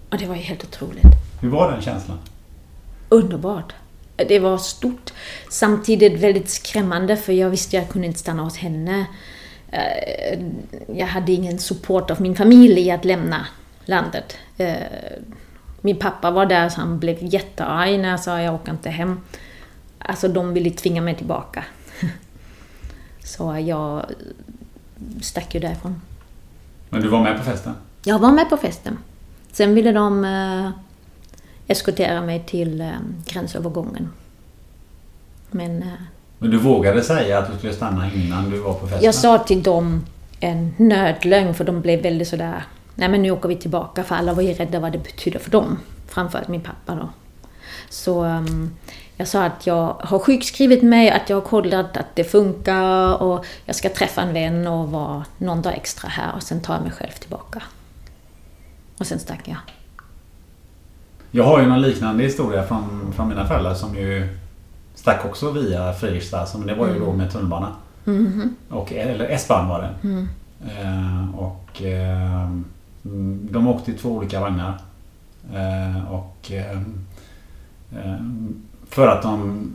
[0.09, 1.05] Och det var ju helt otroligt.
[1.41, 2.17] Hur var den känslan?
[3.09, 3.73] Underbart.
[4.15, 5.13] Det var stort.
[5.49, 9.05] Samtidigt väldigt skrämmande för jag visste att jag kunde inte stanna hos henne.
[9.71, 10.39] Eh,
[10.87, 13.47] Jag hade ingen support av min familj i att lämna
[13.85, 14.37] landet.
[14.57, 14.75] Eh,
[15.81, 19.19] Min pappa var där så han blev jättearg när jag sa jag åker inte hem.
[19.99, 21.63] Alltså de ville tvinga mig tillbaka.
[23.23, 24.05] Så jag
[25.21, 26.01] stack ju därifrån.
[26.89, 27.73] Men du var med på festen?
[28.03, 28.97] Jag var med på festen.
[29.51, 30.69] Sen ville de eh,
[31.67, 32.91] eskortera mig till eh,
[33.25, 34.09] gränsövergången.
[35.51, 35.93] Men eh,
[36.39, 39.05] Men du vågade säga att du skulle stanna innan du var på festen?
[39.05, 40.05] jag sa till dem
[40.39, 42.63] en nödlögn för de blev väldigt sådär
[42.99, 45.51] Nej men nu åker vi tillbaka för alla var ju rädda vad det betyder för
[45.51, 45.79] dem.
[46.07, 47.09] Framförallt min pappa då.
[47.89, 48.75] Så um,
[49.17, 53.45] jag sa att jag har sjukskrivit mig, att jag har kollat att det funkar och
[53.65, 56.83] jag ska träffa en vän och vara någon dag extra här och sen tar jag
[56.83, 57.61] mig själv tillbaka.
[58.97, 59.57] Och sen stack jag.
[61.31, 64.37] Jag har ju någon liknande historia från, från mina föräldrar som ju
[64.99, 66.47] stack också via Fredrikstad.
[66.57, 67.71] Men det var ju då med tunnelbana.
[68.69, 70.09] Och, eller S-Bahn var det.
[70.65, 72.49] Eh, och eh,
[73.05, 74.77] mm, de åkte i två olika vagnar.
[75.53, 76.81] Eh, och eh,
[77.91, 78.21] eh,
[78.89, 79.71] för att, de,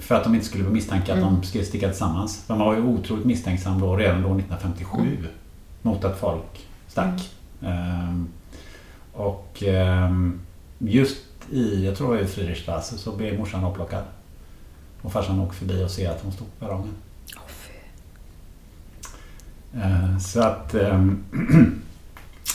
[0.00, 2.44] för att de inte skulle bli misstänkta att de skulle sticka tillsammans.
[2.46, 5.18] För man var ju otroligt misstänksam då, redan då 1957
[5.82, 7.30] mot att folk stack.
[7.62, 8.28] Ehm,
[9.12, 10.40] och ehm,
[10.78, 14.02] just i, jag tror det var i Friedrichstrasse, så blev morsan upplockad.
[15.02, 16.94] Och farsan åker förbi och ser att hon stod på perrongen.
[19.74, 20.74] Eh, Så att...
[20.74, 21.24] ehm,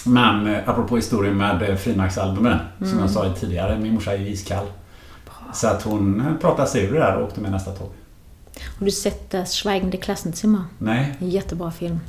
[0.06, 4.28] Men eh, apropå historien med eh, frimärksalbumen som jag sa tidigare, min morsa är ju
[4.28, 4.66] iskall.
[5.54, 7.90] Så att hon pratade sig ur det där och åkte med nästa tåg.
[8.80, 10.62] Har du sett uh, Schweigende Klassenzimmer?
[10.78, 12.00] Nej, En jättebra film.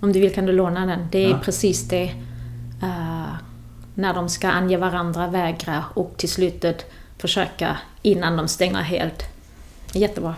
[0.00, 1.06] Om du vill kan du låna den.
[1.12, 1.38] Det är Ja.
[1.44, 2.04] precis det.
[2.82, 3.32] eh,
[3.94, 9.24] när de ska ange varandra, vägra och till slutet försöka innan de stänger helt.
[9.94, 10.36] Jättebra.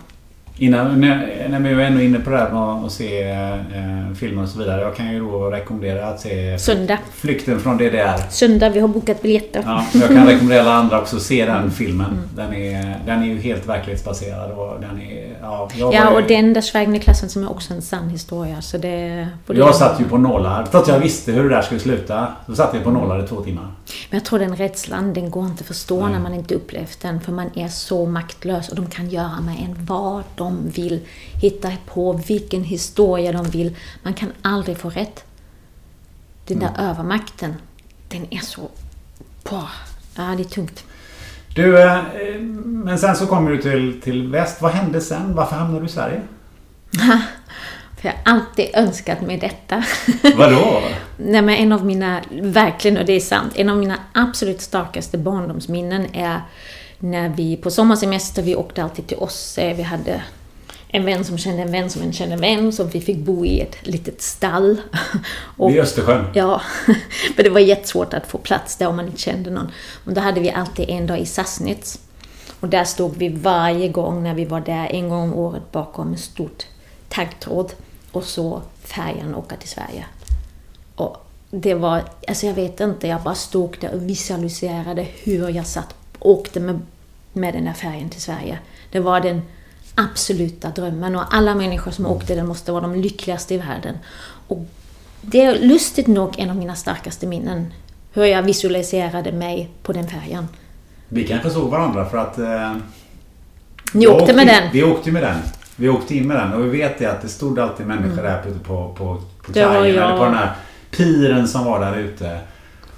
[0.59, 4.43] Innan, när, när vi var ändå inne på det här med att se eh, filmer
[4.43, 4.81] och så vidare.
[4.81, 6.97] Jag kan ju då rekommendera att se Söndag.
[7.13, 8.29] Flykten från DDR.
[8.29, 9.63] Söndag, vi har bokat biljetter.
[9.65, 12.29] Ja, jag kan rekommendera alla andra också att se den filmen.
[12.35, 15.37] Den är, den är ju helt verklighetsbaserad och den är...
[15.41, 18.61] Ja, Ja, och den där Schweigende Klassen som är också en sann historia.
[18.61, 19.27] Så det...
[19.47, 20.65] jag satt ju på nålar.
[20.71, 22.27] Trots att jag visste hur det där skulle sluta.
[22.47, 23.63] Så satt jag på nålar i två timmar.
[24.09, 26.11] Men jag tror den rädslan, den går inte att förstå Nej.
[26.11, 27.21] när man inte upplevt den.
[27.21, 30.99] För man är så maktlös och de kan göra med en vad de vill.
[31.41, 33.75] Hitta på vilken historia de vill.
[34.03, 35.23] Man kan aldrig få rätt.
[36.45, 37.55] Den där övermakten,
[38.09, 38.69] den är så...
[39.43, 39.69] Bra.
[40.15, 40.83] Ja, det är tungt.
[41.55, 42.01] Du, eh,
[42.65, 44.61] men sen så kommer du till, till väst.
[44.61, 45.35] Vad hände sen?
[45.35, 46.21] Varför hamnade du i Sverige?
[47.97, 49.83] För jag har alltid önskat mig detta.
[50.37, 50.81] Vadå?
[51.17, 55.17] Nej men en av mina, verkligen, och det är sant, en av mina absolut starkaste
[55.17, 56.41] barndomsminnen är
[56.99, 60.23] när vi på sommarsemester, vi åkte alltid till Osse, vi hade
[60.87, 63.45] en vän som kände en vän som en kände en vän, så vi fick bo
[63.45, 64.81] i ett litet stall.
[65.57, 66.25] Och, Vid Östersjön?
[66.33, 66.61] Ja,
[67.35, 69.71] för det var jättesvårt att få plats där om man inte kände någon.
[70.03, 71.99] Men då hade vi alltid en dag i Sassnitz.
[72.59, 76.11] Och där stod vi varje gång när vi var där, en gång om året, bakom
[76.11, 76.65] en stort
[77.09, 77.73] taggtråd
[78.11, 80.05] och så färjan åka till Sverige.
[80.95, 81.17] Och
[81.51, 85.95] det var, alltså jag vet inte, jag bara stod där och visualiserade hur jag satt
[86.19, 86.79] åkte med,
[87.33, 88.59] med den där färjan till Sverige.
[88.91, 89.41] Det var den
[89.97, 93.97] absoluta drömmen och alla människor som åkte den måste vara de lyckligaste i världen.
[94.47, 94.65] Och
[95.21, 97.73] det är lustigt nog en av mina starkaste minnen.
[98.13, 100.47] Hur jag visualiserade mig på den färjan.
[101.09, 102.37] Vi kanske såg varandra för att...
[102.39, 102.73] Eh,
[103.93, 104.63] Ni jag åkte med den?
[104.73, 105.37] Vi åkte med den.
[105.75, 108.41] Vi åkte in med den och vi vet det att det stod alltid människor där
[108.47, 109.87] ute på, på, på kajen jag.
[109.87, 110.51] eller på den här
[110.91, 112.39] piren som var där ute.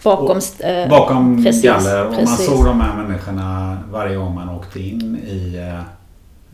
[0.04, 2.46] Bakom, Och- eh, Bakom precis, galler och man precis.
[2.46, 5.58] såg de här människorna varje gång man åkte in i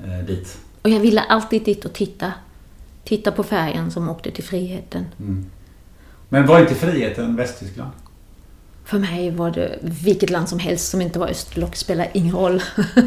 [0.03, 0.57] eh, dit.
[0.81, 2.31] Och jag ville alltid dit och titta.
[3.03, 5.05] Titta på färjan som åkte till friheten.
[6.30, 7.91] Men var inte friheten Västtyskland?
[8.85, 12.61] För mig var det vilket land som helst som inte var östblock, spelar ingen roll.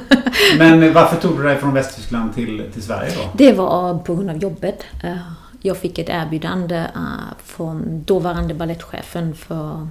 [0.58, 3.30] Men varför tog du dig från Västtyskland till, till Sverige då?
[3.34, 4.84] Det var på grund av jobbet.
[5.04, 5.16] Eh,
[5.62, 9.88] Jag fick ett erbjudande eh, från dåvarande ballettchefen för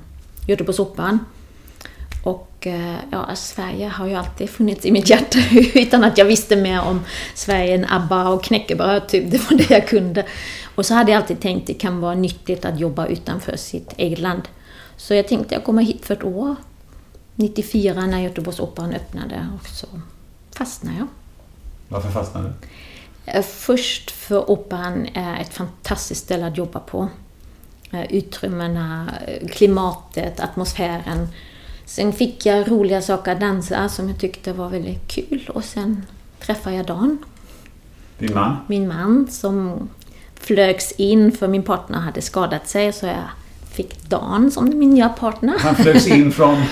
[0.47, 1.19] Göteborgsoperan.
[2.27, 5.39] Och eh, ja, Sverige har ju alltid funnits i mitt hjärta
[5.73, 9.31] utan att jag visste mer om Sverige än ABBA och knäckebröd, typ.
[9.31, 10.25] Det var det jag kunde.
[10.75, 13.93] Och så hade jag alltid tänkt att det kan vara nyttigt att jobba utanför sitt
[13.97, 14.41] eget land.
[14.97, 16.55] Så jag tänkte jag kommer hit för ett år.
[17.35, 19.87] 94 när Göteborgsoperan öppnade och så
[20.57, 21.07] fastnade jag.
[21.87, 22.67] Varför fastnade du?
[23.31, 27.09] Eh, Först för operan är ett fantastiskt ställe att jobba på.
[27.91, 29.09] Eh, Utrymmena,
[29.51, 31.27] klimatet, atmosfären.
[31.88, 36.05] Sen fick jag roliga saker att dansa som jag tyckte var väldigt kul och sen
[36.39, 37.18] träffade jag Dan,
[38.18, 38.57] Din man?
[38.68, 39.89] min man, som
[40.35, 43.30] flögs in för min partner hade skadat sig så jag
[43.72, 45.55] fick Dan som min nya partner.
[45.59, 46.57] Han flögs in från...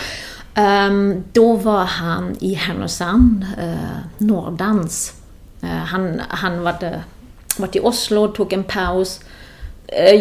[0.58, 5.14] Ehm, då var han i Härnösand, uh, Nordans.
[5.62, 7.02] Eh, han han var,
[7.58, 9.20] varit i Oslo, tog en paus,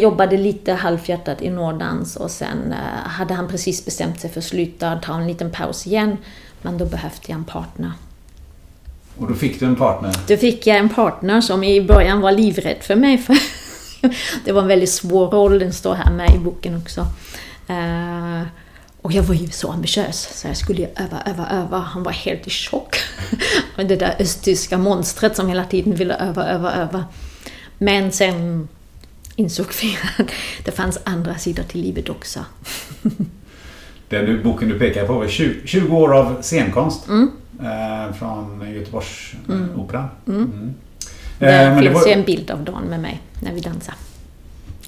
[0.00, 4.44] jobbade lite halvhjärtat i Nordans och sen eh, hade han precis bestämt sig för att
[4.44, 6.16] sluta, ta en liten paus igen.
[6.62, 7.92] Men då behövde jag en partner.
[9.18, 10.14] Och då fick du en partner.
[10.28, 13.18] Då fick jag en partner som i början var livrädd för mig.
[13.18, 13.36] För
[14.44, 17.00] det var en väldigt svår roll, den står här med i boken också.
[17.68, 18.42] Eh,
[19.02, 21.78] och jag var ju så ambitiös, så jag skulle ju öva, öva, öva.
[21.78, 22.96] Han var helt i chock.
[23.76, 27.04] Det där östtyska monstret som hela tiden ville öva, öva, öva.
[27.78, 28.68] Men sen
[29.36, 30.30] insåg vi att
[30.64, 32.40] det fanns andra sidor till livet också.
[34.08, 37.08] Den du, boken du pekar på var 20, 20 år av scenkonst.
[37.08, 40.08] Eh, från Göteborgsoperan.
[40.26, 40.74] Mm.
[41.38, 43.94] Där men det finns var- ju en bild av Dan med mig när vi dansar.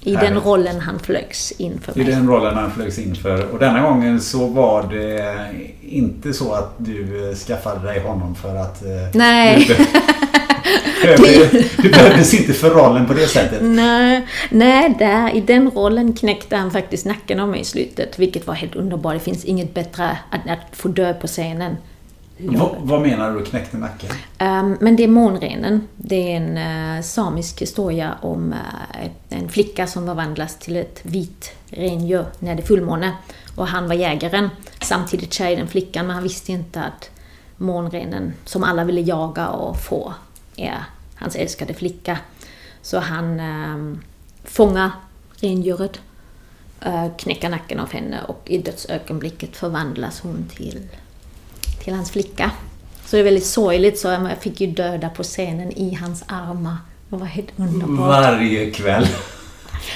[0.07, 2.13] I den rollen han flögs in för I mig.
[2.13, 3.45] den rollen han flögs in för.
[3.53, 5.35] Och denna gången så var det
[5.81, 8.83] inte så att du eh, skaffade dig honom för att...
[8.83, 9.67] eh, Nej.
[11.81, 13.59] Du behövdes inte för rollen på det sättet.
[13.61, 18.47] Nej, nej där, i den rollen knäckte han faktiskt nacken av mig i slutet, vilket
[18.47, 19.13] var helt underbart.
[19.13, 21.75] Det finns inget bättre att, att få dö på scenen.
[22.37, 24.09] Vad, vad menar du knäckte nacken?
[24.37, 25.87] Ehm, men det är Månrenen.
[25.95, 30.99] Det är en eh, samisk historia om eh, ett, en flicka som förvandlas till ett
[31.03, 33.11] vit rendjur när det är fullmåne.
[33.55, 34.49] Och han var jägaren,
[34.81, 37.09] samtidigt kär i den flickan, men han visste inte att
[37.57, 40.13] månrenen, som alla ville jaga och få,
[40.55, 40.83] är
[41.15, 42.17] hans älskade flicka.
[42.81, 43.99] Så han eh,
[44.43, 44.91] fångar
[45.39, 45.99] rendjuret,
[46.81, 50.87] eh, knäcker nacken av henne och i dödsögonblicket förvandlas hon till
[51.87, 52.51] till hans flicka.
[53.05, 56.77] Så det är väldigt sorgligt, så jag fick ju döda på scenen i hans armar.
[57.09, 57.99] Det var helt underbart.
[58.09, 59.07] Varje kväll.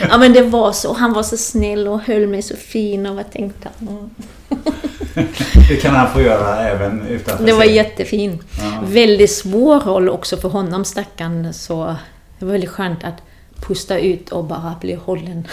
[0.09, 0.93] Ja men det var så.
[0.93, 3.69] Han var så snäll och höll mig så fin och jag tänkte...
[3.81, 4.09] Mm.
[5.69, 7.75] Det kan han få göra även utanför Det var scen.
[7.75, 8.39] jättefin.
[8.83, 11.53] Väldigt svår roll också för honom stackarn.
[11.53, 11.95] Så
[12.39, 13.21] det var väldigt skönt att
[13.67, 15.47] pusta ut och bara bli hållen.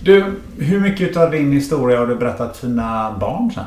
[0.00, 3.64] Du, hur mycket av din historia har du berättat för dina barn sen?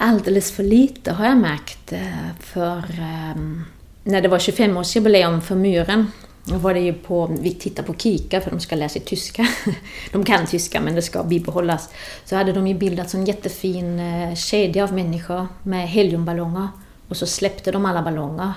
[0.00, 1.92] Alldeles för lite har jag märkt.
[1.92, 3.64] Eh, för ehm,
[4.04, 6.12] när det var 25-årsjubileum för Muren,
[6.44, 9.48] då var det ju på, vi tittar på Kika för de ska lära sig tyska.
[10.12, 11.88] De kan tyska men det ska bibehållas.
[12.24, 16.68] Så hade de ju bildat en jättefin eh, kedja av människor med heliumballonger.
[17.08, 18.52] Och så släppte de alla ballonger.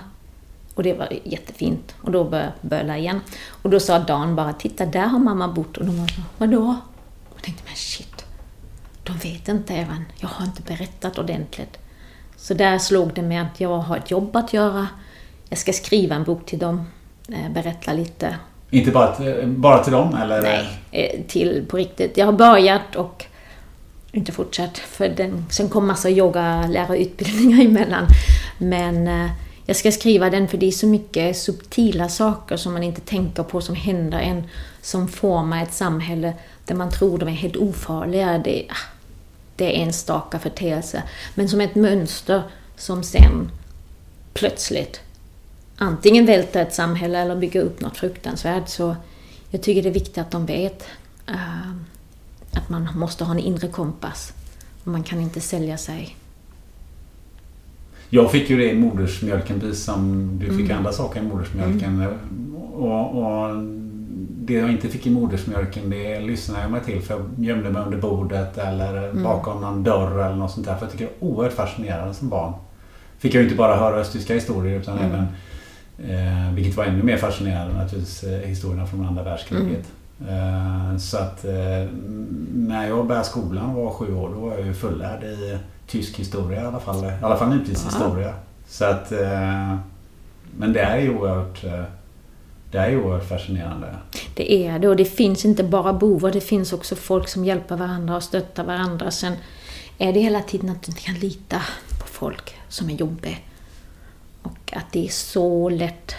[0.76, 1.96] Och det var jättefint.
[2.02, 3.22] Och då började böla igen.
[3.48, 5.78] Och då sa Dan bara, titta där har mamma bott.
[5.78, 6.76] Och de var så, vadå?
[7.30, 8.11] Och jag tänkte, men shit.
[9.04, 10.06] De vet inte även.
[10.18, 11.78] Jag har inte berättat ordentligt.
[12.36, 14.88] Så där slog det mig att jag har ett jobb att göra.
[15.50, 16.88] Jag ska skriva en bok till dem.
[17.30, 18.36] eh, Berätta lite.
[18.70, 20.42] Inte bara till, bara till dem eller?
[20.42, 22.18] Nej, eh, till på riktigt.
[22.18, 23.26] Jag har börjat och
[24.12, 24.78] inte fortsatt.
[24.78, 28.06] För den, sen kom massa yogalärarutbildningar emellan.
[28.58, 29.32] Men eh,
[29.66, 33.44] jag ska skriva den för det är så mycket subtila saker som man inte tänker
[33.44, 34.44] på som händer en.
[34.82, 36.34] Som formar ett samhälle
[36.72, 38.38] där man tror de är helt ofarliga.
[38.38, 38.90] Det, ah,
[39.56, 41.02] det är enstaka företeelser.
[41.36, 42.44] Men som ett mönster
[42.76, 43.52] som sen
[44.34, 45.02] plötsligt
[45.78, 48.70] antingen välter ett samhälle eller bygger upp något fruktansvärt.
[48.70, 48.96] Så
[49.50, 50.88] jag tycker det är viktigt att de vet
[51.28, 51.72] eh,
[52.54, 54.34] att man måste ha en inre kompass.
[54.84, 56.18] Och man kan inte sälja sig.
[58.10, 60.78] Jag fick ju det i modersmjölken precis som du fick Mm.
[60.78, 62.08] andra saker i modersmjölken.
[62.74, 63.50] Och, och
[64.44, 67.82] det jag inte fick i modersmjölken det lyssnade jag mig till för jag gömde mig
[67.82, 69.24] under bordet eller Mm.
[69.24, 70.76] bakom någon dörr eller något sånt där.
[70.76, 72.54] För jag tycker det är oerhört fascinerande som barn.
[73.20, 75.12] Fick jag inte bara höra östtyska historier utan Mm.
[75.12, 75.28] även
[76.10, 79.88] Eh, vilket var ännu mer fascinerande naturligtvis eh, historierna från andra världskriget.
[80.30, 81.88] Eh, så att eh,
[82.56, 85.58] när jag började skolan var sju år då var jag ju fullärd i
[85.88, 87.06] tysk historia i alla fall.
[87.06, 88.34] I alla fall nutidshistoria.
[88.68, 89.76] Så att eh,
[90.58, 91.84] Men det är ju oerhört eh,
[92.72, 93.96] Det är ju oerhört fascinerande.
[94.36, 97.78] Det är det och det finns inte bara bovar, det finns också folk som hjälper
[97.78, 99.12] varandra och stöttar varandra.
[99.12, 99.34] Sen
[99.98, 101.62] är det hela tiden att du inte kan lita
[102.00, 103.36] på folk som är jobbiga.
[104.42, 106.16] Och att det är så lätt.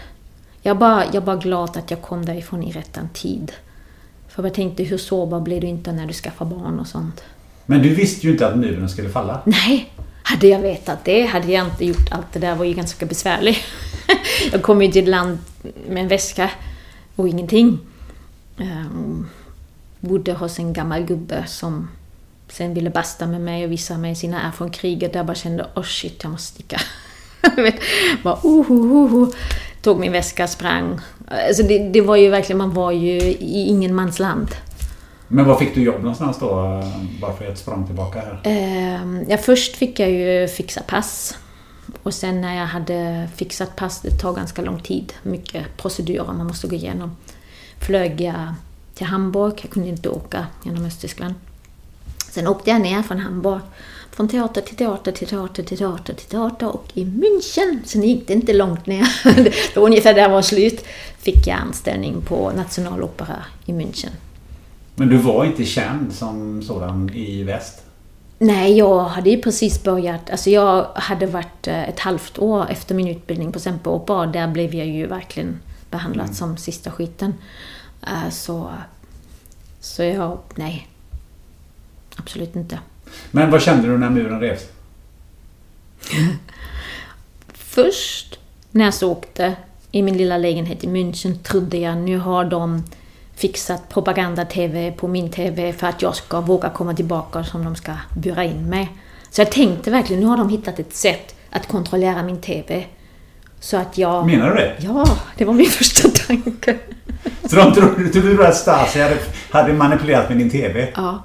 [0.62, 3.52] Jag är bara, jag är bara glad att jag kom därifrån i rättan tid.
[4.28, 7.24] För jag tänkte, hur sårbar blir du inte när du skaffar barn och sånt?
[7.66, 9.42] Men du visste ju inte att muren skulle falla.
[9.44, 9.92] Nej,
[10.22, 12.54] hade jag vetat det hade jag inte gjort allt det där.
[12.54, 13.58] var ju ganska besvärligt.
[14.52, 15.38] Jag kom ju till ett land
[15.88, 16.50] med en väska
[17.16, 17.78] och ingenting.
[18.56, 19.28] Um,
[20.00, 21.88] bodde hos en gammal gubbe som
[22.48, 25.12] sen ville basta med mig och visa mig sina är från kriget.
[25.12, 26.80] Där jag bara kände, oh shit, jag måste sticka.
[28.22, 29.28] Bara, uh, uh, uh, uh.
[29.82, 31.00] Tog min väska, sprang.
[31.28, 34.48] Alltså det, det var ju verkligen, man var ju i ingen mans land.
[35.34, 36.82] Men var fick du jobb någonstans då?
[37.20, 38.40] Varför ett språng tillbaka här.
[38.44, 41.34] Eh, Ja, först fick jag ju fixa pass.
[42.02, 46.46] Och sen när jag hade fixat pass, det tar ganska lång tid, mycket procedurer man
[46.46, 47.16] måste gå igenom,
[47.80, 48.54] flög jag
[48.94, 49.52] till Hamburg.
[49.62, 51.34] Jag kunde inte åka genom Östtyskland.
[52.30, 53.60] Sen åkte jag ner från Hamburg,
[54.10, 58.26] från teater till teater till teater till teater till teater och i München, sen gick
[58.26, 59.06] det inte långt ner,
[59.74, 60.84] det var ungefär där var slut,
[61.18, 64.10] fick jag anställning på Nationalopera i München.
[65.02, 67.82] Men du var inte känd som sådan i väst?
[68.38, 70.30] Nej, jag hade ju precis börjat.
[70.30, 74.26] Alltså jag hade varit eh, ett halvt år efter min utbildning på Semperopera.
[74.26, 75.60] Där blev jag ju verkligen
[75.90, 77.34] behandlad som sista skiten.
[78.02, 78.70] Eh, Så,
[79.80, 80.88] så jag, nej.
[82.16, 82.78] Absolut inte.
[83.30, 84.62] Men vad kände du när muren revs?
[87.54, 88.38] Först
[88.70, 89.56] när jag så åkte
[89.92, 92.82] i min lilla lägenhet i München trodde jag nu har de
[93.42, 97.92] fixat propaganda-tv på min tv för att jag ska våga komma tillbaka som de ska
[98.16, 98.92] bura in mig.
[99.30, 102.84] Så jag tänkte verkligen, nu har de hittat ett sätt att kontrollera min tv.
[103.60, 104.26] Så att jag...
[104.26, 104.76] Menar du det?
[104.78, 105.06] Ja,
[105.36, 106.78] det var min första tanke.
[107.44, 109.18] Så de trodde, trodde att Stasi hade,
[109.50, 110.92] hade manipulerat med din TV?
[110.94, 111.22] Ja.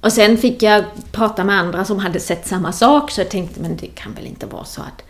[0.00, 3.60] Och sen fick jag prata med andra som hade sett samma sak, så jag tänkte,
[3.60, 5.02] men det kan väl inte vara så att...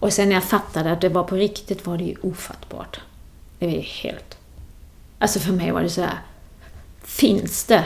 [0.00, 3.00] Och sen när jag fattade att det var på riktigt var det ju ofattbart.
[3.58, 4.37] Det var ju helt...
[5.18, 6.18] Alltså för mig var det så här...
[7.02, 7.84] Finns det?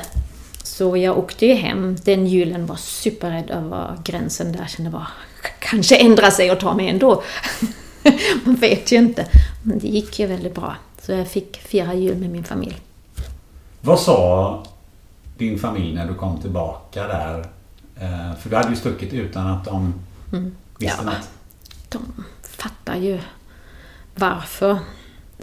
[0.64, 1.96] Så jag åkte ju hem.
[2.04, 4.60] Den julen var superrädd över gränsen där.
[4.60, 5.08] Jag kände bara,
[5.58, 7.22] kanske ändra sig och ta mig ändå.
[8.44, 9.26] Man vet ju inte.
[9.62, 10.76] Men det gick ju väldigt bra.
[11.02, 12.80] Så jag fick fira jul med min familj.
[13.80, 14.64] Vad sa
[15.38, 17.38] din familj när du kom tillbaka där?
[17.96, 19.94] Eh, för du hade ju stuckit utan att de
[20.32, 20.56] mm.
[20.78, 21.30] visste ja, något.
[21.88, 23.20] De fattar ju
[24.14, 24.78] varför.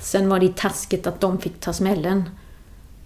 [0.01, 2.29] Sen var det taskigt att de fick ta smällen.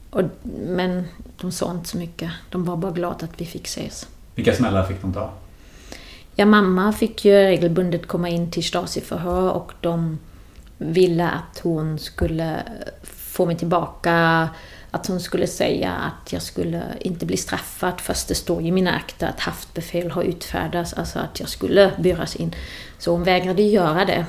[0.10, 0.22] Och,
[0.68, 1.04] men
[1.42, 2.32] de sa inte så mycket.
[2.50, 4.08] De var bara glada att vi fick ses.
[4.36, 5.34] Vilka smällar fick de ta?
[6.36, 10.20] Ja, mamma fick ju regelbundet komma in till Stasi-förhör och de
[10.78, 12.64] ville att hon skulle
[13.04, 14.50] få mig tillbaka.
[14.92, 18.92] Att hon skulle säga att jag skulle inte bli straffad fast det står i mina
[18.96, 22.56] akter att haftbefäl har utfärdats, alltså att jag skulle buras in.
[22.98, 24.26] Så hon vägrade göra det.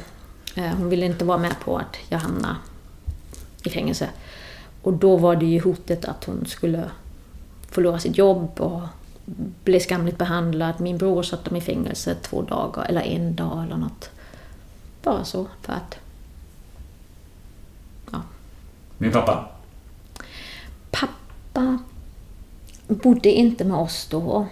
[0.55, 2.56] Eh, hon ville inte vara med på att jag hamnar
[3.64, 4.09] i fängelse.
[4.82, 6.90] Och då var det ju hotet att hon skulle
[7.70, 8.81] förlora sitt jobb och
[9.64, 10.81] bli skamligt behandlad.
[10.81, 14.10] Min bror satt dem i fängelse två dagar, eller en dag eller något.
[15.02, 15.98] Bara så, för att...
[18.12, 18.22] Ja.
[18.98, 19.48] Min pappa?
[20.90, 21.78] Pappa
[22.89, 24.47] bodde inte med oss då.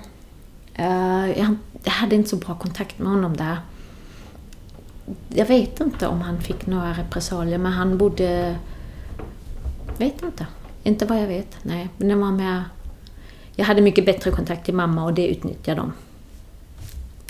[0.74, 1.56] Eh, jag
[1.86, 3.56] hade inte så bra kontakt med honom där.
[5.28, 8.56] Jag vet inte om han fick några repressalier, men han bodde
[9.98, 10.46] Vet inte.
[10.82, 11.56] Inte vad jag vet.
[11.62, 12.62] Nej, men det var med...
[13.56, 15.92] Jag hade mycket bättre kontakt till mamma och det utnyttjade de.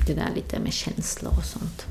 [0.07, 1.87] Det där lite med känslor och sånt.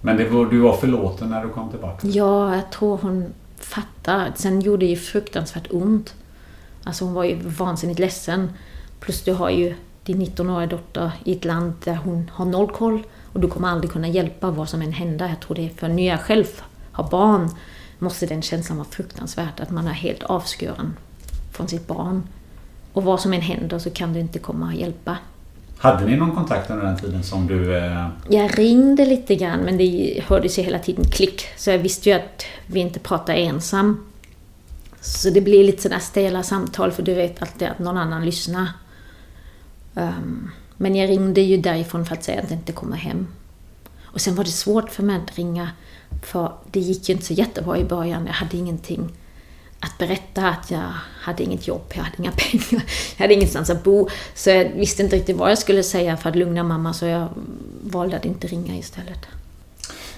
[0.00, 2.06] Men det var, du var förlåten när du kom tillbaka?
[2.06, 3.24] Ja, jag tror hon
[3.58, 4.32] fattar.
[4.34, 6.14] Sen gjorde det ju fruktansvärt ont.
[6.84, 8.52] Alltså hon var ju vansinnigt ledsen.
[9.00, 13.02] Plus du har ju din 19-åriga dotter i ett land där hon har noll koll
[13.36, 15.28] och du kommer aldrig kunna hjälpa vad som än händer.
[15.28, 16.46] Jag tror det är för när jag själv
[16.92, 17.50] har barn
[17.98, 20.96] måste den känslan vara fruktansvärd, att man är helt avskuren
[21.52, 22.22] från sitt barn.
[22.92, 25.16] Och vad som än händer så kan du inte komma och hjälpa.
[25.78, 27.76] Hade ni någon kontakt under den tiden som du...
[27.76, 28.08] Eh...
[28.28, 31.46] Jag ringde lite grann men det hördes ju hela tiden klick.
[31.56, 34.06] Så jag visste ju att vi inte pratade ensam.
[35.00, 38.68] Så det blir lite sådär stela samtal för du vet alltid att någon annan lyssnar.
[39.94, 43.26] Um, men jag ringde ju därifrån för att säga att jag inte kommer hem.
[44.02, 45.70] Och sen var det svårt för mig att ringa
[46.22, 48.26] för det gick ju inte så jättebra i början.
[48.26, 49.08] Jag hade ingenting
[49.80, 50.82] att berätta att jag
[51.20, 52.84] hade inget jobb, jag hade inga pengar,
[53.16, 54.08] jag hade ingenstans att bo.
[54.34, 57.28] Så jag visste inte riktigt vad jag skulle säga för att lugna mamma så jag
[57.82, 59.26] valde att inte ringa istället.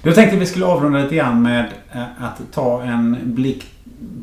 [0.03, 3.65] Jag tänkte vi skulle avrunda lite grann med eh, att ta en blick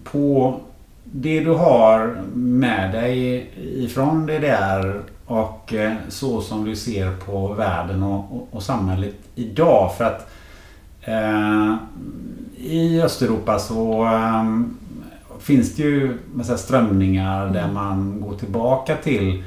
[0.03, 0.59] på
[1.03, 8.03] det du har med dig ifrån DDR och eh, så som du ser på världen
[8.03, 9.91] och, och, och samhället idag.
[9.97, 10.31] För att
[11.05, 11.75] Eh,
[12.57, 14.77] I Östeuropa så um,
[15.39, 17.53] finns det ju massa strömningar mm.
[17.53, 19.43] där man går tillbaka till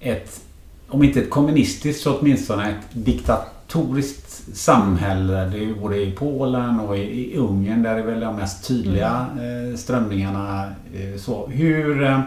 [0.00, 0.40] ett,
[0.88, 5.44] om inte ett kommunistiskt så åtminstone ett diktatoriskt samhälle.
[5.44, 9.26] Det är både i Polen och i, i Ungern där är väl de mest tydliga
[9.32, 9.70] mm.
[9.70, 10.72] eh, strömningarna.
[10.94, 11.46] Eh, så.
[11.46, 12.20] Hur, eh,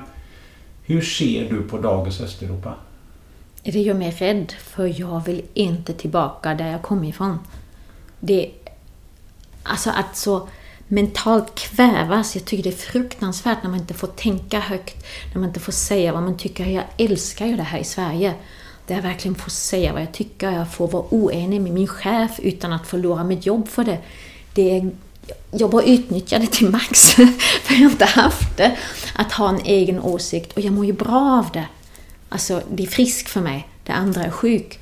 [0.85, 2.75] hur ser du på dagens Östeuropa?
[3.63, 7.39] Det gör mig rädd för jag vill inte tillbaka där jag kom ifrån.
[8.19, 8.51] Det
[9.67, 10.47] Alltså att så
[10.87, 12.35] mentalt kvävas.
[12.35, 15.71] Jag tycker det är fruktansvärt när man inte får tänka högt, när man inte får
[15.71, 16.65] säga vad man tycker.
[16.65, 18.33] Jag älskar ju det här i Sverige.
[18.87, 20.51] Där jag verkligen får säga vad jag tycker.
[20.51, 23.99] Jag får vara oenig med min chef utan att förlora mitt jobb för det.
[24.53, 24.91] det är,
[25.51, 27.11] jag bara utnyttjar det till max,
[27.63, 28.77] för jag har inte haft det.
[29.15, 30.53] Att ha en egen åsikt.
[30.53, 31.65] Och jag mår ju bra av det.
[32.29, 33.67] Alltså, det är friskt för mig.
[33.83, 34.79] Det andra är sjuk.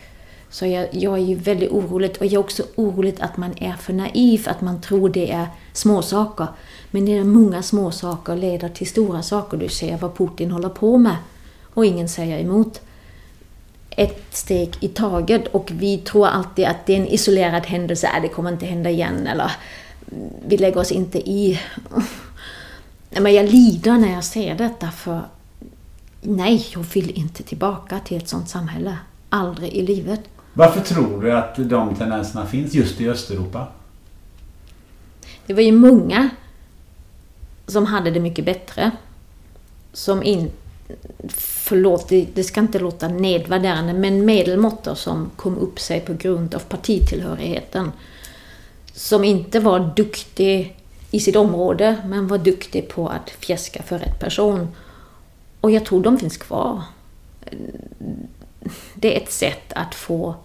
[0.50, 3.74] Så jag, jag är ju väldigt orolig och jag är också orolig att man är
[3.74, 6.48] för naiv, att man tror det är småsaker.
[6.92, 9.58] Men det är många småsaker leder till stora saker.
[9.58, 11.16] Du ser vad Putin håller på med
[11.74, 12.82] och ingen säger emot.
[13.90, 18.22] Ett steg i taget och vi tror alltid att det är en isolerad händelse, äh,
[18.22, 19.52] det kommer inte hända igen eller
[20.48, 21.60] vi lägger oss inte i.
[23.10, 25.22] Men jag lider när jag ser detta för
[26.22, 28.98] nej, jag vill inte tillbaka till ett sånt samhälle.
[29.30, 30.22] Aldrig i livet.
[30.54, 33.68] Varför tror du att de tendenserna finns just i Östeuropa?
[35.46, 36.30] det var ju många
[37.68, 38.92] som hade det mycket bättre.
[39.94, 40.52] Som in,
[41.30, 46.56] förlåt, det, det ska inte låta nedvärderande, men medelmåttor som kom upp sig på grund
[46.56, 47.92] av partitillhörigheten.
[48.94, 50.80] Som inte var duktig
[51.12, 54.68] i sitt område, men var duktig på att fjäska för rätt person.
[55.62, 56.82] Och jag tror de finns kvar.
[58.94, 60.36] Det är ett sätt att få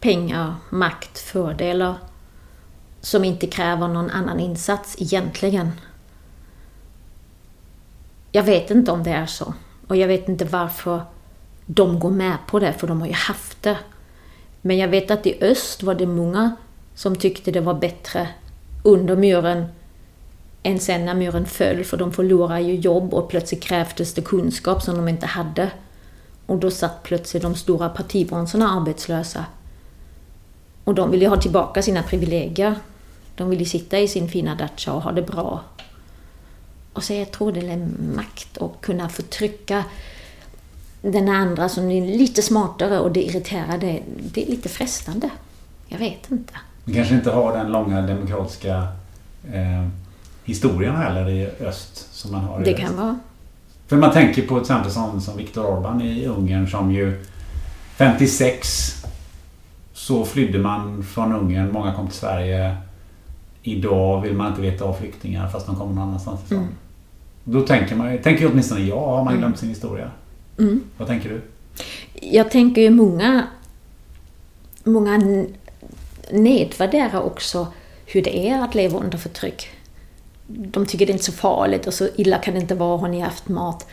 [0.00, 1.94] pengar, makt, fördelar
[3.00, 5.72] som inte kräver någon annan insats egentligen.
[8.32, 9.54] Jag vet inte om det är så.
[9.86, 11.02] Och jag vet inte varför
[11.66, 13.78] de går med på det, för de har ju haft det.
[14.60, 16.56] Men jag vet att i öst var det många
[16.96, 18.28] som tyckte det var bättre
[18.82, 19.66] under muren
[20.62, 24.82] än sen när muren föll, för de förlorade ju jobb och plötsligt krävdes det kunskap
[24.82, 25.70] som de inte hade.
[26.46, 29.44] Och då satt plötsligt de stora partibronserna arbetslösa.
[30.84, 32.74] Och de ville ha tillbaka sina privilegier.
[33.34, 35.60] De ville sitta i sin fina dacha och ha det bra.
[36.92, 39.84] Och så jag tror det är makt att kunna förtrycka
[41.02, 44.02] den andra som är lite smartare och det irriterar det.
[44.06, 45.30] Det är lite frestande.
[45.88, 46.54] Jag vet inte.
[46.88, 48.86] Vi kanske inte har den långa demokratiska
[49.52, 49.86] eh,
[50.44, 52.82] historien heller i öst som man har i Det väst.
[52.82, 53.18] kan vara.
[53.86, 57.24] För man tänker på till exempel som, som Viktor Orbán i Ungern som ju
[57.96, 59.04] 56
[59.92, 61.72] så flydde man från Ungern.
[61.72, 62.76] Många kom till Sverige.
[63.62, 66.58] Idag vill man inte veta av flyktingar fast de kommer någon annanstans ifrån.
[66.58, 66.70] Mm.
[67.44, 70.10] Då tänker man tänker åtminstone jag, har man glömt sin historia?
[70.58, 70.80] Mm.
[70.98, 71.40] Vad tänker du?
[72.20, 73.46] Jag tänker ju många,
[74.84, 75.18] många
[76.30, 77.66] nedvärdera också
[78.06, 79.70] hur det är att leva under förtryck.
[80.46, 83.08] De tycker det är inte så farligt och så illa kan det inte vara, har
[83.08, 83.86] ni haft mat?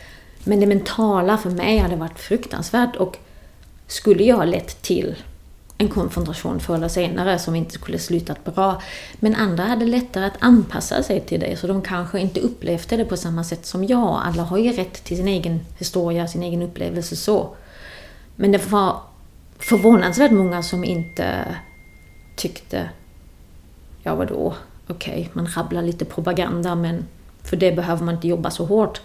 [0.43, 3.17] Men det mentala för mig hade varit fruktansvärt och
[3.87, 5.15] skulle ju ha lett till
[5.77, 8.81] en konfrontation förr eller senare som inte skulle slutat bra.
[9.15, 13.05] Men andra hade lättare att anpassa sig till det, så de kanske inte upplevde det
[13.05, 14.21] på samma sätt som jag.
[14.25, 17.55] Alla har ju rätt till sin egen historia, sin egen upplevelse så.
[18.35, 19.01] Men det var
[19.59, 21.45] förvånansvärt många som inte
[22.35, 22.89] tyckte,
[24.03, 24.53] ja vadå,
[24.87, 27.05] okej, man rabblar lite propaganda men
[27.43, 29.01] för det behöver man inte jobba så hårt.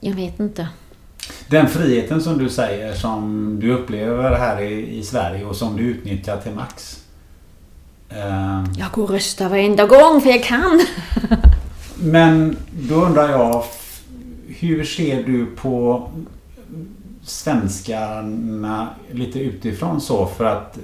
[0.00, 0.68] Jag vet inte.
[1.48, 5.82] Den friheten som du säger som du upplever här i, i Sverige och som du
[5.82, 7.00] utnyttjar till max.
[8.08, 10.86] Eh, Jag går och röstar varenda gång för jag kan.
[11.94, 13.64] Men då undrar jag,
[14.48, 16.08] hur ser du på
[17.22, 20.26] svenskarna lite utifrån så?
[20.26, 20.78] För att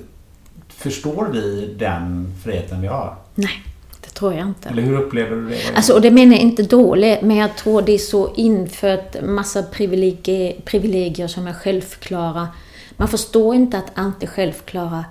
[0.81, 3.17] förstår vi den friheten vi har?
[3.35, 3.63] Nej,
[4.01, 4.69] det tror jag inte.
[4.69, 5.77] Eller hur upplever du det?
[5.77, 9.63] Alltså, och det menar jag inte dåligt, men jag tror det är så infört massa
[9.63, 12.49] privilegier, privilegier som är självklara.
[12.97, 15.05] Man förstår inte att allt det självklara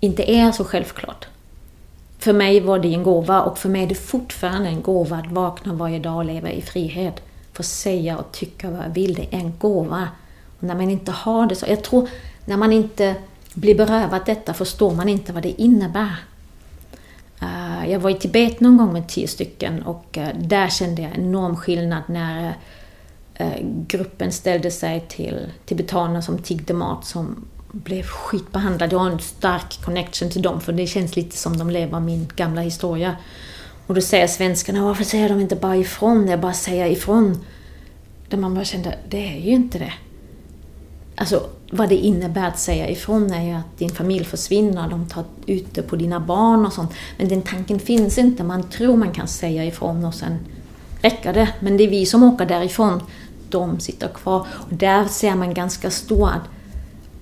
[0.00, 1.26] inte är så självklart.
[2.18, 5.32] För mig var det en gåva och för mig är det fortfarande en gåva att
[5.32, 7.22] vakna varje dag och leva i frihet.
[7.52, 10.08] Få säga och tycka vad jag vill, det är en gåva.
[10.58, 12.08] Och när man inte har det så, jag tror
[12.44, 13.14] när man inte
[13.58, 16.16] blir berövad detta förstår man inte vad det innebär.
[17.40, 21.18] Eh, jag var i Tibet någon gång med tio stycken och eh, där kände jag
[21.18, 22.54] enorm skillnad när
[23.34, 23.56] eh,
[23.86, 28.94] gruppen ställde sig till tibetaner som tiggde mat som blev skitbehandlade.
[28.94, 32.28] Jag har en stark connection till dem för det känns lite som de lever min
[32.36, 33.16] gamla historia.
[33.86, 36.28] Och då säger svenskarna, varför säger de inte bara ifrån?
[36.28, 37.44] Jag bara säger ifrån.
[38.28, 39.92] Där man bara kände, det är ju inte det.
[41.20, 45.24] Alltså vad det innebär att säga ifrån är ju att din familj försvinner, de tar
[45.46, 46.92] ut det på dina barn och sånt.
[47.18, 50.38] Men den tanken finns inte, man tror man kan säga ifrån och sen
[51.02, 51.48] räcker det.
[51.60, 53.02] Men det är vi som åker därifrån,
[53.50, 54.46] de sitter kvar.
[54.50, 56.30] Och där ser man ganska stor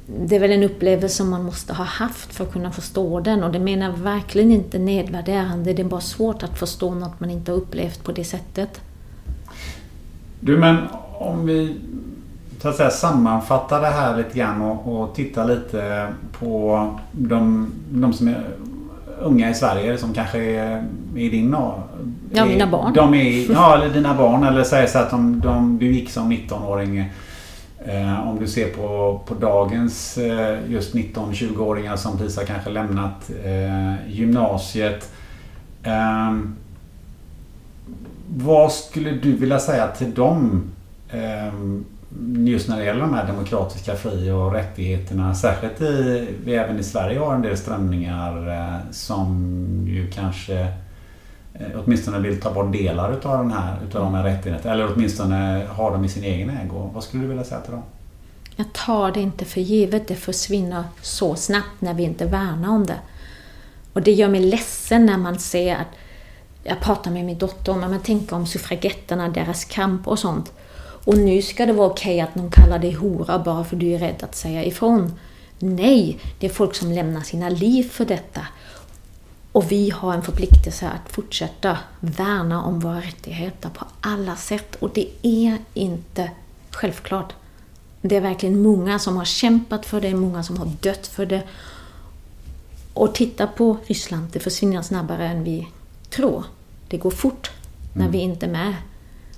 [0.07, 3.53] det är väl en upplevelse man måste ha haft för att kunna förstå den och
[3.53, 7.53] det menar jag verkligen inte nedvärderande, det är bara svårt att förstå något man inte
[7.53, 8.81] har upplevt på det sättet.
[10.41, 10.77] Du men
[11.19, 11.77] om vi
[12.63, 16.09] så att säga, sammanfattar det här lite grann och, och tittar lite
[16.39, 18.45] på de, de som är
[19.21, 20.85] unga i Sverige som kanske är
[21.17, 21.83] i din å-
[22.33, 22.93] Ja, är- mina barn.
[22.95, 24.45] De är, ja, eller dina barn.
[24.45, 26.99] Eller säg så att de, de, du gick som 19-åring.
[27.87, 33.31] Eh, om du ser på, på dagens eh, just 19-20-åringar som precis har kanske lämnat
[33.45, 35.13] eh, gymnasiet.
[35.83, 36.57] Ehm,
[38.37, 40.63] vad skulle du vilja säga till dem
[41.11, 41.85] ehm,
[42.47, 45.35] just när det gäller de här demokratiska fri och rättigheterna?
[45.35, 50.61] Särskilt i, vi även i Sverige har en del strömningar eh, som ju kanske
[51.55, 54.75] eh, åtminstone vill ta bort delar utav, den här, utav de här rättigheterna.
[54.75, 56.91] Eller åtminstone ha dem i sin egen ägo.
[56.95, 57.83] Vad skulle du vilja säga till dem?
[58.57, 62.87] Jag tar det inte för givet, det försvinner så snabbt när vi inte värnar om
[62.87, 62.99] det.
[63.93, 65.89] Och det gör mig ledsen när man ser att
[66.63, 70.53] jag pratar med min dotter om, men tänk om suffragetterna, deras kamp och sånt.
[71.07, 73.99] Och nu ska det vara okej att någon kallar dig hora bara för du är
[73.99, 75.13] rädd att säga ifrån.
[75.59, 78.47] Nej, det är folk som lämnar sina liv för detta.
[79.53, 84.75] Och vi har en förpliktelse att fortsätta värna om våra rättigheter på alla sätt.
[84.75, 86.31] Och det är inte
[86.71, 87.33] självklart.
[88.03, 91.43] Det är verkligen många som har kämpat för det, många som har dött för det.
[92.95, 95.69] Och titta på Ryssland, det försvinner snabbare än vi
[96.11, 96.45] tror.
[96.89, 97.51] Det går fort
[97.93, 98.13] när mm.
[98.13, 98.75] vi inte är med.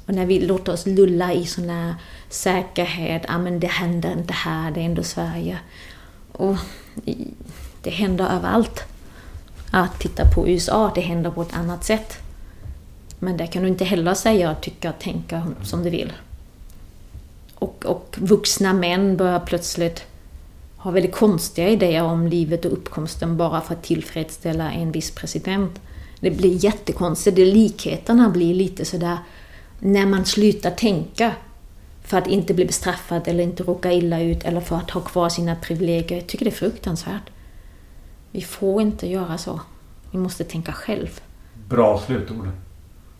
[0.09, 1.95] Och när vi låter oss lulla i sån här
[2.29, 5.59] säkerhet, ja men det händer inte här, det är ändå Sverige.
[6.33, 6.57] Och
[7.83, 8.85] det händer överallt.
[9.71, 12.19] Att titta på USA, det händer på ett annat sätt.
[13.19, 16.13] Men det kan du inte heller säga, tycka och tänka som du vill.
[17.55, 20.03] Och, och vuxna män börjar plötsligt
[20.77, 25.81] ha väldigt konstiga idéer om livet och uppkomsten bara för att tillfredsställa en viss president.
[26.21, 27.39] Det blir jättekonstigt.
[27.39, 29.19] Likheterna blir lite sådär
[29.79, 31.33] när man slutar tänka
[32.03, 35.29] för att inte bli bestraffad eller inte råka illa ut eller för att ha kvar
[35.29, 36.19] sina privilegier.
[36.19, 37.23] Jag tycker det är fruktansvärt.
[38.31, 39.61] Vi får inte göra så.
[40.11, 41.21] Vi måste tänka själv.
[41.69, 42.49] Bra slutord.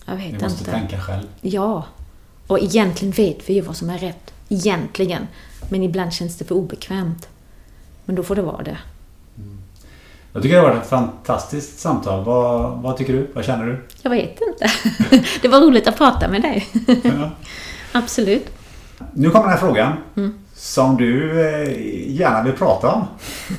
[0.07, 0.71] Jag vet Vi måste inte.
[0.71, 1.27] tänka själv.
[1.41, 1.85] Ja.
[2.47, 4.33] Och egentligen vet vi ju vad som är rätt.
[4.49, 5.27] Egentligen.
[5.71, 7.29] Men ibland känns det för obekvämt.
[8.05, 8.79] Men då får det vara det.
[10.39, 12.25] Jag tycker det har varit ett fantastiskt samtal.
[12.25, 13.27] Vad, vad tycker du?
[13.35, 13.85] Vad känner du?
[14.03, 14.71] Jag vet inte.
[15.43, 16.69] det var roligt att prata med dig.
[17.03, 17.31] Ja.
[17.93, 18.47] Absolut.
[19.15, 19.93] Nu kommer den här frågan.
[20.17, 20.35] Mm.
[20.55, 23.05] Som du eh, gärna vill prata om.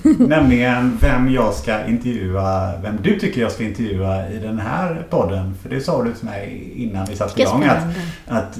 [0.27, 2.77] Nämligen vem jag ska intervjua.
[2.81, 5.57] Vem du tycker jag ska intervjua i den här podden.
[5.61, 7.64] För det sa du till mig innan vi satte igång.
[7.64, 7.84] Att,
[8.27, 8.57] att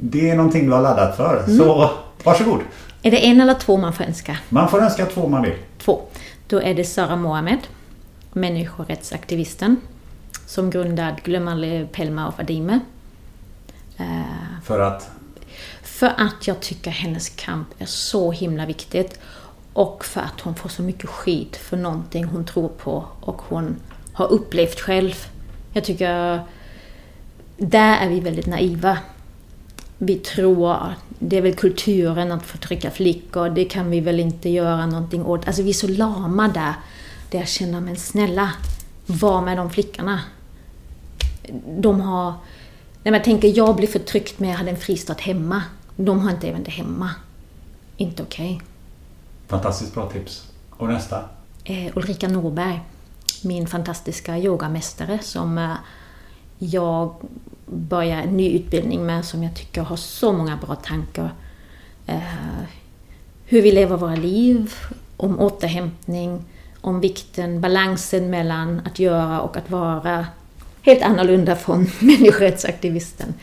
[0.00, 1.42] det är någonting du har laddat för.
[1.46, 1.58] Mm.
[1.58, 1.90] Så
[2.24, 2.60] varsågod.
[3.02, 4.38] Är det en eller två man får önska?
[4.48, 5.54] Man får önska två man vill.
[5.78, 6.02] Två.
[6.52, 7.58] Då är det Sara Mohamed,
[8.32, 9.76] människorättsaktivisten,
[10.46, 12.80] som grundade Glöm aldrig Pelma och Fadime.
[13.98, 15.10] Eh, För att
[15.82, 19.20] För att jag tycker hennes kamp är så himla viktigt.
[19.72, 23.76] Och för att hon får så mycket skit för någonting hon tror på och hon
[24.12, 25.14] har upplevt själv.
[25.72, 26.40] Jag tycker...
[27.56, 28.98] Där är vi väldigt naiva.
[30.04, 34.86] Vi tror det är väl kulturen att förtrycka flickor, det kan vi väl inte göra
[34.86, 35.46] någonting åt.
[35.46, 36.74] Alltså vi är så lama där.
[37.30, 38.52] Där jag känner, men snälla,
[39.06, 40.20] var med de flickorna.
[41.78, 42.30] De har...
[42.30, 42.36] Nej,
[43.02, 45.62] men jag tänker, jag blir förtryckt men jag hade en fristad hemma.
[45.96, 47.10] De har inte även det hemma.
[47.96, 48.60] Inte okej.
[49.48, 50.48] fantastiskt bra tips.
[50.70, 51.24] Och nästa.
[51.64, 52.80] Eh, Ulrika Norberg,
[53.42, 55.74] min fantastiska yogamästare som eh,
[56.58, 57.14] jag
[57.72, 61.34] börja en ny utbildning med som jag tycker har så många bra tankar.
[62.06, 62.22] Eh,
[63.44, 64.74] hur vi lever våra liv,
[65.16, 66.44] om återhämtning,
[66.80, 70.26] om vikten, balansen mellan att göra och att vara.
[70.82, 73.34] Helt annorlunda från människorättsaktivisten.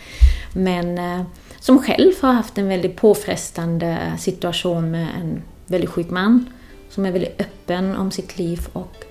[0.54, 1.22] Men eh,
[1.60, 6.46] som själv har haft en väldigt påfrestande situation med en väldigt sjuk man.
[6.90, 9.06] Som är väldigt öppen om sitt liv och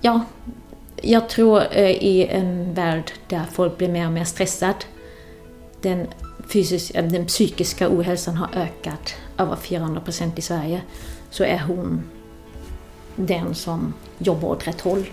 [0.00, 0.20] ja,
[1.04, 4.84] jag tror eh, i en värld där folk blir mer och mer stressad.
[5.80, 6.06] Den,
[6.48, 10.82] fysiska, den psykiska ohälsan har ökat över 400% i Sverige.
[11.30, 12.02] Så är hon
[13.16, 15.04] den som jobbar åt rätt håll.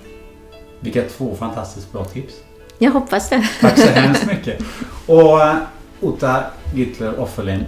[0.79, 2.33] Vilka två fantastiskt bra tips.
[2.77, 3.49] Jag hoppas det.
[3.61, 4.63] Tack så hemskt mycket.
[5.07, 5.55] Och eh,
[6.01, 6.43] Ota
[6.75, 7.65] Gittler Offerlin.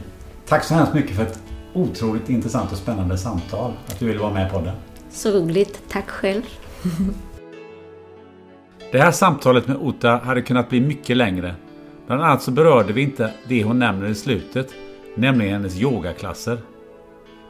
[0.48, 1.40] Tack så hemskt mycket för ett
[1.74, 3.74] otroligt intressant och spännande samtal.
[3.88, 4.76] Att du ville vara med på podden.
[5.12, 5.80] Så roligt.
[5.90, 6.42] Tack själv.
[8.94, 11.56] Det här samtalet med Ota hade kunnat bli mycket längre.
[12.08, 14.74] Bland annat så berörde vi inte det hon nämner i slutet,
[15.16, 16.58] nämligen hennes yogaklasser.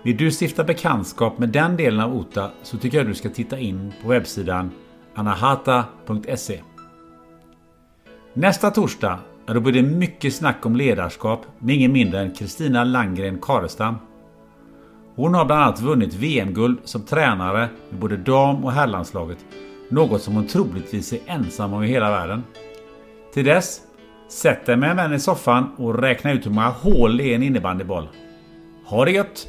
[0.03, 3.59] Vill du stifta bekantskap med den delen av Ota så tycker jag du ska titta
[3.59, 4.71] in på webbsidan
[5.15, 6.61] anahata.se.
[8.33, 12.83] Nästa torsdag är då blir det mycket snack om ledarskap med ingen mindre än Kristina
[12.83, 13.95] Langgren Karestam.
[15.15, 19.45] Hon har bland annat vunnit VM-guld som tränare med både dam och herrlandslaget.
[19.93, 22.43] Något som hon troligtvis är ensam om i hela världen.
[23.33, 23.81] Till dess,
[24.29, 27.27] sätt dig med en vän i soffan och räkna ut hur många hål det är
[27.27, 28.07] i en innebandyboll.
[28.85, 29.47] Ha det gött!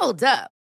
[0.00, 0.63] Hold up.